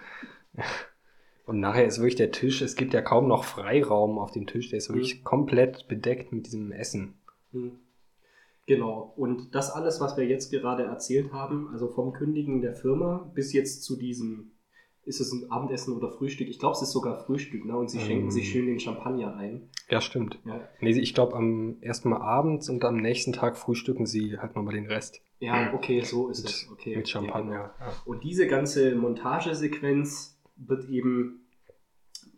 Und 1.46 1.60
nachher 1.60 1.86
ist 1.86 1.98
wirklich 1.98 2.16
der 2.16 2.32
Tisch, 2.32 2.62
es 2.62 2.76
gibt 2.76 2.94
ja 2.94 3.02
kaum 3.02 3.28
noch 3.28 3.44
Freiraum 3.44 4.18
auf 4.18 4.32
dem 4.32 4.48
Tisch, 4.48 4.70
der 4.70 4.78
ist 4.78 4.90
wirklich 4.90 5.24
komplett 5.24 5.88
bedeckt 5.88 6.32
mit 6.32 6.46
diesem 6.46 6.72
Essen. 6.72 7.16
Hm. 7.52 7.74
Genau. 8.66 9.14
Und 9.18 9.54
das 9.54 9.72
alles, 9.72 10.00
was 10.00 10.16
wir 10.16 10.26
jetzt 10.26 10.52
gerade 10.52 10.84
erzählt 10.84 11.34
haben, 11.34 11.70
also 11.74 11.90
vom 11.90 12.14
Kündigen 12.14 12.62
der 12.62 12.76
Firma 12.76 13.30
bis 13.34 13.52
jetzt 13.52 13.84
zu 13.84 13.98
diesem, 13.98 14.52
ist 15.06 15.20
es 15.20 15.32
ein 15.34 15.52
Abendessen 15.52 15.96
oder 15.96 16.10
Frühstück? 16.10 16.48
Ich 16.48 16.60
glaube, 16.60 16.76
es 16.76 16.82
ist 16.82 16.92
sogar 16.92 17.18
Frühstück, 17.26 17.66
ne? 17.66 17.76
Und 17.78 17.90
sie 17.90 18.00
schenken 18.00 18.26
Ähm. 18.26 18.32
sich 18.32 18.50
schön 18.50 18.66
den 18.68 18.80
Champagner 18.80 19.36
ein. 19.36 19.70
Ja, 19.90 20.00
stimmt. 20.02 20.40
Ja, 20.46 20.62
Nee, 20.80 20.92
ich 20.92 21.14
glaube 21.14 21.36
am 21.36 21.78
ersten 21.82 22.10
Mal 22.10 22.22
abends 22.22 22.70
und 22.70 22.84
am 22.86 22.98
nächsten 22.98 23.34
Tag 23.34 23.58
frühstücken 23.58 24.06
sie 24.06 24.38
halt 24.40 24.56
nochmal 24.56 24.74
den 24.76 24.86
Rest. 24.88 25.22
ja 25.40 25.74
okay, 25.74 26.02
so 26.02 26.30
ist 26.30 26.44
Mit, 26.44 26.50
es. 26.52 26.70
Okay, 26.72 26.90
mit 26.96 27.00
okay, 27.00 27.12
Champagner. 27.12 27.52
genau. 27.52 27.64
Ja. 27.92 27.94
Und 28.06 28.24
diese 28.24 28.48
ganze 28.48 28.96
Montagesequenz 28.96 30.38
wird 30.56 30.90
eben 30.90 31.40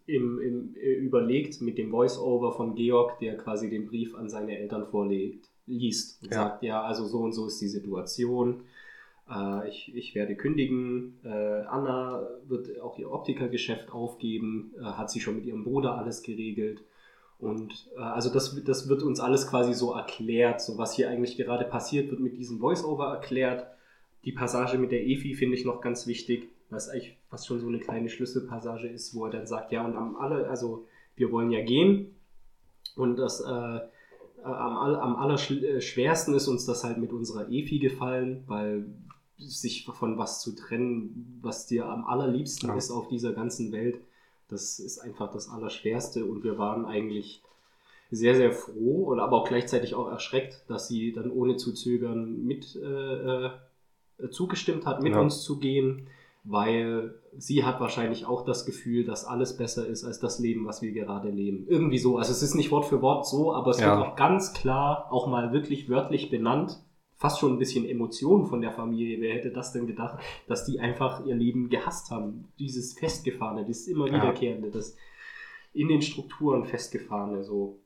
im, 0.07 0.39
im, 0.39 0.76
äh, 0.76 0.93
überlegt 0.93 1.61
mit 1.61 1.78
dem 1.78 1.89
Voice-Over 1.91 2.51
von 2.53 2.76
Georg, 2.76 3.18
der 3.20 3.38
quasi 3.38 3.70
den 3.70 3.88
Brief 3.88 4.16
an 4.16 4.30
seine 4.30 4.57
Eltern 4.57 4.86
vorlegt, 4.88 5.49
liest 5.66 6.22
und 6.24 6.32
Ja. 6.32 6.43
sagt, 6.43 6.63
ja, 6.63 6.82
also 6.84 7.05
so 7.05 7.20
und 7.20 7.34
so 7.34 7.47
ist 7.47 7.59
die 7.61 7.68
Situation. 7.68 8.61
Äh, 9.30 9.69
ich, 9.69 9.95
ich 9.95 10.15
werde 10.15 10.36
kündigen. 10.36 11.19
Äh, 11.23 11.30
Anna 11.30 12.28
wird 12.47 12.80
auch 12.80 12.97
ihr 12.97 13.11
Optikergeschäft 13.11 13.91
aufgeben. 13.91 14.73
Äh, 14.80 14.84
hat 14.84 15.09
sie 15.11 15.19
schon 15.19 15.36
mit 15.36 15.45
ihrem 15.45 15.63
Bruder 15.63 15.97
alles 15.97 16.21
geregelt. 16.21 16.84
Und 17.39 17.89
äh, 17.97 18.01
also 18.01 18.32
das, 18.32 18.63
das 18.63 18.88
wird 18.88 19.03
uns 19.03 19.19
alles 19.19 19.47
quasi 19.47 19.73
so 19.73 19.93
erklärt. 19.93 20.61
So 20.61 20.78
was 20.78 20.95
hier 20.95 21.09
eigentlich 21.09 21.38
gerade 21.38 21.65
passiert, 21.65 22.09
wird 22.09 22.21
mit 22.21 22.38
diesem 22.38 22.59
Voice-Over 22.59 23.07
erklärt. 23.07 23.67
Die 24.23 24.32
Passage 24.32 24.78
mit 24.78 24.91
der 24.91 25.05
Efi 25.05 25.36
finde 25.36 25.55
ich 25.55 25.65
noch 25.65 25.82
ganz 25.82 26.07
wichtig, 26.07 26.49
was 26.69 26.89
eigentlich 26.89 27.17
fast 27.30 27.45
schon 27.45 27.59
so 27.59 27.67
eine 27.67 27.80
kleine 27.80 28.09
Schlüsselpassage 28.09 28.88
ist, 28.88 29.13
wo 29.13 29.26
er 29.26 29.32
dann 29.32 29.45
sagt, 29.45 29.71
ja, 29.71 29.86
und 29.86 29.95
am 29.95 30.15
alle, 30.15 30.47
also 30.49 30.88
wir 31.15 31.32
wollen 31.32 31.51
ja 31.51 31.63
gehen. 31.63 32.15
Und 32.95 33.17
das 33.17 33.41
äh, 33.41 33.80
äh, 34.45 34.47
am, 34.47 34.95
am 34.95 35.15
allerschwersten 35.15 36.34
ist 36.36 36.47
uns 36.47 36.65
das 36.65 36.84
halt 36.84 36.97
mit 36.97 37.11
unserer 37.11 37.49
Efi 37.49 37.80
gefallen, 37.80 38.43
weil 38.47 38.86
sich 39.38 39.86
von 39.86 40.17
was 40.17 40.41
zu 40.41 40.55
trennen, 40.55 41.39
was 41.41 41.67
dir 41.67 41.88
am 41.88 42.05
allerliebsten 42.05 42.69
Ja. 42.69 42.75
ist 42.75 42.91
auf 42.91 43.07
dieser 43.07 43.33
ganzen 43.33 43.71
Welt, 43.71 43.99
das 44.47 44.79
ist 44.79 44.99
einfach 44.99 45.31
das 45.31 45.49
Allerschwerste. 45.49 46.25
Und 46.25 46.43
wir 46.43 46.57
waren 46.57 46.86
eigentlich 46.86 47.41
sehr, 48.11 48.36
sehr 48.36 48.51
froh 48.53 49.05
und 49.11 49.19
aber 49.19 49.38
auch 49.38 49.47
gleichzeitig 49.47 49.95
auch 49.95 50.07
erschreckt, 50.07 50.63
dass 50.67 50.88
sie 50.88 51.11
dann 51.11 51.31
ohne 51.31 51.57
zu 51.57 51.73
zögern 51.73 52.43
mit 52.45 52.75
äh, 52.75 53.45
äh, 53.47 53.49
zugestimmt 54.29 54.86
hat, 54.86 55.01
mit 55.03 55.13
Ja. 55.13 55.19
uns 55.21 55.41
zu 55.41 55.59
gehen, 55.59 56.07
weil 56.43 57.15
sie 57.38 57.65
hat 57.65 57.79
wahrscheinlich 57.81 58.25
auch 58.27 58.45
das 58.45 58.65
Gefühl, 58.65 59.03
dass 59.03 59.25
alles 59.25 59.57
besser 59.57 59.86
ist 59.88 60.05
als 60.05 60.19
das 60.19 60.39
Leben, 60.39 60.65
was 60.67 60.81
wir 60.83 60.91
gerade 60.91 61.29
leben. 61.29 61.65
Irgendwie 61.67 61.97
so. 61.97 62.17
Also 62.17 62.31
es 62.31 62.43
ist 62.43 62.53
nicht 62.53 62.71
Wort 62.71 62.86
für 62.86 63.01
Wort 63.01 63.27
so, 63.27 63.51
aber 63.53 63.71
es 63.71 63.81
Ja. 63.81 63.97
wird 63.97 64.07
auch 64.07 64.15
ganz 64.15 64.53
klar, 64.53 65.11
auch 65.11 65.27
mal 65.27 65.51
wirklich 65.51 65.89
wörtlich 65.89 66.29
benannt. 66.29 66.79
Fast 67.18 67.39
schon 67.39 67.53
ein 67.53 67.59
bisschen 67.59 67.86
Emotion 67.88 68.45
von 68.45 68.59
der 68.61 68.72
Familie. 68.74 69.22
Wer 69.22 69.36
hätte 69.36 69.51
das 69.51 69.72
denn 69.72 69.88
gedacht, 69.88 70.20
dass 70.47 70.66
die 70.66 70.80
einfach 70.80 71.26
ihr 71.26 71.36
Leben 71.36 71.70
gehasst 71.70 72.11
haben? 72.11 72.49
Dieses 72.59 72.93
Festgefahrene, 72.93 73.63
dieses 73.66 73.88
immer 73.88 74.07
Ja. 74.07 74.16
wiederkehrende, 74.16 74.70
das 74.70 74.97
in 75.74 75.88
den 75.88 76.01
Strukturen 76.01 76.66
festgefahrene, 76.66 77.43
so. 77.43 77.80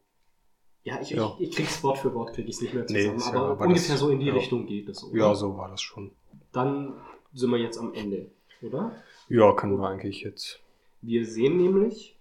Ja, 0.83 0.99
ich, 1.01 1.09
Ja. 1.11 1.35
ich, 1.39 1.49
ich 1.49 1.55
krieg's 1.55 1.83
Wort 1.83 1.97
für 1.99 2.13
Wort, 2.15 2.33
krieg 2.33 2.47
ich's 2.47 2.61
nicht 2.61 2.73
mehr 2.73 2.85
Nee, 2.89 3.03
zusammen, 3.13 3.19
ja- 3.19 3.39
aber 3.41 3.51
aber 3.51 3.65
ungefähr 3.65 3.93
das- 3.93 3.99
so 3.99 4.09
in 4.09 4.19
die 4.19 4.27
ja. 4.27 4.33
Richtung 4.33 4.65
geht 4.65 4.89
es. 4.89 5.03
oder? 5.03 5.17
ja, 5.19 5.35
so 5.35 5.55
war 5.57 5.69
das 5.69 5.81
schon. 5.81 6.11
Dann 6.51 6.93
sind 7.33 7.51
wir 7.51 7.57
jetzt 7.59 7.77
am 7.77 7.93
Ende, 7.93 8.31
oder? 8.63 8.95
Ja, 9.27 9.51
können 9.53 9.77
wir 9.77 9.87
eigentlich 9.89 10.21
jetzt. 10.21 10.59
Wir 11.01 11.25
sehen 11.25 11.57
nämlich, 11.57 12.15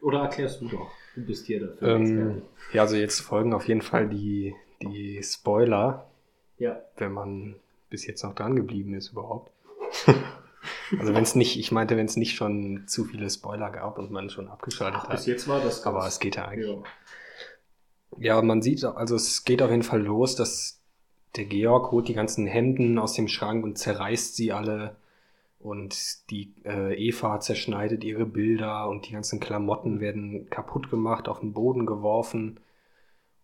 oder 0.00 0.20
erklärst 0.20 0.60
du 0.60 0.68
doch, 0.68 0.90
du 1.16 1.24
bist 1.26 1.46
hier 1.46 1.66
dafür. 1.66 1.88
Ähm, 1.88 2.42
ja, 2.72 2.82
also 2.82 2.96
jetzt 2.96 3.20
folgen 3.20 3.52
auf 3.52 3.66
jeden 3.66 3.82
Fall 3.82 4.08
die, 4.08 4.54
die 4.82 5.22
Spoiler, 5.22 6.06
ja, 6.58 6.80
wenn 6.96 7.12
man 7.12 7.56
bis 7.90 8.06
jetzt 8.06 8.22
noch 8.22 8.34
dran 8.34 8.56
geblieben 8.56 8.94
ist 8.94 9.10
überhaupt. 9.12 9.50
also 10.98 11.14
wenn 11.14 11.22
es 11.22 11.34
nicht, 11.34 11.58
ich 11.58 11.72
meinte, 11.72 11.96
wenn 11.96 12.06
es 12.06 12.16
nicht 12.16 12.34
schon 12.36 12.84
zu 12.86 13.04
viele 13.04 13.30
Spoiler 13.30 13.70
gab 13.70 13.98
und 13.98 14.10
man 14.10 14.30
schon 14.30 14.48
abgeschaltet 14.48 15.00
Ach, 15.04 15.10
bis 15.10 15.20
hat. 15.20 15.26
jetzt 15.26 15.48
war 15.48 15.60
das 15.60 15.84
Aber 15.86 16.06
es 16.06 16.20
geht 16.20 16.36
ja 16.36 16.46
eigentlich. 16.46 16.68
ja. 16.68 16.82
Ja, 18.16 18.42
man 18.42 18.62
sieht, 18.62 18.84
also 18.84 19.14
es 19.14 19.44
geht 19.44 19.62
auf 19.62 19.70
jeden 19.70 19.82
Fall 19.82 20.02
los, 20.02 20.34
dass 20.34 20.80
der 21.36 21.44
Georg 21.44 21.92
holt 21.92 22.08
die 22.08 22.14
ganzen 22.14 22.46
Hemden 22.46 22.98
aus 22.98 23.12
dem 23.12 23.28
Schrank 23.28 23.62
und 23.64 23.78
zerreißt 23.78 24.34
sie 24.34 24.52
alle 24.52 24.96
Und 25.60 26.30
die 26.30 26.54
äh, 26.64 26.94
Eva 26.94 27.40
zerschneidet 27.40 28.04
ihre 28.04 28.26
Bilder 28.26 28.88
und 28.88 29.08
die 29.08 29.12
ganzen 29.12 29.40
Klamotten 29.40 30.00
werden 30.00 30.48
kaputt 30.50 30.90
gemacht, 30.90 31.28
auf 31.28 31.40
den 31.40 31.52
Boden 31.52 31.84
geworfen. 31.84 32.60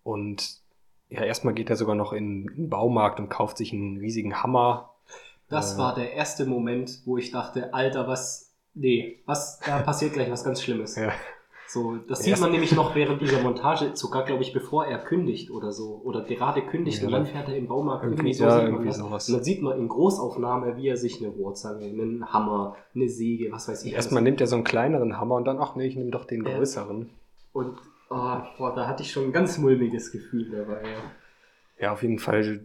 Und 0.02 0.60
ja, 1.10 1.22
erstmal 1.22 1.54
geht 1.54 1.70
er 1.70 1.76
sogar 1.76 1.94
noch 1.94 2.12
in 2.12 2.46
den 2.46 2.68
Baumarkt 2.70 3.20
und 3.20 3.28
kauft 3.28 3.56
sich 3.58 3.72
einen 3.72 3.98
riesigen 3.98 4.42
Hammer. 4.42 4.90
Das 5.48 5.74
Äh. 5.74 5.78
war 5.78 5.94
der 5.94 6.12
erste 6.14 6.46
Moment, 6.46 7.00
wo 7.04 7.18
ich 7.18 7.30
dachte, 7.30 7.72
Alter, 7.74 8.08
was, 8.08 8.52
nee, 8.74 9.20
was, 9.26 9.60
da 9.60 9.78
passiert 9.82 10.14
gleich 10.14 10.30
was 10.30 10.42
ganz 10.44 10.62
Schlimmes. 10.62 10.96
Ja. 10.96 11.12
So, 11.66 11.96
das 11.96 12.20
sieht 12.22 12.38
man 12.40 12.52
nämlich 12.52 12.72
noch 12.72 12.94
während 12.94 13.20
dieser 13.22 13.40
Montage, 13.42 13.92
sogar 13.94 14.24
glaube 14.24 14.42
ich, 14.42 14.52
bevor 14.52 14.86
er 14.86 14.98
kündigt 14.98 15.50
oder 15.50 15.72
so, 15.72 16.00
oder 16.04 16.22
gerade 16.22 16.62
kündigt 16.62 17.00
Ja, 17.00 17.06
und 17.06 17.12
dann 17.12 17.26
fährt 17.26 17.48
er 17.48 17.56
im 17.56 17.66
Baumarkt 17.68 18.04
Irgendwie- 18.04 18.32
so 18.34 18.44
ja, 18.44 18.62
irgendwie 18.62 18.92
sowas. 18.92 19.28
Und 19.28 19.36
dann 19.36 19.44
sieht 19.44 19.62
man 19.62 19.78
in 19.78 19.88
Großaufnahme, 19.88 20.76
wie 20.76 20.88
er 20.88 20.96
sich 20.96 21.18
eine 21.20 21.28
Rohrzange, 21.32 21.86
einen 21.86 22.32
Hammer, 22.32 22.76
eine 22.94 23.08
Säge, 23.08 23.50
was 23.50 23.66
weiß 23.68 23.84
ich. 23.84 23.92
Erstmal 23.94 24.22
nimmt 24.22 24.40
er 24.40 24.46
so 24.46 24.56
einen 24.56 24.64
kleineren 24.64 25.18
Hammer 25.18 25.36
und 25.36 25.46
dann, 25.46 25.58
ach 25.58 25.74
nee, 25.74 25.86
ich 25.86 25.96
nehme 25.96 26.10
doch 26.10 26.26
den 26.26 26.44
größeren. 26.44 27.08
Und 27.54 27.78
oh, 28.14 28.58
boah, 28.58 28.74
da 28.74 28.86
hatte 28.86 29.02
ich 29.02 29.10
schon 29.10 29.24
ein 29.24 29.32
ganz 29.32 29.58
mulmiges 29.58 30.12
Gefühl 30.12 30.50
dabei. 30.50 30.82
Ja. 30.82 31.10
Ja, 31.80 31.92
auf 31.92 32.02
jeden 32.02 32.20
Fall 32.20 32.60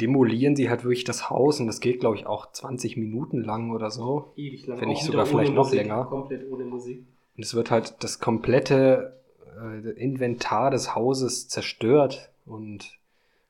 demolieren 0.00 0.56
sie 0.56 0.68
halt 0.68 0.82
wirklich 0.82 1.04
das 1.04 1.30
Haus 1.30 1.60
und 1.60 1.68
das 1.68 1.80
geht, 1.80 2.00
glaube 2.00 2.16
ich, 2.16 2.26
auch 2.26 2.50
20 2.50 2.96
Minuten 2.96 3.42
lang 3.42 3.70
oder 3.70 3.90
so. 3.90 4.32
Ewig 4.36 4.66
lang. 4.66 4.80
Wenn 4.80 4.88
nicht 4.88 5.04
sogar 5.04 5.26
vielleicht 5.26 5.54
noch 5.54 5.66
Musik, 5.66 5.80
länger. 5.80 6.04
Komplett 6.06 6.50
ohne 6.50 6.64
Musik. 6.64 7.06
Und 7.36 7.44
es 7.44 7.54
wird 7.54 7.70
halt 7.70 8.02
das 8.02 8.18
komplette 8.18 9.16
äh, 9.62 9.90
Inventar 9.90 10.72
des 10.72 10.96
Hauses 10.96 11.46
zerstört 11.48 12.30
und 12.46 12.98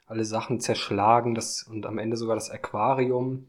alle 0.07 0.25
Sachen 0.25 0.61
zerschlagen 0.61 1.35
das, 1.35 1.63
und 1.63 1.87
am 1.87 1.99
Ende 1.99 2.17
sogar 2.17 2.37
das 2.37 2.51
Aquarium. 2.51 3.47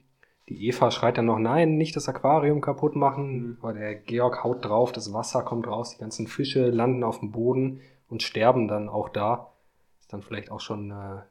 Die 0.50 0.68
Eva 0.68 0.90
schreit 0.90 1.18
dann 1.18 1.28
noch, 1.28 1.38
nein, 1.38 1.78
nicht 1.78 1.96
das 1.96 2.10
Aquarium 2.10 2.60
kaputt 2.60 2.96
machen. 2.96 3.50
Mhm. 3.50 3.58
Aber 3.62 3.74
der 3.74 3.96
Georg 3.96 4.44
haut 4.44 4.66
drauf, 4.66 4.92
das 4.92 5.14
Wasser 5.14 5.44
kommt 5.44 5.68
raus, 5.68 5.92
die 5.92 6.00
ganzen 6.00 6.28
Fische 6.28 6.70
landen 6.70 7.04
auf 7.04 7.20
dem 7.20 7.32
Boden 7.32 7.82
und 8.10 8.24
sterben 8.24 8.68
dann 8.68 8.90
auch 8.90 9.10
da. 9.10 9.54
Ist 10.00 10.12
dann 10.12 10.24
vielleicht 10.24 10.50
auch 10.50 10.60
schon 10.60 10.92
eine 10.92 11.26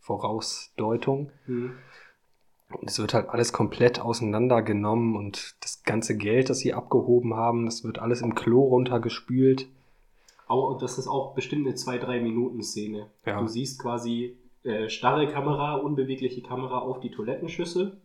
Vorausdeutung. 0.00 1.30
Hm. 1.46 1.72
Und 2.70 2.90
es 2.90 2.98
wird 2.98 3.14
halt 3.14 3.28
alles 3.28 3.52
komplett 3.52 4.00
auseinandergenommen 4.00 5.14
und 5.14 5.54
das 5.60 5.84
ganze 5.84 6.16
Geld, 6.16 6.50
das 6.50 6.58
sie 6.58 6.74
abgehoben 6.74 7.34
haben, 7.34 7.64
das 7.64 7.84
wird 7.84 8.00
alles 8.00 8.22
im 8.22 8.34
Klo 8.34 8.64
runtergespült. 8.64 9.68
Au- 10.48 10.72
und 10.72 10.82
das 10.82 10.98
ist 10.98 11.06
auch 11.06 11.34
bestimmt 11.34 11.66
eine 11.66 11.76
2-3 11.76 12.20
Minuten 12.20 12.62
Szene. 12.62 13.10
Ja. 13.24 13.40
Du 13.40 13.46
siehst 13.46 13.80
quasi 13.80 14.36
äh, 14.64 14.88
starre 14.88 15.28
Kamera, 15.28 15.76
unbewegliche 15.76 16.42
Kamera 16.42 16.78
auf 16.78 16.98
die 16.98 17.10
Toilettenschüssel 17.10 18.00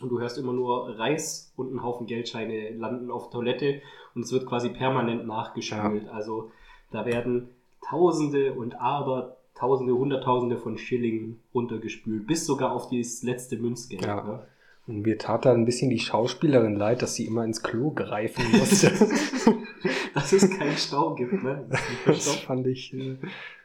und 0.00 0.08
du 0.08 0.20
hörst 0.20 0.38
immer 0.38 0.52
nur 0.52 0.98
Reis 0.98 1.52
und 1.56 1.74
ein 1.74 1.82
Haufen 1.82 2.06
Geldscheine 2.06 2.70
landen 2.70 3.10
auf 3.10 3.30
Toilette 3.30 3.82
und 4.14 4.24
es 4.24 4.32
wird 4.32 4.46
quasi 4.46 4.70
permanent 4.70 5.26
nachgespült. 5.26 6.08
Also 6.08 6.50
da 6.90 7.06
werden 7.06 7.48
Tausende 7.88 8.52
und 8.54 8.80
aber 8.80 9.36
Tausende, 9.54 9.94
Hunderttausende 9.94 10.56
von 10.56 10.78
Schillingen 10.78 11.40
runtergespült, 11.52 12.26
bis 12.26 12.46
sogar 12.46 12.72
auf 12.72 12.88
das 12.88 13.22
letzte 13.22 13.58
Münzgeld. 13.58 14.04
Ja. 14.04 14.22
Ne? 14.22 14.46
Und 14.86 15.02
mir 15.02 15.18
tat 15.18 15.44
da 15.44 15.52
ein 15.52 15.66
bisschen 15.66 15.90
die 15.90 15.98
Schauspielerin 15.98 16.76
leid, 16.76 17.02
dass 17.02 17.14
sie 17.14 17.26
immer 17.26 17.44
ins 17.44 17.62
Klo 17.62 17.90
greifen 17.90 18.42
musste. 18.58 18.90
Dass 20.14 20.32
es 20.32 20.50
keinen 20.58 20.76
Stau 20.76 21.14
gibt. 21.14 21.42
Ne? 21.42 21.64
Das 21.70 21.80
das 22.06 22.36
fand 22.36 22.66
ich, 22.66 22.92
äh, 22.92 23.16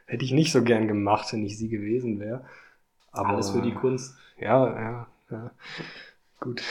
hätte 0.06 0.24
ich 0.24 0.32
nicht 0.32 0.52
so 0.52 0.62
gern 0.62 0.86
gemacht, 0.86 1.32
wenn 1.32 1.44
ich 1.44 1.58
sie 1.58 1.68
gewesen 1.68 2.20
wäre. 2.20 2.44
Aber 3.10 3.30
Alles 3.30 3.50
für 3.50 3.62
die 3.62 3.74
Kunst. 3.74 4.16
Ja, 4.38 4.66
ja, 4.66 5.06
ja. 5.30 5.50
Gut. 6.40 6.62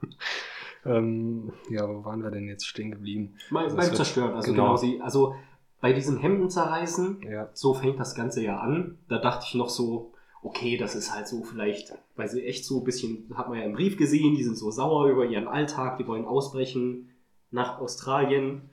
ähm, 0.84 1.52
ja, 1.70 1.88
wo 1.88 2.04
waren 2.04 2.22
wir 2.22 2.30
denn 2.30 2.46
jetzt 2.48 2.66
stehen 2.66 2.90
geblieben? 2.90 3.34
Beim, 3.50 3.64
Das 3.64 3.76
beim 3.76 3.94
Zerstören. 3.94 4.34
Also 4.34 4.52
genau. 4.52 4.64
genau, 4.64 4.76
sie, 4.76 5.00
also 5.00 5.34
bei 5.80 5.92
diesem 5.92 6.18
Hemden 6.18 6.48
zerreißen, 6.50 7.22
Ja, 7.22 7.48
so 7.52 7.74
fängt 7.74 7.98
das 8.00 8.14
Ganze 8.14 8.42
ja 8.42 8.58
an. 8.58 8.98
Da 9.08 9.18
dachte 9.18 9.44
ich 9.48 9.54
noch 9.54 9.68
so, 9.68 10.12
okay, 10.42 10.76
das 10.76 10.94
ist 10.94 11.14
halt 11.14 11.28
so 11.28 11.42
vielleicht, 11.42 11.92
weil 12.16 12.28
sie 12.28 12.44
echt 12.44 12.64
so 12.64 12.78
ein 12.80 12.84
bisschen, 12.84 13.30
hat 13.34 13.48
man 13.48 13.58
ja 13.58 13.64
im 13.64 13.72
Brief 13.74 13.96
gesehen, 13.96 14.34
die 14.36 14.42
sind 14.44 14.56
so 14.56 14.70
sauer 14.70 15.08
über 15.08 15.26
ihren 15.26 15.48
Alltag, 15.48 15.98
die 15.98 16.06
wollen 16.06 16.24
ausbrechen 16.24 17.10
nach 17.50 17.78
Australien. 17.80 18.70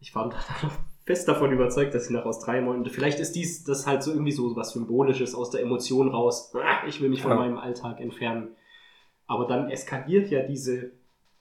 Ich 0.00 0.14
war 0.14 0.30
fest 1.04 1.26
davon 1.28 1.52
überzeugt, 1.52 1.94
dass 1.94 2.06
sie 2.06 2.14
nach 2.14 2.24
Australien 2.26 2.66
wollen. 2.66 2.84
Vielleicht 2.86 3.18
ist 3.20 3.32
dies 3.34 3.64
das 3.64 3.86
halt 3.86 4.02
so 4.02 4.10
irgendwie 4.12 4.32
so 4.32 4.54
was 4.56 4.72
Symbolisches 4.72 5.34
aus 5.34 5.50
der 5.50 5.62
Emotion 5.62 6.08
raus. 6.10 6.52
Ah, 6.54 6.86
Ich 6.86 7.00
will 7.00 7.08
mich 7.08 7.22
von 7.22 7.30
Ja. 7.32 7.36
meinem 7.38 7.58
Alltag 7.58 8.00
entfernen. 8.00 8.48
Aber 9.26 9.46
dann 9.46 9.70
eskaliert 9.70 10.30
ja 10.30 10.42
diese, 10.42 10.92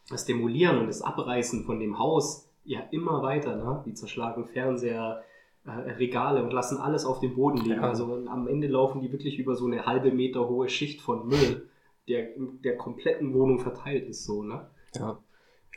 das 0.09 0.25
Demolieren 0.25 0.79
und 0.79 0.87
das 0.87 1.01
Abreißen 1.01 1.63
von 1.63 1.79
dem 1.79 1.99
Haus 1.99 2.49
ja 2.63 2.81
immer 2.91 3.21
weiter. 3.21 3.55
Ne? 3.55 3.83
Die 3.85 3.93
zerschlagen 3.93 4.45
Fernseher, 4.45 5.23
äh, 5.65 5.71
Regale 5.71 6.43
und 6.43 6.51
lassen 6.51 6.77
alles 6.77 7.05
auf 7.05 7.19
dem 7.19 7.35
Boden 7.35 7.57
liegen. 7.57 7.81
Ja. 7.81 7.89
Also 7.89 8.23
am 8.27 8.47
Ende 8.47 8.67
laufen 8.67 9.01
die 9.01 9.11
wirklich 9.11 9.39
über 9.39 9.55
so 9.55 9.65
eine 9.65 9.85
halbe 9.85 10.11
Meter 10.11 10.47
hohe 10.47 10.69
Schicht 10.69 11.01
von 11.01 11.27
Müll, 11.27 11.69
der 12.07 12.35
in 12.35 12.61
der 12.61 12.77
kompletten 12.77 13.33
Wohnung 13.33 13.59
verteilt 13.59 14.07
ist. 14.07 14.25
So, 14.25 14.43
ne? 14.43 14.67
ja. 14.95 15.17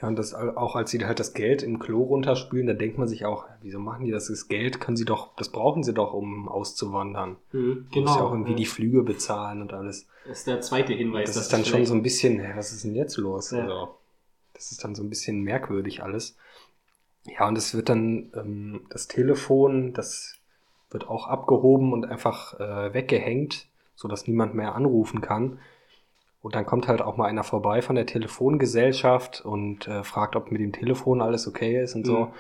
Ja, 0.01 0.07
und 0.07 0.17
das 0.17 0.33
auch 0.33 0.77
als 0.77 0.91
sie 0.91 1.05
halt 1.05 1.19
das 1.19 1.35
Geld 1.35 1.63
im 1.63 1.81
Klo 1.81 2.03
runterspülen, 2.05 2.69
da 2.69 2.73
denkt 2.75 2.99
man 2.99 3.09
sich 3.09 3.25
auch, 3.27 3.47
wieso 3.63 3.81
machen 3.81 4.05
die 4.05 4.13
das? 4.13 4.29
Das 4.29 4.47
Geld 4.47 4.81
können 4.81 4.97
sie 4.97 5.05
doch, 5.05 5.35
das 5.37 5.51
brauchen 5.51 5.83
sie 5.83 5.93
doch, 5.93 6.13
um 6.13 6.49
auszuwandern. 6.49 7.37
Mhm, 7.53 7.89
Genau. 7.93 8.07
Muss 8.07 8.17
ja 8.17 8.23
auch 8.23 8.31
irgendwie 8.31 8.53
ja. 8.53 8.57
die 8.59 8.67
Flüge 8.67 9.03
bezahlen 9.03 9.61
und 9.61 9.73
alles. 9.73 10.07
Das 10.27 10.39
ist 10.39 10.47
der 10.47 10.61
zweite 10.61 10.93
Hinweis. 10.93 11.29
das 11.31 11.35
dass 11.35 11.45
ist 11.47 11.53
dann 11.53 11.65
schon 11.65 11.85
so 11.85 11.95
ein 11.95 12.03
bisschen, 12.03 12.39
hä, 12.39 12.53
was 12.55 12.73
ist 12.73 12.85
denn 12.85 12.95
jetzt 12.95 13.17
los? 13.17 13.51
Ja. 13.51 13.63
Also, 13.63 13.95
das 14.55 14.71
ist 14.71 14.85
dann 14.85 14.95
so 14.95 15.03
ein 15.03 15.09
bisschen 15.09 15.43
merkwürdig 15.43 16.03
alles. 16.03 16.37
Ja, 17.27 17.49
und 17.49 17.59
es 17.59 17.75
wird 17.75 17.89
dann 17.89 18.31
ähm, 18.37 18.83
das 18.91 19.09
Telefon, 19.09 19.93
das 19.95 20.35
wird 20.91 21.09
auch 21.09 21.27
abgehoben 21.27 21.93
und 21.93 22.07
einfach 22.07 22.59
äh, 22.61 22.95
weggehängt, 22.95 23.67
sodass 23.97 24.29
niemand 24.29 24.55
mehr 24.55 24.75
anrufen 24.75 25.21
kann. 25.21 25.59
Und 26.41 26.55
dann 26.55 26.67
kommt 26.67 26.87
halt 26.89 27.03
auch 27.03 27.17
mal 27.17 27.27
einer 27.27 27.43
vorbei 27.45 27.83
von 27.83 27.97
der 27.97 28.07
Telefongesellschaft 28.07 29.41
und 29.41 29.89
äh, 29.89 30.05
fragt, 30.05 30.37
ob 30.37 30.51
mit 30.51 30.61
dem 30.61 30.73
Telefon 30.73 31.21
alles 31.21 31.47
okay 31.49 31.83
ist 31.83 31.95
und 31.95 32.07
so. 32.07 32.27
Mhm. 32.27 32.33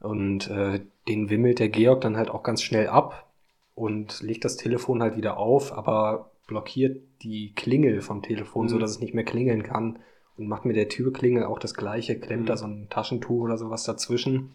Und 0.00 0.50
äh, 0.50 0.80
den 1.08 1.30
wimmelt 1.30 1.58
der 1.58 1.68
Georg 1.68 2.00
dann 2.02 2.16
halt 2.16 2.30
auch 2.30 2.42
ganz 2.42 2.62
schnell 2.62 2.88
ab 2.88 3.30
und 3.74 4.20
legt 4.22 4.44
das 4.44 4.56
Telefon 4.56 5.02
halt 5.02 5.16
wieder 5.16 5.36
auf, 5.38 5.72
aber 5.76 6.30
blockiert 6.46 7.00
die 7.22 7.52
Klingel 7.54 8.00
vom 8.00 8.22
Telefon, 8.22 8.66
Mhm. 8.66 8.68
so 8.70 8.78
dass 8.78 8.90
es 8.92 9.00
nicht 9.00 9.14
mehr 9.14 9.24
klingeln 9.24 9.62
kann 9.64 9.98
und 10.36 10.46
macht 10.46 10.64
mit 10.64 10.76
der 10.76 10.88
Türklingel 10.88 11.44
auch 11.44 11.58
das 11.58 11.74
gleiche, 11.74 12.18
klemmt 12.20 12.42
Mhm. 12.44 12.46
da 12.46 12.56
so 12.56 12.66
ein 12.66 12.86
Taschentuch 12.90 13.42
oder 13.42 13.58
sowas 13.58 13.84
dazwischen, 13.84 14.52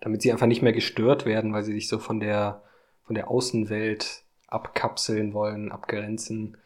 damit 0.00 0.20
sie 0.22 0.30
einfach 0.32 0.46
nicht 0.46 0.62
mehr 0.62 0.72
gestört 0.72 1.24
werden, 1.24 1.52
weil 1.54 1.62
sie 1.62 1.72
sich 1.72 1.88
so 1.88 1.98
von 1.98 2.20
der 2.20 2.62
von 3.04 3.14
der 3.16 3.28
Außenwelt 3.28 4.22
abkapseln 4.46 5.32
wollen, 5.32 5.72
abgrenzen, 5.72 6.56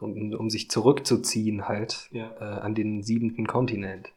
um, 0.00 0.32
um 0.34 0.50
sich 0.50 0.70
zurückzuziehen 0.70 1.68
halt 1.68 2.08
Ja. 2.12 2.30
äh, 2.40 2.60
an 2.60 2.74
den 2.74 3.02
siebenten 3.02 3.46
Kontinent, 3.46 4.08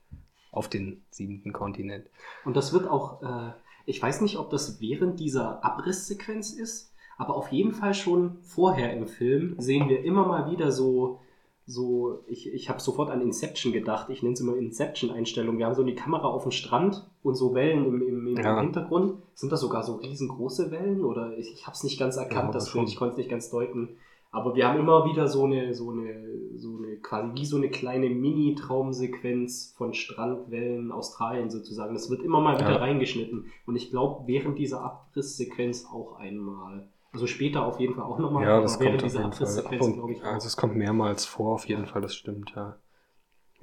auf 0.52 0.68
den 0.68 1.04
siebenten 1.12 1.54
Kontinent. 1.54 2.08
Und 2.46 2.56
das 2.58 2.74
wird 2.74 2.88
auch, 2.88 3.22
äh, 3.22 3.52
ich 3.86 4.02
weiß 4.02 4.22
nicht, 4.22 4.38
ob 4.38 4.50
das 4.50 4.80
während 4.82 5.20
dieser 5.20 5.64
Abrisssequenz 5.64 6.52
ist, 6.54 6.94
aber 7.18 7.36
auf 7.36 7.52
jeden 7.52 7.74
Fall 7.74 7.94
schon 7.94 8.38
vorher 8.42 8.94
im 8.96 9.08
Film 9.08 9.56
sehen 9.58 9.90
wir 9.90 10.04
immer 10.04 10.26
mal 10.28 10.50
wieder 10.52 10.72
so, 10.72 11.20
so 11.66 12.24
ich, 12.28 12.52
ich 12.52 12.70
habe 12.70 12.80
sofort 12.80 13.10
an 13.12 13.22
Inception 13.22 13.72
gedacht, 13.74 14.10
ich 14.10 14.24
nenne 14.24 14.34
es 14.34 14.40
immer 14.40 14.56
Inception-Einstellung. 14.58 15.58
Wir 15.58 15.66
haben 15.68 15.76
so 15.76 15.84
die 15.84 15.96
Kamera 15.96 16.28
auf 16.28 16.44
dem 16.44 16.52
Strand 16.52 17.08
und 17.22 17.36
so 17.36 17.54
Wellen 17.54 17.86
im, 17.86 18.02
im, 18.08 18.28
im 18.28 18.38
Ja. 18.44 18.60
Hintergrund. 18.62 19.22
Sind 19.36 19.52
das 19.52 19.62
sogar 19.62 19.84
so 19.84 19.96
riesengroße 19.96 20.72
Wellen 20.72 21.04
oder 21.04 21.38
ich, 21.38 21.54
ich 21.54 21.68
habe 21.68 21.76
es 21.76 21.84
nicht 21.84 22.00
ganz 22.00 22.16
Ja, 22.16 22.24
erkannt, 22.24 22.46
aber 22.46 22.54
das. 22.54 22.72
Bild, 22.74 22.88
ich 22.90 22.96
konnte 22.96 23.12
es 23.12 23.18
nicht 23.18 23.30
ganz 23.30 23.50
deuten. 23.52 23.98
Aber 24.32 24.56
wir 24.56 24.68
haben 24.68 24.80
immer 24.80 25.06
wieder 25.06 25.28
so 25.28 25.46
eine, 25.46 25.74
so 25.74 25.90
eine, 25.90 26.24
so 26.56 26.78
eine, 26.78 26.98
quasi 26.98 27.32
wie 27.34 27.46
so 27.46 27.58
eine 27.58 27.70
kleine 27.70 28.10
Mini-Traumsequenz 28.10 29.74
von 29.76 29.94
Strandwellen 29.94 30.92
Australien 30.92 31.50
sozusagen. 31.50 31.96
Das 31.96 32.12
wird 32.12 32.22
immer 32.22 32.40
mal 32.40 32.60
wieder 32.60 32.72
Ja. 32.72 32.78
reingeschnitten. 32.78 33.46
Und 33.66 33.76
ich 33.76 33.90
glaube, 33.90 34.28
während 34.28 34.60
dieser 34.60 34.82
Abrisssequenz 34.82 35.88
auch 35.92 36.20
einmal. 36.20 36.88
Also 37.12 37.26
später 37.26 37.66
auf 37.66 37.80
jeden 37.80 37.96
Fall 37.96 38.04
auch 38.04 38.20
nochmal. 38.20 38.44
Ja, 38.44 38.62
das 38.62 38.78
kommt 38.78 38.92
auf 38.98 39.02
dieser 39.02 39.22
jeden 39.22 39.34
Fall. 39.34 39.82
Und, 39.82 39.94
glaube 39.96 40.12
ich, 40.12 40.22
auch. 40.22 40.28
also 40.34 40.46
es 40.46 40.56
kommt 40.58 40.76
mehrmals 40.76 41.26
vor, 41.26 41.56
auf 41.56 41.68
jeden 41.68 41.88
Fall, 41.88 42.04
das 42.04 42.14
stimmt, 42.14 42.54
ja. 42.56 42.78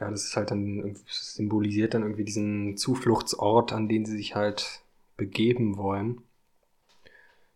Ja, 0.00 0.10
das 0.10 0.24
ist 0.24 0.36
halt 0.36 0.50
dann, 0.50 0.96
symbolisiert 1.06 1.94
dann 1.94 2.02
irgendwie 2.02 2.24
diesen 2.24 2.76
Zufluchtsort, 2.76 3.72
an 3.72 3.88
den 3.88 4.04
sie 4.04 4.16
sich 4.16 4.34
halt 4.34 4.82
begeben 5.16 5.78
wollen. 5.78 6.22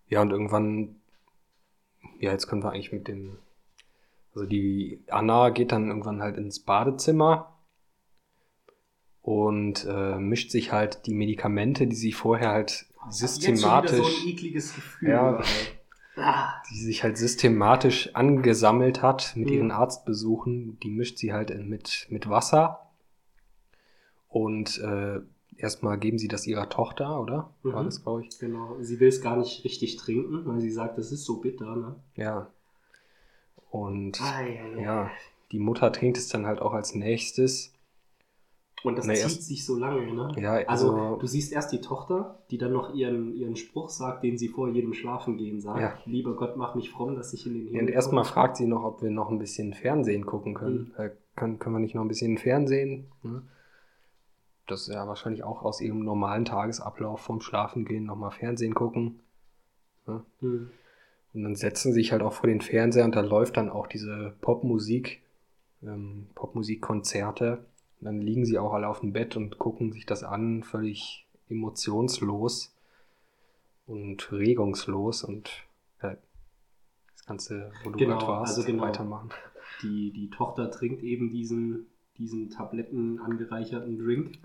Ja, 0.08 0.22
und 0.22 0.30
irgendwann, 0.30 0.99
ja, 2.21 2.31
jetzt 2.33 2.47
können 2.47 2.62
wir 2.62 2.71
eigentlich 2.71 2.93
mit 2.93 3.09
dem, 3.09 3.39
also 4.35 4.47
die 4.47 5.03
Anna 5.09 5.51
geht 5.51 5.73
dann 5.73 5.89
irgendwann 5.89 6.23
halt 6.23 6.37
ins 6.37 6.61
Badezimmer 6.61 7.57
und 9.23 9.85
äh, 9.89 10.18
mischt 10.18 10.51
sich 10.51 10.73
halt 10.73 11.07
die 11.07 11.14
Medikamente, 11.14 11.87
die 11.87 11.97
sie 11.97 12.12
vorher 12.12 12.51
halt 12.51 12.87
hab 12.99 13.07
Jetzt 13.09 13.18
systematisch 13.18 13.97
so 13.97 14.05
ein 14.05 14.29
ekliges 14.29 14.75
Gefühl. 14.75 15.09
Ja. 15.11 15.43
Ah, 16.16 16.53
die 16.71 16.77
sich 16.79 17.03
halt 17.03 17.16
systematisch 17.16 18.14
angesammelt 18.14 19.01
hat 19.01 19.33
mit 19.37 19.49
Mhm. 19.49 19.55
ihren 19.55 19.71
Arztbesuchen. 19.71 20.79
Die 20.81 20.91
mischt 20.91 21.16
sie 21.18 21.33
halt 21.33 21.51
mit, 21.66 22.07
mit 22.11 22.29
Wasser. 22.29 22.91
Und 24.29 24.79
äh, 24.81 25.21
erstmal 25.62 25.98
geben 25.98 26.18
sie 26.18 26.28
das 26.28 26.46
ihrer 26.46 26.68
Tochter, 26.68 27.20
oder? 27.20 27.50
War 27.62 27.82
Mhm. 27.82 27.86
das, 27.86 28.02
glaube 28.02 28.24
ich. 28.24 28.38
genau. 28.38 28.76
Sie 28.80 28.98
will 29.00 29.08
es 29.08 29.20
gar 29.20 29.36
nicht 29.36 29.64
richtig 29.64 29.96
trinken, 29.96 30.44
weil 30.46 30.61
sie 30.61 30.70
sagt, 30.70 30.98
das 30.98 31.12
ist 31.12 31.24
so 31.24 31.40
bitter, 31.40 31.76
ne? 31.76 31.96
Ja. 32.16 32.48
Und 33.70 34.20
Ah, 34.20 34.42
ja, 34.42 34.66
ja. 34.76 34.80
ja, 34.82 35.11
die 35.52 35.58
Mutter 35.61 35.92
trinkt 35.92 36.18
es 36.18 36.28
dann 36.28 36.46
halt 36.46 36.61
auch 36.61 36.72
als 36.72 36.94
nächstes. 36.94 37.72
Und 38.82 38.96
das 38.96 39.06
Na, 39.06 39.12
zieht 39.12 39.22
erst- 39.24 39.42
sich 39.46 39.66
so 39.66 39.76
lange, 39.76 40.12
ne? 40.14 40.32
Ja, 40.40 40.52
Also, 40.66 40.90
also, 40.96 41.16
du 41.16 41.26
siehst 41.26 41.52
erst 41.52 41.70
die 41.70 41.82
Tochter, 41.82 42.38
die 42.50 42.56
dann 42.56 42.72
noch 42.72 42.94
ihren, 42.94 43.34
ihren 43.34 43.54
Spruch 43.56 43.90
sagt, 43.90 44.24
den 44.24 44.38
sie 44.38 44.48
vor 44.48 44.70
jedem 44.70 44.94
Schlafengehen 44.94 45.61
sagt. 45.61 45.80
Ja. 45.80 45.98
Lieber 46.06 46.34
Gott, 46.34 46.56
mach 46.56 46.74
mich 46.74 46.88
fromm, 46.90 47.14
dass 47.14 47.34
ich 47.34 47.46
in 47.46 47.52
den 47.54 47.68
und 47.68 47.74
Himmel 47.74 47.92
erstmal 47.92 48.24
komme." 48.24 48.32
fragt 48.32 48.56
sie 48.56 48.66
noch, 48.66 48.82
ob 48.84 49.02
wir 49.02 49.11
noch 49.11 49.28
ein 49.30 49.38
bisschen 49.38 49.74
Fernsehen 49.74 50.24
gucken 50.24 50.54
können. 50.54 50.92
Mhm. 50.96 51.04
Äh, 51.04 51.11
können, 51.36 51.58
können 51.58 51.74
wir 51.76 51.80
nicht 51.80 51.94
noch 51.94 52.02
ein 52.02 52.08
bisschen 52.08 52.38
Fernsehen? 52.38 53.06
Ne? 53.22 53.42
Das 54.71 54.83
ist 54.83 54.95
ja 54.95 55.07
wahrscheinlich 55.07 55.45
auch 55.45 55.62
aus 55.62 55.81
ihrem 55.81 56.01
normalen 56.01 56.45
Tagesablauf 56.45 57.21
vom 57.21 57.41
Schlafengehen 57.41 58.05
nochmal 58.05 58.31
Fernsehen 58.31 58.75
gucken. 58.75 59.21
Hm. 60.41 60.71
Und 61.33 61.43
dann 61.43 61.55
setzen 61.55 61.93
sie 61.93 62.01
sich 62.01 62.12
halt 62.12 62.23
auch 62.23 62.33
vor 62.33 62.49
den 62.49 62.61
Fernseher 62.61 63.05
und 63.05 63.14
da 63.14 63.21
läuft 63.21 63.57
dann 63.57 63.71
auch 63.71 63.87
diese 63.87 64.35
Popmusik, 64.41 65.23
ähm, 65.83 66.27
Popmusikkonzerte. 66.35 67.64
Und 68.01 68.05
dann 68.05 68.21
liegen 68.21 68.45
sie 68.45 68.59
auch 68.59 68.73
alle 68.73 68.89
auf 68.89 69.01
dem 69.01 69.12
Bett 69.12 69.37
und 69.37 69.59
gucken 69.59 69.93
sich 69.93 70.07
das 70.07 70.25
an, 70.25 70.62
völlig 70.64 71.27
emotionslos 71.49 72.75
und 73.87 74.33
regungslos 74.33 75.25
und 75.25 75.51
ja, 76.03 76.16
das 77.12 77.27
Ganze, 77.27 77.73
wo 77.85 77.91
du 77.91 77.99
Genau, 77.99 78.18
gerade 78.18 78.33
warst, 78.33 78.57
also 78.57 78.66
genau. 78.66 78.85
weitermachen. 78.85 79.31
Die, 79.83 80.12
die 80.12 80.31
Tochter 80.31 80.71
trinkt 80.71 81.03
eben 81.03 81.31
diesen, 81.31 81.87
diesen 82.18 82.51
Tabletten 82.51 83.21
angereicherten 83.21 83.99
Drink. 83.99 84.39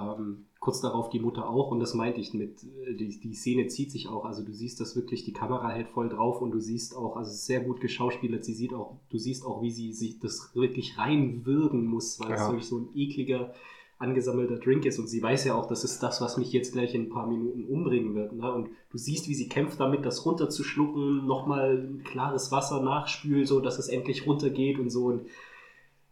Ähm, 0.00 0.46
kurz 0.60 0.80
darauf 0.80 1.08
die 1.08 1.20
Mutter 1.20 1.48
auch 1.48 1.70
und 1.70 1.80
das 1.80 1.94
meinte 1.94 2.20
ich 2.20 2.34
mit, 2.34 2.62
äh, 2.62 2.94
die, 2.94 3.18
die 3.20 3.34
Szene 3.34 3.68
zieht 3.68 3.90
sich 3.90 4.08
auch, 4.08 4.24
also 4.24 4.44
du 4.44 4.52
siehst 4.52 4.80
das 4.80 4.94
wirklich, 4.96 5.24
die 5.24 5.32
Kamera 5.32 5.70
hält 5.70 5.88
voll 5.88 6.08
drauf 6.08 6.40
und 6.42 6.50
du 6.50 6.60
siehst 6.60 6.96
auch, 6.96 7.16
also 7.16 7.30
es 7.30 7.38
ist 7.38 7.46
sehr 7.46 7.60
gut 7.60 7.80
geschauspielert, 7.80 8.44
sie 8.44 8.54
sieht 8.54 8.74
auch, 8.74 8.96
du 9.10 9.18
siehst 9.18 9.44
auch, 9.46 9.62
wie 9.62 9.70
sie 9.70 9.92
sich 9.92 10.18
das 10.20 10.50
wirklich 10.54 10.98
reinwürgen 10.98 11.84
muss, 11.86 12.20
weil 12.20 12.32
es 12.32 12.40
Ja. 12.40 12.48
wirklich 12.48 12.68
so 12.68 12.78
ein 12.78 12.88
ekliger, 12.94 13.54
angesammelter 14.00 14.58
Drink 14.58 14.84
ist 14.84 14.98
und 15.00 15.08
sie 15.08 15.20
weiß 15.20 15.44
ja 15.46 15.56
auch, 15.56 15.66
das 15.66 15.82
ist 15.82 16.00
das, 16.04 16.20
was 16.20 16.36
mich 16.36 16.52
jetzt 16.52 16.72
gleich 16.72 16.94
in 16.94 17.02
ein 17.06 17.08
paar 17.10 17.26
Minuten 17.26 17.64
umbringen 17.64 18.14
wird. 18.14 18.32
Ne? 18.32 18.52
Und 18.52 18.68
du 18.90 18.98
siehst, 18.98 19.28
wie 19.28 19.34
sie 19.34 19.48
kämpft 19.48 19.80
damit, 19.80 20.06
das 20.06 20.24
runterzuschlucken, 20.24 21.26
nochmal 21.26 21.98
klares 22.04 22.52
Wasser 22.52 22.80
nachspült, 22.80 23.48
so 23.48 23.58
dass 23.58 23.78
es 23.80 23.88
endlich 23.88 24.24
runtergeht 24.26 24.78
und 24.78 24.90
so. 24.90 25.06
Und 25.06 25.22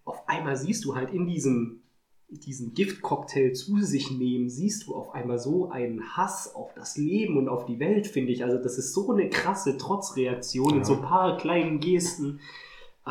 auf 0.04 0.28
einmal 0.28 0.56
siehst 0.56 0.84
du 0.84 0.96
halt 0.96 1.12
in 1.12 1.26
diesem, 1.26 1.82
diesen 2.28 2.74
Giftcocktail 2.74 3.52
zu 3.52 3.78
sich 3.78 4.10
nehmen, 4.10 4.48
siehst 4.48 4.86
du 4.86 4.94
auf 4.94 5.14
einmal 5.14 5.38
so 5.38 5.70
einen 5.70 6.02
Hass 6.16 6.54
auf 6.54 6.74
das 6.74 6.96
Leben 6.96 7.36
und 7.38 7.48
auf 7.48 7.66
die 7.66 7.78
Welt, 7.78 8.06
finde 8.06 8.32
ich. 8.32 8.44
Also 8.44 8.58
das 8.58 8.78
ist 8.78 8.92
so 8.92 9.12
eine 9.12 9.28
krasse 9.30 9.76
Trotzreaktion 9.76 10.72
in 10.72 10.78
Ja. 10.78 10.84
so 10.84 10.94
ein 10.94 11.02
paar 11.02 11.36
kleinen 11.36 11.78
Gesten. 11.78 12.40
Äh, 13.06 13.10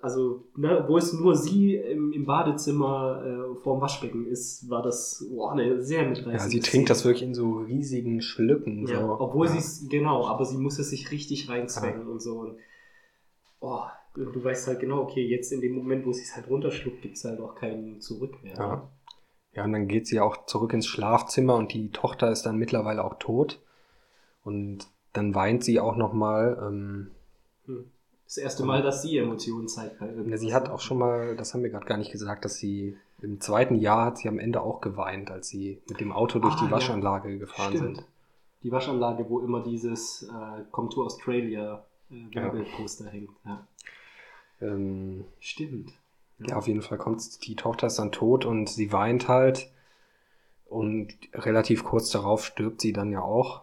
also, 0.00 0.44
ne, 0.56 0.84
wo 0.88 0.96
es 0.96 1.12
nur 1.12 1.36
sie 1.36 1.74
im, 1.74 2.12
im 2.12 2.24
Badezimmer 2.24 3.22
äh, 3.22 3.62
vorm 3.62 3.82
Waschbecken 3.82 4.26
ist, 4.26 4.70
war 4.70 4.82
das 4.82 5.26
boah, 5.30 5.52
eine 5.52 5.82
sehr 5.82 6.04
mitreißende 6.08 6.32
Ja, 6.32 6.48
sie 6.48 6.60
trinkt 6.60 6.68
Szene. 6.68 6.84
das 6.88 7.04
wirklich 7.04 7.22
in 7.24 7.34
so 7.34 7.58
riesigen 7.58 8.22
Schlücken. 8.22 8.86
Ja, 8.86 9.02
so. 9.02 9.20
obwohl 9.20 9.46
ja. 9.46 9.52
sie 9.52 9.58
es, 9.58 9.86
genau, 9.90 10.26
aber 10.26 10.46
sie 10.46 10.56
muss 10.56 10.78
es 10.78 10.88
sich 10.88 11.10
richtig 11.10 11.50
reinzwängen 11.50 12.06
und 12.08 12.20
so. 12.22 12.38
Und, 12.38 12.56
oh, 13.60 13.82
du 14.14 14.42
weißt 14.44 14.66
halt 14.68 14.80
genau, 14.80 15.00
okay, 15.02 15.26
jetzt 15.26 15.52
in 15.52 15.60
dem 15.60 15.74
Moment, 15.74 16.04
wo 16.06 16.12
sie 16.12 16.22
es 16.22 16.34
halt 16.36 16.48
runterschluckt, 16.48 17.02
gibt 17.02 17.16
es 17.16 17.24
halt 17.24 17.40
auch 17.40 17.54
keinen 17.54 18.00
Zurück 18.00 18.42
mehr. 18.42 18.54
Ja. 18.56 18.88
Ja, 19.52 19.64
und 19.64 19.72
dann 19.72 19.88
geht 19.88 20.06
sie 20.06 20.20
auch 20.20 20.46
zurück 20.46 20.72
ins 20.72 20.86
Schlafzimmer 20.86 21.56
und 21.56 21.72
die 21.72 21.90
Tochter 21.90 22.30
ist 22.30 22.42
dann 22.46 22.56
mittlerweile 22.56 23.04
auch 23.04 23.14
tot. 23.18 23.60
Und 24.44 24.86
dann 25.12 25.34
weint 25.34 25.64
sie 25.64 25.80
auch 25.80 25.96
nochmal. 25.96 26.56
Ähm, 26.62 27.10
Hm. 27.66 27.90
Das 28.26 28.36
erste 28.38 28.64
Mal, 28.64 28.82
dass 28.82 29.02
sie 29.02 29.18
Emotionen 29.18 29.66
zeigt. 29.66 30.00
Halt 30.00 30.24
ja, 30.28 30.36
sie 30.36 30.54
hat 30.54 30.68
auch 30.70 30.78
schon 30.78 30.98
mal, 30.98 31.34
das 31.34 31.52
haben 31.52 31.64
wir 31.64 31.70
gerade 31.70 31.84
gar 31.86 31.98
nicht 31.98 32.12
gesagt, 32.12 32.44
dass 32.44 32.54
sie 32.58 32.96
im 33.20 33.40
zweiten 33.40 33.74
Jahr 33.74 34.06
hat 34.06 34.18
sie 34.18 34.28
am 34.28 34.38
Ende 34.38 34.60
auch 34.62 34.80
geweint, 34.80 35.32
als 35.32 35.48
sie 35.48 35.82
mit 35.88 35.98
dem 35.98 36.12
Auto 36.12 36.38
durch 36.38 36.54
Ah, 36.54 36.58
die 36.60 36.66
ja. 36.66 36.70
Waschanlage 36.70 37.38
gefahren 37.38 37.76
Stimmt. 37.76 37.96
sind. 37.96 38.06
Die 38.62 38.70
Waschanlage, 38.70 39.28
wo 39.28 39.40
immer 39.40 39.64
dieses 39.64 40.22
äh, 40.22 40.62
Come 40.70 40.88
to 40.90 41.04
Australia 41.04 41.84
äh, 42.10 42.16
Ja. 42.34 42.42
Werbeposter 42.44 43.06
hängt. 43.10 43.30
Ja. 43.44 43.66
Ähm, 44.60 45.24
Stimmt. 45.40 45.92
Ja, 46.38 46.56
auf 46.56 46.66
jeden 46.68 46.82
Fall 46.82 46.96
kommt 46.98 47.46
die 47.46 47.54
Tochter 47.56 47.86
ist 47.88 47.98
dann 47.98 48.12
tot 48.12 48.44
und 48.46 48.68
sie 48.68 48.92
weint 48.92 49.28
halt. 49.28 49.70
Und 50.66 51.12
relativ 51.34 51.84
kurz 51.84 52.10
darauf 52.10 52.44
stirbt 52.46 52.80
sie 52.80 52.92
dann 52.92 53.10
ja 53.10 53.20
auch. 53.22 53.62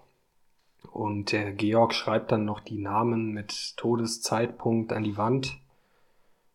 Und 0.91 1.31
der 1.31 1.53
Georg 1.53 1.93
schreibt 1.93 2.31
dann 2.31 2.45
noch 2.45 2.59
die 2.59 2.77
Namen 2.77 3.31
mit 3.31 3.75
Todeszeitpunkt 3.77 4.91
an 4.93 5.03
die 5.03 5.17
Wand 5.17 5.57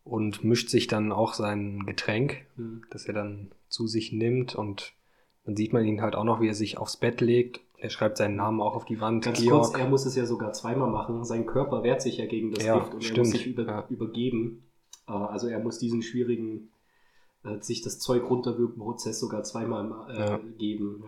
und 0.03 0.43
mischt 0.43 0.69
sich 0.69 0.87
dann 0.87 1.11
auch 1.11 1.33
sein 1.33 1.85
Getränk, 1.85 2.45
Hm. 2.55 2.83
das 2.89 3.05
er 3.05 3.13
dann 3.13 3.51
zu 3.69 3.87
sich 3.87 4.11
nimmt. 4.11 4.55
Und 4.55 4.93
dann 5.45 5.55
sieht 5.55 5.73
man 5.73 5.85
ihn 5.85 6.01
halt 6.01 6.15
auch 6.15 6.23
noch, 6.23 6.39
wie 6.39 6.47
er 6.49 6.55
sich 6.55 6.77
aufs 6.77 6.97
Bett 6.97 7.19
legt. 7.21 7.61
Er 7.83 7.89
schreibt 7.89 8.15
seinen 8.15 8.37
Namen 8.37 8.61
auch 8.61 8.75
auf 8.77 8.85
die 8.85 9.01
Wand. 9.01 9.25
Ganz 9.25 9.41
Georg. 9.41 9.63
kurz, 9.71 9.77
er 9.77 9.89
muss 9.89 10.05
es 10.05 10.15
ja 10.15 10.25
sogar 10.25 10.53
zweimal 10.53 10.89
machen. 10.89 11.25
Sein 11.25 11.45
Körper 11.45 11.83
wehrt 11.83 12.01
sich 12.01 12.15
ja 12.17 12.25
gegen 12.25 12.53
das 12.53 12.63
Ja, 12.63 12.79
Gift 12.79 12.93
und 12.93 13.01
er 13.01 13.05
stimmt, 13.05 13.17
muss 13.17 13.31
sich 13.31 13.45
über, 13.45 13.63
ja. 13.65 13.85
übergeben. 13.89 14.63
Äh, 15.05 15.11
also 15.11 15.49
er 15.49 15.59
muss 15.59 15.79
diesen 15.79 16.01
schwierigen, 16.01 16.69
äh, 17.43 17.59
sich 17.59 17.81
das 17.81 17.99
Zeug 17.99 18.23
runterwirken 18.29 18.81
Prozess 18.81 19.19
sogar 19.19 19.43
zweimal 19.43 20.09
äh, 20.09 20.17
Ja. 20.17 20.39
geben. 20.57 21.03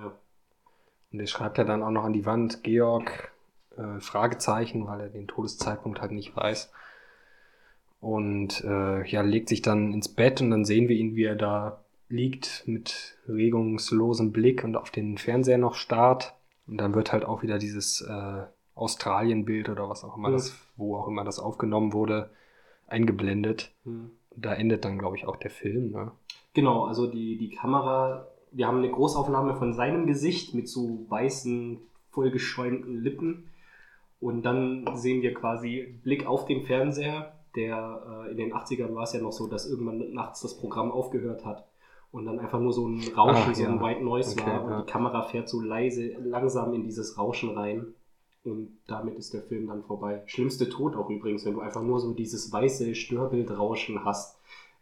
Und 1.13 1.17
der 1.19 1.27
schreibt 1.27 1.57
ja 1.57 1.63
dann 1.63 1.81
auch 1.81 1.91
noch 1.91 2.03
an 2.03 2.11
die 2.11 2.25
Wand, 2.25 2.61
Georg, 2.63 3.31
äh, 3.77 4.01
Fragezeichen, 4.01 4.85
weil 4.85 4.99
er 4.99 5.07
den 5.09 5.27
Todeszeitpunkt 5.27 6.01
halt 6.01 6.11
nicht 6.11 6.35
weiß. 6.35 6.73
Und 8.01 8.65
äh, 8.65 9.07
ja, 9.07 9.21
legt 9.21 9.47
sich 9.47 9.61
dann 9.61 9.93
ins 9.93 10.09
Bett 10.09 10.41
und 10.41 10.51
dann 10.51 10.65
sehen 10.65 10.89
wir 10.89 10.97
ihn, 10.97 11.15
wie 11.15 11.23
er 11.23 11.37
da 11.37 11.85
liegt 12.09 12.63
mit 12.65 13.17
regungslosem 13.29 14.33
Blick 14.33 14.65
und 14.65 14.75
auf 14.75 14.91
den 14.91 15.17
Fernseher 15.17 15.57
noch 15.57 15.75
starrt. 15.75 16.34
Und 16.67 16.77
dann 16.77 16.95
wird 16.95 17.11
halt 17.11 17.25
auch 17.25 17.43
wieder 17.43 17.57
dieses 17.59 18.01
äh, 18.01 18.43
Australien-Bild 18.75 19.69
oder 19.69 19.89
was 19.89 20.03
auch 20.03 20.17
immer 20.17 20.29
Mhm. 20.29 20.33
das, 20.33 20.55
wo 20.75 20.95
auch 20.97 21.07
immer 21.07 21.23
das 21.23 21.39
aufgenommen 21.39 21.93
wurde, 21.93 22.29
eingeblendet. 22.87 23.71
Hm. 23.83 24.11
Und 24.29 24.45
da 24.45 24.53
endet 24.53 24.85
dann, 24.85 24.99
glaube 24.99 25.15
ich, 25.17 25.25
auch 25.25 25.37
der 25.37 25.51
Film. 25.51 25.91
Ne? 25.91 26.11
Genau, 26.53 26.85
also 26.85 27.07
die, 27.07 27.37
die 27.37 27.49
Kamera, 27.49 28.27
wir 28.51 28.67
haben 28.67 28.79
eine 28.79 28.91
Großaufnahme 28.91 29.55
von 29.55 29.73
seinem 29.73 30.07
Gesicht 30.07 30.53
mit 30.53 30.67
so 30.67 31.05
weißen, 31.09 31.79
vollgeschäumten 32.11 33.01
Lippen. 33.01 33.49
Und 34.19 34.43
dann 34.43 34.85
sehen 34.95 35.21
wir 35.21 35.33
quasi 35.33 35.99
Blick 36.03 36.25
auf 36.25 36.45
den 36.45 36.63
Fernseher, 36.65 37.33
der 37.55 38.25
äh, 38.27 38.31
in 38.31 38.37
den 38.37 38.53
80ern 38.53 38.93
war 38.95 39.03
es 39.03 39.13
ja 39.13 39.21
noch 39.21 39.31
so, 39.31 39.47
dass 39.47 39.69
irgendwann 39.69 40.13
nachts 40.13 40.41
das 40.41 40.57
Programm 40.57 40.91
aufgehört 40.91 41.45
hat. 41.45 41.65
Und 42.11 42.25
dann 42.25 42.39
einfach 42.39 42.59
nur 42.59 42.71
so 42.71 42.87
ein 42.87 43.01
Rauschen, 43.15 43.51
Ah, 43.51 43.53
so 43.53 43.63
ein 43.65 43.75
ja. 43.75 43.81
White 43.81 44.03
Noise 44.03 44.35
Okay, 44.39 44.49
war. 44.49 44.63
Und 44.63 44.69
ja. 44.71 44.81
die 44.83 44.91
Kamera 44.91 45.21
fährt 45.23 45.49
so 45.49 45.59
leise, 45.59 46.13
langsam 46.23 46.73
in 46.73 46.83
dieses 46.83 47.17
Rauschen 47.17 47.57
rein. 47.57 47.87
Und 48.45 48.77
damit 48.87 49.17
ist 49.17 49.33
der 49.33 49.41
Film 49.41 49.67
dann 49.67 49.83
vorbei. 49.83 50.21
Schlimmste 50.27 50.69
Tod 50.69 50.95
auch 50.95 51.09
übrigens, 51.09 51.45
wenn 51.45 51.55
du 51.55 51.61
einfach 51.61 51.81
nur 51.81 51.99
so 51.99 52.13
dieses 52.13 52.53
weiße 52.53 52.93
Störbildrauschen 52.95 54.05
hast 54.05 54.39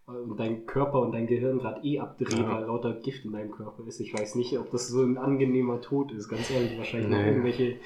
äh, 0.08 0.12
und 0.12 0.38
dein 0.40 0.66
Körper 0.66 1.00
und 1.02 1.14
dein 1.14 1.28
Gehirn 1.28 1.60
gerade 1.60 1.82
eh 1.88 2.00
abdreht, 2.00 2.38
Ja. 2.38 2.54
weil 2.56 2.66
lauter 2.66 2.94
Gift 2.94 3.24
in 3.26 3.32
deinem 3.32 3.52
Körper 3.52 3.88
ist. 3.88 4.00
Ich 4.02 4.14
weiß 4.14 4.36
nicht, 4.36 4.60
ob 4.60 4.70
das 4.70 4.90
so 4.90 5.02
ein 5.02 5.18
angenehmer 5.18 5.80
Tod 5.82 6.12
ist. 6.12 6.28
Ganz 6.30 6.52
ehrlich, 6.52 6.78
wahrscheinlich 6.78 7.10
noch 7.10 7.18
Nee. 7.18 7.30
irgendwelche 7.30 7.78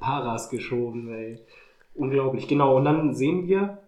Paras 0.00 0.48
geschoben. 0.50 1.08
Ey. 1.12 1.38
Unglaublich. 1.94 2.48
Genau, 2.48 2.76
und 2.76 2.84
dann 2.86 3.14
sehen 3.14 3.46
wir 3.46 3.78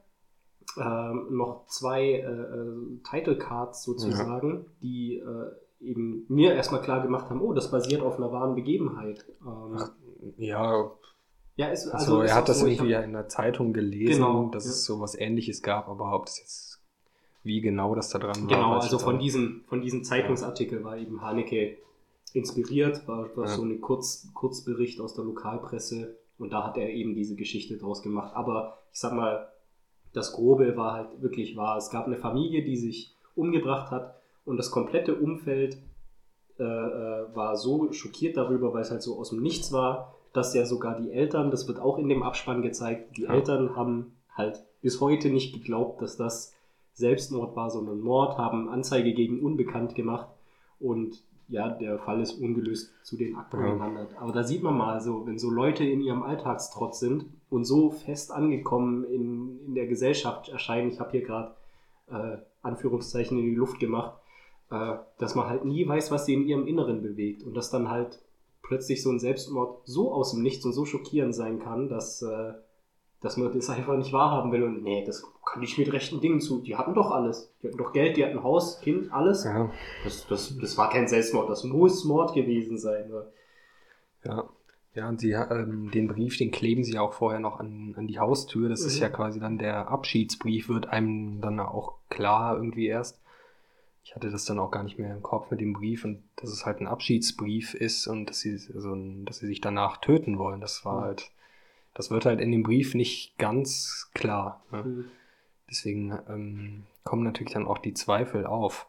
ähm, 0.79 1.27
noch 1.31 1.67
zwei 1.67 2.03
äh, 2.13 2.21
äh, 2.21 2.99
Title 3.09 3.39
Cards 3.39 3.83
sozusagen, 3.85 4.67
die 4.83 5.17
äh, 5.19 5.85
eben 5.85 6.25
mir 6.29 6.55
erstmal 6.55 6.83
klar 6.83 7.03
gemacht 7.03 7.29
haben, 7.31 7.41
oh, 7.41 7.53
das 7.53 7.71
basiert 7.71 8.03
auf 8.03 8.17
einer 8.19 8.33
wahren 8.33 8.55
Begebenheit. 8.55 9.25
Ähm, 9.43 9.77
Ach, 9.77 9.91
Ja, 10.37 10.91
ja, 11.57 11.69
ist, 11.69 11.89
Also, 11.89 12.23
ist 12.23 12.31
er 12.31 12.37
hat 12.37 12.49
das 12.49 12.61
so, 12.61 12.67
irgendwie 12.67 12.95
hab- 12.95 13.01
ja 13.01 13.07
in 13.07 13.13
der 13.13 13.29
Zeitung 13.29 13.73
gelesen, 13.73 14.15
Genau, 14.23 14.49
dass 14.51 14.65
ja. 14.65 14.71
es 14.71 14.85
so 14.85 15.01
was 15.01 15.15
ähnliches 15.19 15.63
gab, 15.63 15.89
aber 15.89 16.15
ob 16.15 16.27
das 16.27 16.39
jetzt, 16.39 16.83
wie 17.43 17.61
genau 17.61 17.95
das 17.95 18.11
da 18.11 18.19
dran 18.19 18.43
war. 18.43 18.47
Genau, 18.49 18.71
weiß 18.77 18.87
ich 18.87 18.93
also 18.93 18.99
von 19.05 19.19
diesem, 19.19 19.65
von 19.69 19.81
diesem 19.81 20.05
Zeitungsartikel 20.05 20.83
war 20.85 20.97
eben 20.99 21.23
Haneke 21.23 21.79
inspiriert, 22.33 23.07
war, 23.09 23.35
war 23.37 23.45
Ja. 23.47 23.51
so 23.51 23.63
ein 23.63 23.81
Kurz, 23.81 24.29
Kurzbericht 24.35 25.01
aus 25.01 25.15
der 25.15 25.25
Lokalpresse 25.25 26.17
und 26.39 26.53
da 26.53 26.65
hat 26.67 26.77
er 26.77 26.91
eben 26.91 27.15
diese 27.15 27.35
Geschichte 27.37 27.79
draus 27.79 28.03
gemacht. 28.03 28.35
Aber 28.35 28.79
ich 28.93 28.99
sag 29.01 29.13
mal, 29.15 29.49
das 30.17 30.33
Grobe 30.33 30.79
war 30.79 30.95
halt 30.95 31.21
wirklich 31.21 31.57
wahr. 31.57 31.77
Es 31.77 31.91
gab 31.91 32.07
eine 32.07 32.17
Familie, 32.17 32.65
die 32.65 32.79
sich 32.79 33.15
umgebracht 33.35 33.91
hat 33.91 34.15
und 34.47 34.57
das 34.57 34.71
komplette 34.71 35.15
Umfeld 35.15 35.77
äh, 36.59 36.63
äh, 36.63 37.37
war 37.37 37.55
so 37.57 37.93
schockiert 37.93 38.39
darüber, 38.39 38.73
weil 38.73 38.81
es 38.81 38.91
halt 38.91 39.03
so 39.03 39.19
aus 39.19 39.29
dem 39.29 39.43
Nichts 39.43 39.73
war, 39.73 40.15
dass 40.33 40.55
ja 40.55 40.65
sogar 40.65 40.99
die 40.99 41.13
Eltern, 41.13 41.51
das 41.51 41.69
wird 41.69 41.79
auch 41.79 41.99
in 41.99 42.09
dem 42.09 42.23
Abspann 42.23 42.63
gezeigt, 42.63 43.19
die 43.19 43.25
Ja. 43.25 43.35
Eltern 43.35 43.77
haben 43.77 44.17
halt 44.35 44.65
bis 44.81 45.03
heute 45.03 45.29
nicht 45.29 45.53
geglaubt, 45.53 46.01
dass 46.01 46.17
das 46.17 46.55
Selbstmord 46.95 47.55
war, 47.55 47.69
sondern 47.69 48.01
Mord, 48.01 48.39
haben 48.39 48.71
Anzeige 48.71 49.13
gegen 49.13 49.41
Unbekannt 49.41 49.95
gemacht 49.95 50.29
und 50.81 51.23
ja, 51.49 51.69
der 51.69 51.99
Fall 51.99 52.21
ist 52.21 52.33
ungelöst 52.41 52.93
zu 53.03 53.17
den 53.17 53.37
Akten 53.37 53.61
Ja. 53.61 53.73
gewandert. 53.75 54.17
Aber 54.19 54.33
da 54.33 54.43
sieht 54.43 54.63
man 54.63 54.77
mal 54.77 55.01
so, 55.01 55.27
wenn 55.27 55.39
so 55.39 55.51
Leute 55.51 55.85
in 55.85 56.01
ihrem 56.01 56.23
Alltagstrotz 56.23 57.01
sind 57.01 57.27
und 57.51 57.65
so 57.65 57.91
fest 57.91 58.33
angekommen 58.33 59.05
in, 59.05 59.61
in 59.67 59.75
der 59.75 59.87
Gesellschaft 59.87 60.49
erscheinen, 60.49 60.91
ich 60.91 60.99
habe 61.01 61.13
hier 61.13 61.23
gerade 61.23 61.55
äh, 62.11 62.39
Anführungszeichen 62.63 63.39
in 63.39 63.45
die 63.45 63.55
Luft 63.55 63.79
gemacht, 63.79 64.19
äh, 64.71 64.95
dass 65.19 65.35
man 65.35 65.49
halt 65.49 65.65
nie 65.65 65.87
weiß, 65.87 66.11
was 66.11 66.27
sie 66.27 66.35
in 66.35 66.47
ihrem 66.47 66.67
Inneren 66.67 67.03
bewegt 67.03 67.43
und 67.45 67.55
dass 67.57 67.71
dann 67.71 67.91
halt 67.91 68.21
plötzlich 68.63 69.03
so 69.03 69.11
ein 69.11 69.21
Selbstmord 69.21 69.87
so 69.87 70.13
aus 70.13 70.33
dem 70.33 70.43
Nichts 70.43 70.65
und 70.65 70.73
so 70.73 70.85
schockierend 70.85 71.35
sein 71.35 71.61
kann, 71.61 71.89
dass, 71.89 72.23
äh, 72.23 72.55
dass 73.23 73.37
man 73.37 73.53
das 73.53 73.71
einfach 73.71 73.97
nicht 73.97 74.13
wahrhaben 74.13 74.53
will 74.53 74.63
und 74.63 74.83
nee, 74.83 75.05
das 75.05 75.25
kann 75.45 75.63
ich 75.63 75.79
mit 75.79 75.93
rechten 75.93 76.21
Dingen 76.21 76.41
zu. 76.41 76.61
Die 76.61 76.77
hatten 76.77 76.95
doch 76.95 77.11
alles. 77.11 77.51
Die 77.63 77.69
hatten 77.69 77.79
doch 77.79 77.93
Geld, 77.93 78.17
die 78.17 78.25
hatten 78.25 78.43
Haus, 78.43 78.81
Kind, 78.81 79.13
alles. 79.13 79.45
Ja, 79.45 79.71
Das, 80.05 80.27
das, 80.27 80.57
das 80.59 80.77
war 80.77 80.91
kein 80.91 81.09
Selbstmord, 81.09 81.49
das 81.49 81.65
muss 81.65 82.05
Mord 82.05 82.35
gewesen 82.35 82.79
sein. 82.79 83.11
ja. 84.25 84.49
Ja, 84.95 85.11
und 85.11 85.21
sie, 85.21 85.33
ähm, 85.33 85.91
den 85.91 86.09
Brief, 86.09 86.39
den 86.39 86.51
kleben 86.51 86.83
sie 86.83 86.99
auch 86.99 87.13
vorher 87.13 87.39
noch 87.39 87.61
an, 87.61 87.93
an 87.99 88.07
die 88.07 88.19
Haustür. 88.19 88.71
Das 88.71 88.81
ist 88.81 88.97
Mhm. 88.97 89.03
ja 89.03 89.09
quasi 89.11 89.39
dann 89.39 89.59
der 89.59 89.89
Abschiedsbrief, 89.91 90.71
wird 90.71 90.87
einem 90.89 91.43
dann 91.43 91.61
auch 91.61 91.97
klar 92.09 92.57
irgendwie 92.57 92.87
erst. 92.87 93.21
Ich 94.05 94.15
hatte 94.15 94.31
das 94.31 94.47
dann 94.47 94.59
auch 94.59 94.71
gar 94.71 94.85
nicht 94.85 94.99
mehr 94.99 95.15
im 95.15 95.23
Kopf 95.23 95.51
mit 95.51 95.61
dem 95.61 95.75
Brief 95.75 96.07
und 96.07 96.23
dass 96.37 96.49
es 96.51 96.65
halt 96.65 96.81
ein 96.81 96.87
Abschiedsbrief 96.87 97.75
ist 97.75 98.07
und 98.07 98.25
dass 98.31 98.41
sie, 98.41 98.53
also, 98.75 98.97
dass 99.27 99.37
sie 99.41 99.47
sich 99.47 99.61
danach 99.61 99.99
töten 99.99 100.39
wollen. 100.39 100.63
Das 100.63 100.83
war 100.87 101.01
Mhm. 101.01 101.05
halt, 101.05 101.31
das 101.97 102.11
wird 102.11 102.27
halt 102.27 102.41
in 102.41 102.53
dem 102.53 102.63
Brief 102.63 102.95
nicht 102.95 103.39
ganz 103.39 104.11
klar. 104.13 104.63
Ne? 104.71 104.83
Mhm. 104.85 105.05
Deswegen 105.69 106.19
ähm, 106.29 106.83
kommen 107.05 107.25
natürlich 107.25 107.55
dann 107.55 107.67
auch 107.67 107.79
die 107.79 107.95
Zweifel 107.95 108.47
auf. 108.47 108.87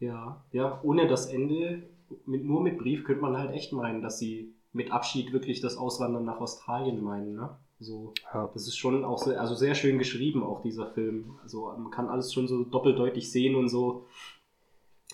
Ja, 0.00 0.44
ja, 0.50 0.80
ohne 0.82 1.06
das 1.06 1.26
Ende, 1.26 1.84
mit, 2.26 2.44
nur 2.44 2.60
mit 2.62 2.78
Brief 2.78 3.04
könnte 3.04 3.22
man 3.22 3.38
halt 3.38 3.52
echt 3.52 3.72
meinen, 3.72 4.02
dass 4.02 4.18
sie 4.18 4.52
mit 4.72 4.90
Abschied 4.90 5.32
wirklich 5.32 5.60
das 5.60 5.76
Auswandern 5.76 6.24
nach 6.24 6.40
Australien 6.40 7.02
meinen, 7.02 7.36
ne? 7.36 7.56
So, 7.78 8.12
Ja, 8.32 8.48
das 8.52 8.66
ist 8.66 8.76
schon 8.76 9.04
auch 9.04 9.18
sehr, 9.18 9.40
also 9.40 9.54
sehr 9.54 9.74
schön 9.74 9.98
geschrieben, 9.98 10.42
auch 10.42 10.62
dieser 10.62 10.86
Film. 10.86 11.38
Also 11.42 11.72
man 11.76 11.90
kann 11.90 12.08
alles 12.08 12.32
schon 12.32 12.46
so 12.48 12.64
doppeldeutig 12.64 13.30
sehen 13.30 13.54
und 13.56 13.68
so. 13.68 14.06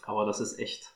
Aber 0.05 0.27
das 0.27 0.41
ist 0.41 0.59
echt. 0.59 0.95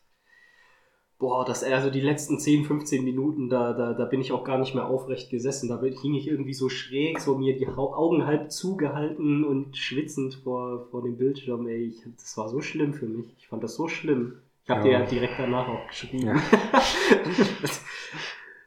Boah, 1.23 1.45
das, 1.45 1.63
also 1.63 1.89
die 1.89 2.01
letzten 2.01 2.41
10, 2.41 2.65
15 2.65 3.05
Minuten, 3.05 3.49
da, 3.49 3.73
da, 3.75 3.93
da 3.93 4.07
bin 4.07 4.21
ich 4.21 4.33
auch 4.33 4.43
gar 4.43 4.59
nicht 4.59 4.75
mehr 4.75 4.89
aufrecht 4.89 5.31
gesessen. 5.31 5.69
Da 5.69 5.81
hing 5.81 6.15
ich 6.15 6.27
irgendwie 6.27 6.53
so 6.53 6.69
schräg, 6.69 7.21
so 7.21 7.39
mir 7.39 7.57
die 7.57 7.69
Augen 7.69 8.27
halb 8.27 8.51
zugehalten 8.51 9.45
und 9.45 9.77
schwitzend 9.77 10.35
vor, 10.43 10.89
vor 10.91 11.01
dem 11.05 11.17
Bildschirm. 11.17 11.69
Ey, 11.69 11.85
ich, 11.85 12.03
das 12.17 12.37
war 12.37 12.49
so 12.49 12.61
schlimm 12.61 12.93
für 12.93 13.07
mich. 13.07 13.33
Ich 13.39 13.47
fand 13.47 13.63
das 13.63 13.77
so 13.77 13.87
schlimm. 13.87 14.41
Ich 14.65 14.71
habe 14.71 14.81
Ja. 14.81 14.85
dir 14.87 14.93
ja 15.05 15.07
direkt 15.07 15.35
danach 15.39 15.69
auch 15.69 15.87
geschrieben. 15.87 16.27
Ja. 16.27 16.43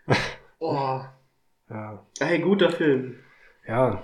oh, 0.60 1.02
ja, 1.70 2.06
ey, 2.20 2.40
guter 2.40 2.70
Film. 2.72 3.16
ja, 3.68 4.02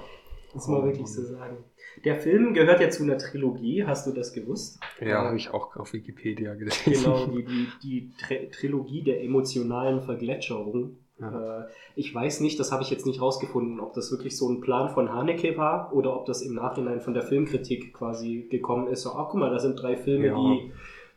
Muss 0.54 0.68
man 0.68 0.84
wirklich 0.84 1.08
so 1.08 1.22
sagen. 1.24 1.64
Der 2.06 2.16
Film 2.16 2.54
gehört 2.54 2.82
ja 2.82 2.90
zu 2.90 3.04
einer 3.04 3.18
Trilogie, 3.18 3.86
hast 3.86 4.08
du 4.08 4.12
das 4.12 4.34
gewusst? 4.34 4.80
ja 5.00 5.24
habe 5.24 5.38
ich 5.38 5.54
auch 5.54 5.76
auf 5.76 5.94
Wikipedia 5.94 6.54
gelesen. 6.56 6.94
Genau, 6.94 7.26
die, 7.28 7.46
die, 7.46 7.68
die 7.84 8.12
Tri 8.20 8.50
Trilogie 8.50 9.04
der 9.04 9.24
emotionalen 9.24 10.02
Vergletscherung. 10.02 10.98
Ja. 11.20 11.62
Äh, 11.62 11.68
ich 11.96 12.14
weiß 12.14 12.40
nicht, 12.40 12.60
das 12.60 12.72
habe 12.72 12.82
ich 12.82 12.90
jetzt 12.90 13.06
nicht 13.06 13.22
rausgefunden, 13.22 13.80
ob 13.80 13.94
das 13.94 14.12
wirklich 14.12 14.36
so 14.36 14.50
ein 14.50 14.62
Plan 14.62 14.90
von 14.90 15.14
Haneke 15.14 15.56
war 15.58 15.94
oder 15.94 16.16
ob 16.16 16.26
das 16.26 16.42
im 16.42 16.56
Nachhinein 16.56 17.02
von 17.02 17.14
der 17.14 17.24
Filmkritik 17.24 17.94
quasi 17.94 18.48
gekommen 18.50 18.88
ist. 18.88 19.04
So, 19.04 19.12
ah, 19.12 19.28
guck 19.30 19.40
mal, 19.40 19.52
da 19.52 19.60
sind 19.60 19.80
drei 19.82 19.96
Filme, 19.98 20.28
Ja. 20.28 20.36
die 20.36 20.72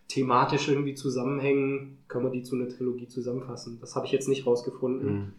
thematisch 0.08 0.68
irgendwie 0.68 0.94
zusammenhängen. 0.94 1.98
Können 2.08 2.24
wir 2.26 2.30
die 2.30 2.42
zu 2.42 2.56
einer 2.56 2.68
Trilogie 2.68 3.08
zusammenfassen? 3.08 3.78
Das 3.80 3.96
habe 3.96 4.04
ich 4.04 4.12
jetzt 4.12 4.28
nicht 4.28 4.46
rausgefunden. 4.46 5.14
Mhm. 5.14 5.32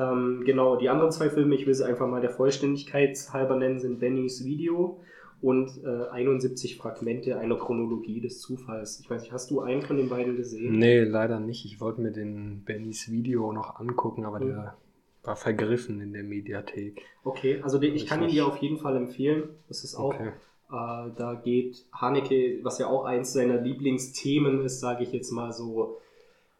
Ähm, 0.00 0.42
genau, 0.44 0.76
die 0.76 0.88
anderen 0.88 1.12
zwei 1.12 1.30
Filme, 1.30 1.54
ich 1.54 1.66
will 1.66 1.74
sie 1.74 1.86
einfach 1.86 2.08
mal 2.08 2.20
der 2.20 2.30
Vollständigkeit 2.30 3.16
halber 3.32 3.56
nennen, 3.56 3.78
sind 3.78 4.00
Bennys 4.00 4.44
Video 4.44 5.00
und 5.40 5.70
äh, 5.84 6.08
71 6.10 6.76
Fragmente 6.78 7.38
einer 7.38 7.56
Chronologie 7.56 8.20
des 8.20 8.40
Zufalls. 8.40 9.00
Ich 9.00 9.10
weiß 9.10 9.22
nicht, 9.22 9.32
hast 9.32 9.50
du 9.50 9.60
einen 9.60 9.82
von 9.82 9.96
den 9.96 10.08
beiden 10.08 10.36
gesehen? 10.36 10.78
Nee, 10.78 11.00
leider 11.04 11.38
nicht. 11.38 11.64
Ich 11.64 11.80
wollte 11.80 12.00
mir 12.00 12.12
den 12.12 12.62
Bennys 12.64 13.10
Video 13.10 13.52
noch 13.52 13.78
angucken, 13.78 14.24
aber 14.24 14.40
Mhm. 14.40 14.46
der 14.48 14.76
war 15.22 15.36
vergriffen 15.36 16.00
in 16.00 16.12
der 16.12 16.22
Mediathek. 16.22 17.02
Okay, 17.24 17.60
also 17.62 17.78
den, 17.78 17.94
ich 17.94 18.06
kann 18.06 18.22
ihn 18.22 18.28
dir 18.30 18.46
auf 18.46 18.58
jeden 18.58 18.78
Fall 18.78 18.96
empfehlen. 18.96 19.44
Das 19.68 19.84
ist 19.84 19.94
auch, 19.94 20.14
Okay. 20.14 20.28
äh, 20.70 21.10
da 21.16 21.40
geht 21.42 21.86
Haneke, 21.92 22.60
was 22.62 22.78
ja 22.78 22.88
auch 22.88 23.04
eins 23.04 23.32
seiner 23.32 23.60
Lieblingsthemen 23.60 24.62
ist, 24.64 24.80
sage 24.80 25.04
ich 25.04 25.12
jetzt 25.12 25.30
mal 25.30 25.52
so, 25.52 25.98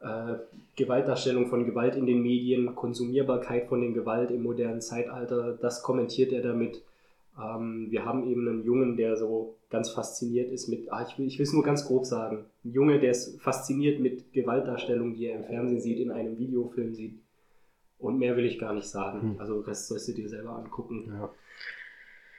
äh, 0.05 0.37
Gewaltdarstellung 0.77 1.49
von 1.49 1.65
Gewalt 1.65 1.97
in 1.97 2.07
den 2.07 2.23
Medien, 2.23 2.75
Konsumierbarkeit 2.75 3.69
von 3.69 3.81
den 3.81 3.95
Gewalt 3.95 4.31
im 4.31 4.43
modernen 4.43 4.81
Zeitalter, 4.81 5.57
das 5.61 5.83
kommentiert 5.83 6.33
er 6.33 6.43
damit. 6.43 6.83
Ähm, 7.41 7.89
wir 7.91 8.05
haben 8.05 8.29
eben 8.29 8.47
einen 8.49 8.65
Jungen, 8.65 8.97
der 8.97 9.17
so 9.17 9.57
ganz 9.71 9.91
fasziniert 9.91 10.53
ist 10.53 10.69
mit, 10.69 10.93
ah, 10.93 11.07
ich 11.09 11.19
will 11.19 11.29
es 11.41 11.53
nur 11.53 11.65
ganz 11.65 11.87
grob 11.87 12.05
sagen, 12.05 12.45
ein 12.65 12.73
Junge, 12.73 13.01
der 13.01 13.11
ist 13.11 13.41
fasziniert 13.41 14.01
mit 14.01 14.33
Gewaltdarstellung, 14.33 15.15
die 15.15 15.27
er 15.27 15.39
im 15.39 15.45
Fernsehen 15.45 15.81
sieht, 15.81 15.99
in 15.99 16.11
einem 16.11 16.39
Videofilm 16.39 16.95
sieht. 16.95 17.19
Und 17.99 18.19
mehr 18.19 18.37
will 18.37 18.45
ich 18.45 18.59
gar 18.59 18.75
nicht 18.75 18.87
sagen. 18.87 19.23
Hm. 19.23 19.41
Also 19.41 19.63
das 19.63 19.89
sollst 19.89 20.09
du 20.09 20.13
dir 20.13 20.29
selber 20.29 20.51
angucken. 20.51 21.11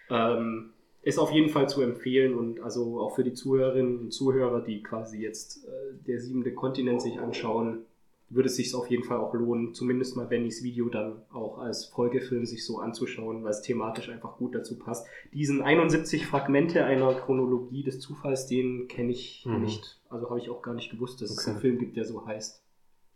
Ja. 0.09 0.37
Ähm, 0.37 0.69
ist 1.05 1.19
auf 1.19 1.31
jeden 1.31 1.49
Fall 1.49 1.69
zu 1.69 1.81
empfehlen 1.81 2.33
und 2.35 2.59
also 2.59 2.99
auch 2.99 3.15
für 3.15 3.23
die 3.23 3.33
Zuhörerinnen 3.33 3.99
und 3.99 4.11
Zuhörer, 4.11 4.59
die 4.61 4.81
quasi 4.83 5.21
jetzt 5.21 5.65
äh, 5.65 5.69
der 6.07 6.19
siebente 6.19 6.51
Kontinent 6.53 7.01
sich 7.01 7.19
anschauen, 7.19 7.85
würde 8.29 8.47
es 8.49 8.55
sich 8.55 8.73
auf 8.73 8.89
jeden 8.89 9.03
Fall 9.03 9.19
auch 9.19 9.35
lohnen, 9.35 9.75
zumindest 9.75 10.17
mal 10.17 10.25
Bennys 10.25 10.63
Video 10.63 10.89
dann 10.89 11.21
auch 11.31 11.59
als 11.59 11.85
Folgefilm 11.85 12.47
sich 12.47 12.65
so 12.65 12.79
anzuschauen, 12.79 13.43
weil 13.43 13.51
es 13.51 13.61
thematisch 13.61 14.09
einfach 14.09 14.37
gut 14.37 14.55
dazu 14.55 14.79
passt. 14.79 15.05
Diesen 15.31 15.61
71 15.61 16.25
Fragmente 16.25 16.83
einer 16.85 17.13
Chronologie 17.13 17.83
des 17.83 17.99
Zufalls, 17.99 18.47
den 18.47 18.87
kenne 18.87 19.11
ich 19.11 19.45
Mhm. 19.45 19.61
nicht. 19.61 19.99
Also 20.09 20.27
habe 20.29 20.39
ich 20.39 20.49
auch 20.49 20.63
gar 20.63 20.73
nicht 20.73 20.89
gewusst, 20.89 21.21
dass 21.21 21.29
es 21.29 21.37
Okay. 21.37 21.51
einen 21.51 21.59
Film 21.59 21.77
gibt, 21.77 21.97
der 21.97 22.05
so 22.05 22.25
heißt. 22.25 22.63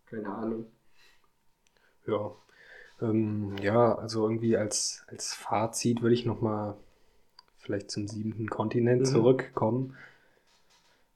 Keine 0.06 0.30
Ahnung. 0.30 0.68
Ja. 2.06 2.32
Ähm, 3.02 3.56
ja, 3.64 3.96
also 3.96 4.24
irgendwie 4.28 4.58
als, 4.58 5.04
als 5.08 5.34
Fazit 5.34 6.02
würde 6.04 6.14
ich 6.14 6.26
nochmal 6.26 6.76
vielleicht 7.70 7.92
zum 7.92 8.08
siebenten 8.08 8.50
Kontinent 8.50 9.02
Mhm. 9.02 9.06
zurückkommen. 9.06 9.96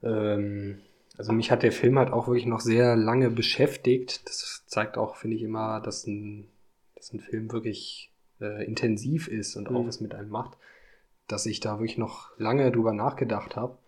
Ähm, 0.04 0.78
also 1.18 1.34
mich 1.34 1.50
hat 1.50 1.64
der 1.64 1.72
Film 1.72 1.98
halt 1.98 2.14
auch 2.14 2.28
wirklich 2.28 2.46
noch 2.46 2.60
sehr 2.60 2.96
lange 2.96 3.32
beschäftigt. 3.32 4.28
Das 4.28 4.64
zeigt 4.68 4.98
auch, 5.00 5.16
finde 5.16 5.36
ich, 5.38 5.42
immer, 5.42 5.82
dass 5.82 6.06
ein, 6.06 6.48
dass 6.96 7.12
ein 7.12 7.20
Film 7.22 7.52
wirklich 7.52 8.12
äh, 8.40 8.64
intensiv 8.66 9.28
ist 9.28 9.56
und 9.56 9.68
auch 9.70 9.82
Mhm. 9.84 9.88
was 9.88 10.00
mit 10.00 10.14
einem 10.14 10.30
macht, 10.30 10.58
dass 11.28 11.48
ich 11.48 11.60
da 11.60 11.80
wirklich 11.80 11.98
noch 11.98 12.38
lange 12.38 12.72
drüber 12.72 12.94
nachgedacht 12.94 13.56
habe. 13.56 13.80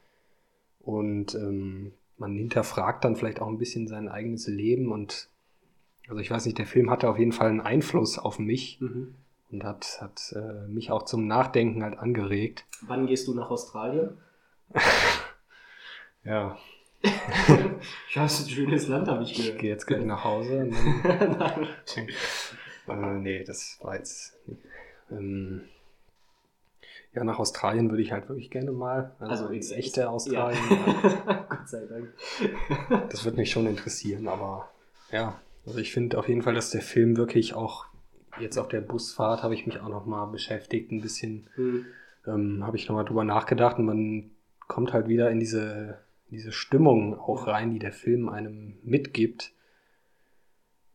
Und 0.80 1.36
ähm, 1.36 1.91
man 2.18 2.36
hinterfragt 2.36 3.03
dann 3.05 3.16
vielleicht 3.16 3.41
auch 3.41 3.47
ein 3.47 3.59
bisschen 3.59 3.88
sein 3.88 4.07
eigenes 4.07 4.47
Leben 4.47 4.91
und 4.91 5.30
also 6.07 6.20
ich 6.20 6.32
weiß 6.32 6.45
nicht, 6.45 6.57
der 6.57 6.68
Film 6.68 6.89
hatte 6.89 7.09
auf 7.09 7.18
jeden 7.20 7.32
Fall 7.32 7.49
einen 7.49 7.61
Einfluss 7.61 8.18
auf 8.18 8.39
mich 8.39 8.80
Mhm. 8.82 9.13
Und 9.52 9.64
hat, 9.64 10.00
hat 10.02 10.34
äh, 10.36 10.68
mich 10.68 10.91
auch 10.91 11.04
zum 11.04 11.28
Nachdenken 11.28 11.84
halt 11.84 11.98
angeregt. 11.98 12.66
Wann 12.82 13.08
gehst 13.08 13.28
du 13.28 13.34
nach 13.34 13.50
Australien? 13.50 14.18
Ja, 16.24 16.58
ja, 18.14 18.26
ist 18.26 18.46
ein 18.46 18.50
schönes 18.50 18.88
Land, 18.88 19.08
habe 19.08 19.24
ich 19.24 19.32
ich 19.32 19.46
gehört. 19.46 19.60
gehe 19.60 19.70
jetzt 19.70 19.86
gleich 19.86 20.04
nach 20.06 20.24
Hause. 20.24 20.70
Dann, 21.04 21.68
äh, 22.88 23.20
nee, 23.20 23.43
das 23.43 23.78
war 23.82 23.96
jetzt. 23.96 24.34
Ähm, 25.12 25.62
ja, 27.14 27.24
nach 27.24 27.39
Australien 27.39 27.89
würde 27.89 28.02
ich 28.02 28.12
halt 28.12 28.28
wirklich 28.28 28.50
gerne 28.52 28.72
mal. 28.72 29.16
Also, 29.20 29.48
ins 29.48 29.72
echte 29.72 30.10
Australien. 30.10 30.62
Ja. 30.70 31.46
Gott 31.50 31.70
sei 31.70 31.86
Dank. 31.86 33.10
Das 33.10 33.24
würde 33.24 33.38
mich 33.38 33.52
schon 33.52 33.68
interessieren, 33.68 34.28
aber 34.28 34.70
ja, 35.12 35.39
also 35.66 35.80
ich 35.80 35.93
finde 35.93 36.18
auf 36.18 36.28
jeden 36.28 36.41
Fall, 36.41 36.56
dass 36.56 36.72
der 36.72 36.82
Film 36.82 37.18
wirklich 37.18 37.54
auch 37.54 37.86
jetzt 38.40 38.58
auf 38.58 38.68
der 38.68 38.82
Busfahrt 38.82 39.44
habe 39.44 39.54
ich 39.54 39.66
mich 39.66 39.80
auch 39.80 39.90
noch 39.90 40.06
mal 40.06 40.26
beschäftigt, 40.26 40.92
ein 40.92 41.02
bisschen 41.02 41.48
Hm. 41.56 41.86
ähm, 42.28 42.64
habe 42.66 42.78
ich 42.78 42.88
noch 42.88 42.96
mal 42.96 43.04
drüber 43.04 43.24
nachgedacht 43.24 43.78
und 43.80 43.86
man 43.86 44.32
kommt 44.68 44.94
halt 44.94 45.08
wieder 45.08 45.30
in 45.32 45.40
diese 45.40 46.00
diese 46.32 46.52
Stimmung 46.52 47.18
auch 47.18 47.48
rein, 47.48 47.72
die 47.72 47.80
der 47.80 47.94
Film 47.94 48.30
einem 48.30 48.78
mitgibt. 48.84 49.52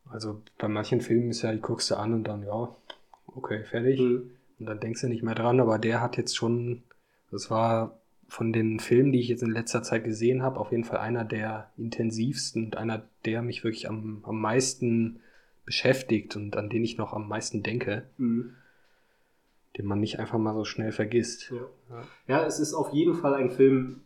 Also 0.09 0.43
bei 0.59 0.69
manchen 0.69 1.01
Filmen 1.01 1.31
ist 1.31 1.43
ja, 1.43 1.53
die 1.53 1.61
guckst 1.61 1.91
du 1.91 1.97
an 1.97 2.15
und 2.15 2.25
dann 2.25 2.43
ja, 2.43 2.75
okay, 3.27 3.65
fertig. 3.65 4.01
Hm. 4.01 4.31
Und 4.59 4.67
dann 4.67 4.81
denkst 4.81 5.01
du 5.01 5.09
nicht 5.09 5.23
mehr 5.23 5.35
dran, 5.35 5.61
aber 5.61 5.79
der 5.79 6.01
hat 6.01 6.17
jetzt 6.17 6.37
schon, 6.37 6.83
das 7.31 7.51
war 7.51 7.99
von 8.29 8.53
den 8.53 8.81
Filmen, 8.81 9.13
die 9.13 9.21
ich 9.21 9.29
jetzt 9.29 9.43
in 9.43 9.51
letzter 9.51 9.83
Zeit 9.83 10.05
gesehen 10.05 10.43
habe, 10.43 10.61
auf 10.61 10.71
jeden 10.71 10.85
Fall 10.85 10.99
einer 10.99 11.25
der 11.25 11.71
intensivsten 11.77 12.67
und 12.67 12.77
einer, 12.77 13.03
der 13.25 13.43
mich 13.43 13.65
wirklich 13.65 13.89
am, 13.89 14.23
am 14.25 14.41
meisten 14.41 15.21
beschäftigt 15.75 16.35
und 16.35 16.57
an 16.57 16.69
den 16.69 16.83
ich 16.83 16.99
noch 16.99 17.13
am 17.13 17.29
meisten 17.29 17.63
denke, 17.63 18.03
Mhm. 18.19 18.55
den 19.79 19.87
man 19.87 20.01
nicht 20.01 20.19
einfach 20.19 20.37
mal 20.39 20.53
so 20.55 20.65
schnell 20.65 20.91
vergisst. 20.91 21.53
Ja. 21.53 22.03
ja, 22.27 22.45
es 22.47 22.59
ist 22.59 22.75
auf 22.75 22.93
jeden 22.93 23.15
Fall 23.15 23.35
ein 23.35 23.51
Film, 23.53 24.01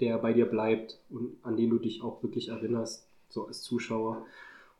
der 0.00 0.16
bei 0.16 0.32
dir 0.32 0.46
bleibt 0.46 0.98
und 1.10 1.36
an 1.42 1.58
den 1.58 1.68
du 1.68 1.78
dich 1.78 2.02
auch 2.02 2.22
wirklich 2.22 2.48
erinnerst, 2.48 3.06
so 3.28 3.46
als 3.46 3.60
Zuschauer. 3.60 4.24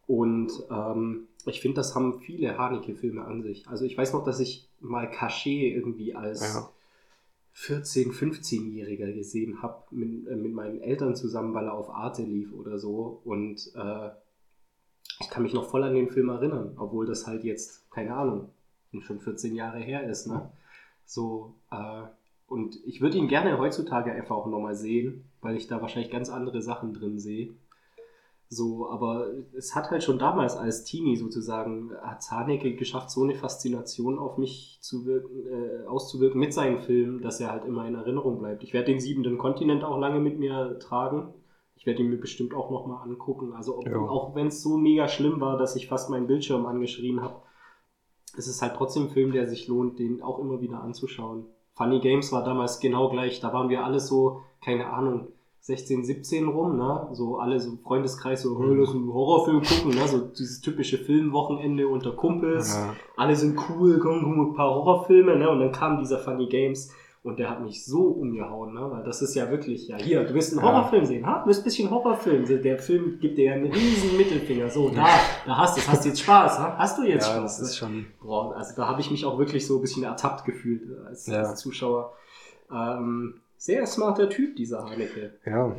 Und 0.06 0.50
ähm, 0.70 1.28
ich 1.44 1.60
finde, 1.60 1.76
das 1.76 1.94
haben 1.94 2.20
viele 2.20 2.56
Haneke-Filme 2.56 3.22
an 3.22 3.42
sich. 3.42 3.68
Also 3.68 3.84
ich 3.84 3.98
weiß 3.98 4.14
noch, 4.14 4.24
dass 4.24 4.40
ich 4.40 4.66
mal 4.80 5.10
Cachet 5.10 5.74
irgendwie 5.76 6.14
als 6.14 6.40
Ja. 6.40 6.70
14-, 7.54 8.12
15-Jähriger 8.12 9.12
gesehen 9.12 9.60
habe, 9.60 9.82
mit, 9.90 10.26
äh, 10.26 10.36
mit 10.36 10.54
meinen 10.54 10.80
Eltern 10.80 11.14
zusammen, 11.14 11.52
weil 11.52 11.66
er 11.66 11.74
auf 11.74 11.90
Arte 11.90 12.22
lief 12.22 12.54
oder 12.54 12.78
so. 12.78 13.20
Und 13.26 13.72
äh, 13.74 14.08
ich 15.20 15.28
kann 15.28 15.42
mich 15.42 15.54
noch 15.54 15.68
voll 15.68 15.82
an 15.82 15.94
den 15.94 16.08
Film 16.08 16.28
erinnern, 16.28 16.76
obwohl 16.78 17.06
das 17.06 17.26
halt 17.26 17.44
jetzt, 17.44 17.90
keine 17.90 18.14
Ahnung, 18.14 18.50
schon 19.00 19.20
14 19.20 19.54
Jahre 19.54 19.78
her 19.78 20.08
ist. 20.08 20.26
Ne? 20.26 20.50
So, 21.04 21.54
äh, 21.70 22.02
und 22.46 22.78
ich 22.84 23.00
würde 23.00 23.18
ihn 23.18 23.28
gerne 23.28 23.58
heutzutage 23.58 24.12
einfach 24.12 24.34
auch 24.34 24.46
nochmal 24.46 24.74
sehen, 24.74 25.24
weil 25.40 25.56
ich 25.56 25.68
da 25.68 25.80
wahrscheinlich 25.80 26.10
ganz 26.10 26.30
andere 26.30 26.62
Sachen 26.62 26.92
drin 26.92 27.18
sehe. 27.18 27.54
So, 28.52 28.90
aber 28.90 29.28
es 29.56 29.76
hat 29.76 29.92
halt 29.92 30.02
schon 30.02 30.18
damals 30.18 30.56
als 30.56 30.82
Teenie 30.82 31.14
sozusagen, 31.14 31.92
hat 32.02 32.28
Haneke 32.32 32.74
geschafft, 32.74 33.12
so 33.12 33.22
eine 33.22 33.36
Faszination 33.36 34.18
auf 34.18 34.38
mich 34.38 34.78
zu 34.80 35.06
wirken, 35.06 35.46
äh, 35.46 35.86
auszuwirken 35.86 36.40
mit 36.40 36.52
seinen 36.52 36.80
Filmen, 36.80 37.22
dass 37.22 37.40
er 37.40 37.52
halt 37.52 37.64
immer 37.64 37.86
in 37.86 37.94
Erinnerung 37.94 38.40
bleibt. 38.40 38.64
Ich 38.64 38.72
werde 38.72 38.90
den 38.90 38.98
siebenten 38.98 39.38
Kontinent 39.38 39.84
auch 39.84 39.98
lange 39.98 40.18
mit 40.18 40.40
mir 40.40 40.80
tragen. 40.80 41.32
Ich 41.80 41.86
werde 41.86 42.02
ihn 42.02 42.10
mir 42.10 42.18
bestimmt 42.20 42.52
auch 42.52 42.70
nochmal 42.70 43.02
angucken. 43.08 43.54
Also 43.54 43.78
ob, 43.78 43.86
Ja. 43.88 43.96
auch 43.98 44.34
wenn 44.34 44.48
es 44.48 44.62
so 44.62 44.76
mega 44.76 45.08
schlimm 45.08 45.40
war, 45.40 45.56
dass 45.56 45.76
ich 45.76 45.88
fast 45.88 46.10
meinen 46.10 46.26
Bildschirm 46.26 46.66
angeschrien 46.66 47.22
habe, 47.22 47.36
es 48.36 48.46
ist 48.46 48.60
halt 48.60 48.74
trotzdem 48.76 49.04
ein 49.04 49.08
Film, 49.08 49.32
der 49.32 49.46
sich 49.48 49.66
lohnt, 49.66 49.98
den 49.98 50.22
auch 50.22 50.38
immer 50.40 50.60
wieder 50.60 50.82
anzuschauen. 50.82 51.46
Funny 51.72 52.00
Games 52.00 52.32
war 52.32 52.44
damals 52.44 52.80
genau 52.80 53.08
gleich. 53.08 53.40
Da 53.40 53.54
waren 53.54 53.70
wir 53.70 53.82
alle 53.82 53.98
so, 53.98 54.42
keine 54.62 54.92
Ahnung, 54.92 55.28
16, 55.60 56.04
17 56.04 56.48
rum, 56.48 56.76
ne? 56.76 57.08
So 57.12 57.38
alle 57.38 57.58
so 57.58 57.70
im 57.70 57.78
Freundeskreis, 57.78 58.42
so, 58.42 58.58
hey, 58.62 58.74
lass 58.76 58.90
einen 58.90 59.10
Horrorfilm 59.12 59.62
gucken, 59.62 59.94
ne? 59.98 60.06
So 60.06 60.18
dieses 60.20 60.60
typische 60.60 60.98
Filmwochenende 60.98 61.88
unter 61.88 62.12
Kumpels. 62.12 62.74
Ja. 62.74 62.94
Alle 63.16 63.34
sind 63.36 63.58
cool, 63.70 63.98
komm, 64.00 64.22
guck 64.22 64.50
ein 64.52 64.54
paar 64.54 64.74
Horrorfilme, 64.74 65.36
ne? 65.36 65.48
Und 65.48 65.60
dann 65.60 65.72
kam 65.72 65.98
dieser 65.98 66.18
Funny 66.18 66.46
Games 66.46 66.92
und 67.22 67.38
der 67.38 67.50
hat 67.50 67.62
mich 67.62 67.84
so 67.84 68.02
umgehauen, 68.08 68.72
ne? 68.72 68.90
Weil 68.90 69.02
das 69.04 69.20
ist 69.20 69.34
ja 69.34 69.50
wirklich, 69.50 69.88
ja, 69.88 69.96
hier, 69.98 70.24
du 70.24 70.32
willst 70.32 70.52
einen 70.56 70.64
Ja. 70.64 70.72
Horrorfilm 70.72 71.04
sehen, 71.04 71.26
ha? 71.26 71.40
Du 71.40 71.46
willst 71.48 71.60
ein 71.60 71.64
bisschen 71.64 71.90
Horrorfilm 71.90 72.46
sehen. 72.46 72.62
Der 72.62 72.78
Film 72.78 73.18
gibt 73.20 73.36
dir 73.36 73.44
ja 73.44 73.52
einen 73.52 73.70
riesen 73.70 74.16
Mittelfinger. 74.16 74.70
So, 74.70 74.88
da, 74.88 75.06
da 75.44 75.58
hast 75.58 75.76
du 75.76 75.80
es. 75.82 75.88
Hast 75.88 76.04
du 76.04 76.08
jetzt 76.08 76.20
Spaß, 76.20 76.58
ha? 76.58 76.76
Hast 76.78 76.98
du 76.98 77.02
jetzt 77.02 77.26
Ja, 77.28 77.34
Spaß? 77.36 77.58
das 77.58 77.68
ist 77.68 77.76
schon. 77.76 78.06
Boah, 78.22 78.56
also 78.56 78.74
da 78.74 78.86
habe 78.88 79.00
ich 79.02 79.10
mich 79.10 79.26
auch 79.26 79.38
wirklich 79.38 79.66
so 79.66 79.76
ein 79.76 79.80
bisschen 79.82 80.02
ertappt 80.04 80.44
gefühlt 80.46 80.82
äh, 80.90 81.06
als, 81.08 81.26
Ja. 81.26 81.42
als 81.42 81.60
Zuschauer. 81.60 82.12
Ähm, 82.72 83.40
sehr 83.58 83.86
smarter 83.86 84.28
Typ, 84.30 84.56
dieser 84.56 84.88
Haneke. 84.88 85.34
Ja. 85.44 85.74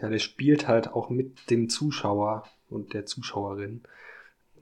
Ja, 0.00 0.08
der 0.08 0.18
spielt 0.18 0.66
halt 0.66 0.92
auch 0.92 1.10
mit 1.10 1.50
dem 1.50 1.68
Zuschauer 1.68 2.44
und 2.68 2.94
der 2.94 3.06
Zuschauerin. 3.06 3.82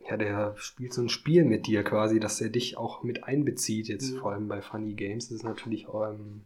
Ja, 0.09 0.16
der 0.16 0.54
spielt 0.56 0.94
so 0.94 1.02
ein 1.02 1.09
Spiel 1.09 1.44
mit 1.44 1.66
dir 1.66 1.84
quasi, 1.84 2.18
dass 2.18 2.40
er 2.40 2.48
dich 2.48 2.76
auch 2.78 3.02
mit 3.02 3.24
einbezieht. 3.24 3.88
Jetzt 3.88 4.12
Mhm. 4.14 4.18
vor 4.18 4.32
allem 4.32 4.48
bei 4.48 4.62
Funny 4.62 4.94
Games 4.94 5.26
ist 5.26 5.30
es 5.38 5.42
natürlich 5.42 5.86
ähm, 5.92 6.42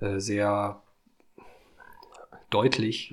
äh, 0.00 0.20
sehr 0.20 0.80
deutlich. 2.50 3.12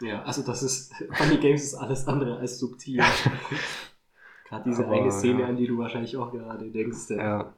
Ja, 0.00 0.22
also 0.22 0.42
das 0.42 0.62
ist, 0.62 0.92
Funny 1.12 1.38
Games 1.38 1.64
ist 1.64 1.74
alles 1.74 2.06
andere 2.06 2.38
als 2.38 2.58
subtil. 2.58 3.02
Gerade 4.48 4.64
diese 4.68 4.84
Aber, 4.86 4.94
eine 4.94 5.10
Szene, 5.12 5.42
ja. 5.42 5.46
an 5.48 5.56
die 5.56 5.66
du 5.66 5.78
wahrscheinlich 5.78 6.16
auch 6.16 6.30
gerade 6.32 6.70
denkst. 6.70 7.10
Ja. 7.10 7.52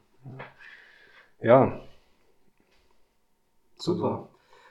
Ja, 1.41 1.79
Super. 3.75 4.29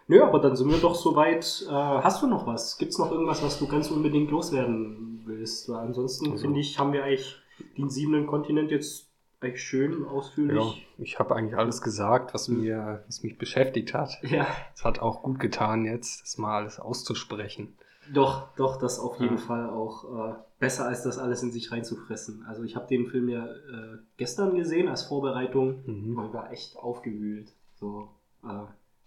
Nö, 0.08 0.22
aber 0.22 0.38
dann 0.40 0.56
sind 0.56 0.70
wir 0.70 0.78
doch 0.78 0.94
soweit. 0.94 1.66
Äh, 1.68 1.70
hast 1.70 2.22
du 2.22 2.26
noch 2.26 2.46
was? 2.46 2.78
Gibt 2.78 2.92
es 2.92 2.98
noch 2.98 3.10
irgendwas, 3.12 3.42
was 3.42 3.58
du 3.58 3.66
ganz 3.68 3.90
unbedingt 3.90 4.30
loswerden 4.30 5.11
willst? 5.26 5.68
Weil 5.68 5.80
ansonsten 5.80 6.30
Also- 6.32 6.42
finde 6.42 6.60
ich, 6.60 6.78
haben 6.78 6.92
wir 6.92 7.04
eigentlich 7.04 7.36
den 7.76 7.90
siebenen 7.90 8.26
Kontinent 8.26 8.70
jetzt 8.70 9.08
eigentlich 9.40 9.62
schön 9.62 10.02
ja. 10.02 10.08
ausführlich. 10.08 10.86
ich 10.98 11.18
habe 11.18 11.34
eigentlich 11.34 11.56
alles 11.58 11.82
gesagt, 11.82 12.32
was 12.32 12.48
Mhm. 12.48 12.60
mir, 12.60 13.02
was 13.06 13.22
mich 13.24 13.38
beschäftigt 13.38 13.92
hat. 13.92 14.18
Ja, 14.22 14.46
Es 14.74 14.84
hat 14.84 15.00
auch 15.00 15.22
gut 15.22 15.40
getan, 15.40 15.84
jetzt 15.84 16.22
das 16.22 16.38
mal 16.38 16.58
alles 16.58 16.78
auszusprechen. 16.78 17.76
doch, 18.12 18.54
doch, 18.56 18.78
das 18.78 18.98
auf 19.00 19.18
jeden 19.20 19.36
Ja. 19.38 19.42
Fall 19.42 19.70
auch 19.70 20.30
äh, 20.30 20.34
besser, 20.60 20.86
als 20.86 21.02
das 21.02 21.18
alles 21.18 21.42
in 21.42 21.50
sich 21.50 21.72
reinzufressen. 21.72 22.44
Also 22.48 22.62
ich 22.62 22.76
habe 22.76 22.86
den 22.86 23.06
Film 23.06 23.28
ja 23.28 23.44
äh, 23.46 23.98
gestern 24.16 24.54
gesehen 24.56 24.88
als 24.88 25.02
Vorbereitung 25.02 25.82
Mhm. 25.86 26.18
und 26.18 26.32
war 26.32 26.52
echt 26.52 26.76
aufgewühlt. 26.76 27.52
So, 27.74 28.10
äh, 28.44 28.48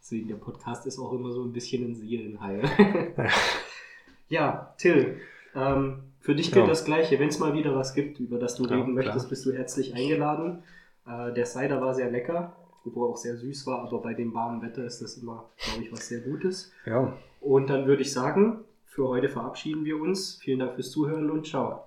deswegen 0.02 0.28
der 0.28 0.36
Podcast 0.36 0.86
ist 0.86 1.00
auch 1.00 1.14
immer 1.14 1.32
so 1.32 1.44
ein 1.44 1.54
bisschen 1.54 1.84
ein 1.92 1.96
Seelenheil. 1.96 2.64
ja, 4.30 4.74
Till, 4.78 5.20
ähm, 5.56 6.04
für 6.20 6.36
dich 6.36 6.52
gilt 6.52 6.66
Ja. 6.66 6.70
das 6.70 6.86
Gleiche. 6.86 7.20
Wenn 7.20 7.30
es 7.30 7.40
mal 7.40 7.54
wieder 7.54 7.76
was 7.76 7.94
gibt, 7.94 8.20
über 8.20 8.38
das 8.40 8.56
du 8.56 8.64
Ja, 8.66 8.72
reden 8.76 8.94
klar. 8.94 9.06
möchtest, 9.06 9.30
bist 9.30 9.46
du 9.46 9.54
herzlich 9.54 9.94
eingeladen. 9.96 10.64
Äh, 11.08 11.34
der 11.34 11.46
Cider 11.46 11.82
war 11.82 11.94
sehr 11.94 12.10
lecker, 12.12 12.56
obwohl 12.86 13.08
er 13.08 13.12
auch 13.12 13.18
sehr 13.18 13.36
süß 13.38 13.66
war, 13.68 13.80
aber 13.84 14.00
bei 14.02 14.14
dem 14.14 14.34
warmen 14.34 14.62
Wetter 14.62 14.84
ist 14.86 15.02
das 15.02 15.18
immer, 15.18 15.46
glaube 15.64 15.84
ich, 15.84 15.92
was 15.92 16.08
sehr 16.08 16.20
Gutes. 16.22 16.72
Ja, 16.86 17.14
Und 17.42 17.70
dann 17.70 17.86
würde 17.88 18.02
ich 18.02 18.12
sagen, 18.12 18.60
für 18.86 19.08
heute 19.08 19.30
verabschieden 19.30 19.86
wir 19.86 20.00
uns. 20.00 20.38
Vielen 20.42 20.60
Dank 20.60 20.74
fürs 20.76 20.90
Zuhören 20.92 21.30
und 21.30 21.46
ciao. 21.46 21.84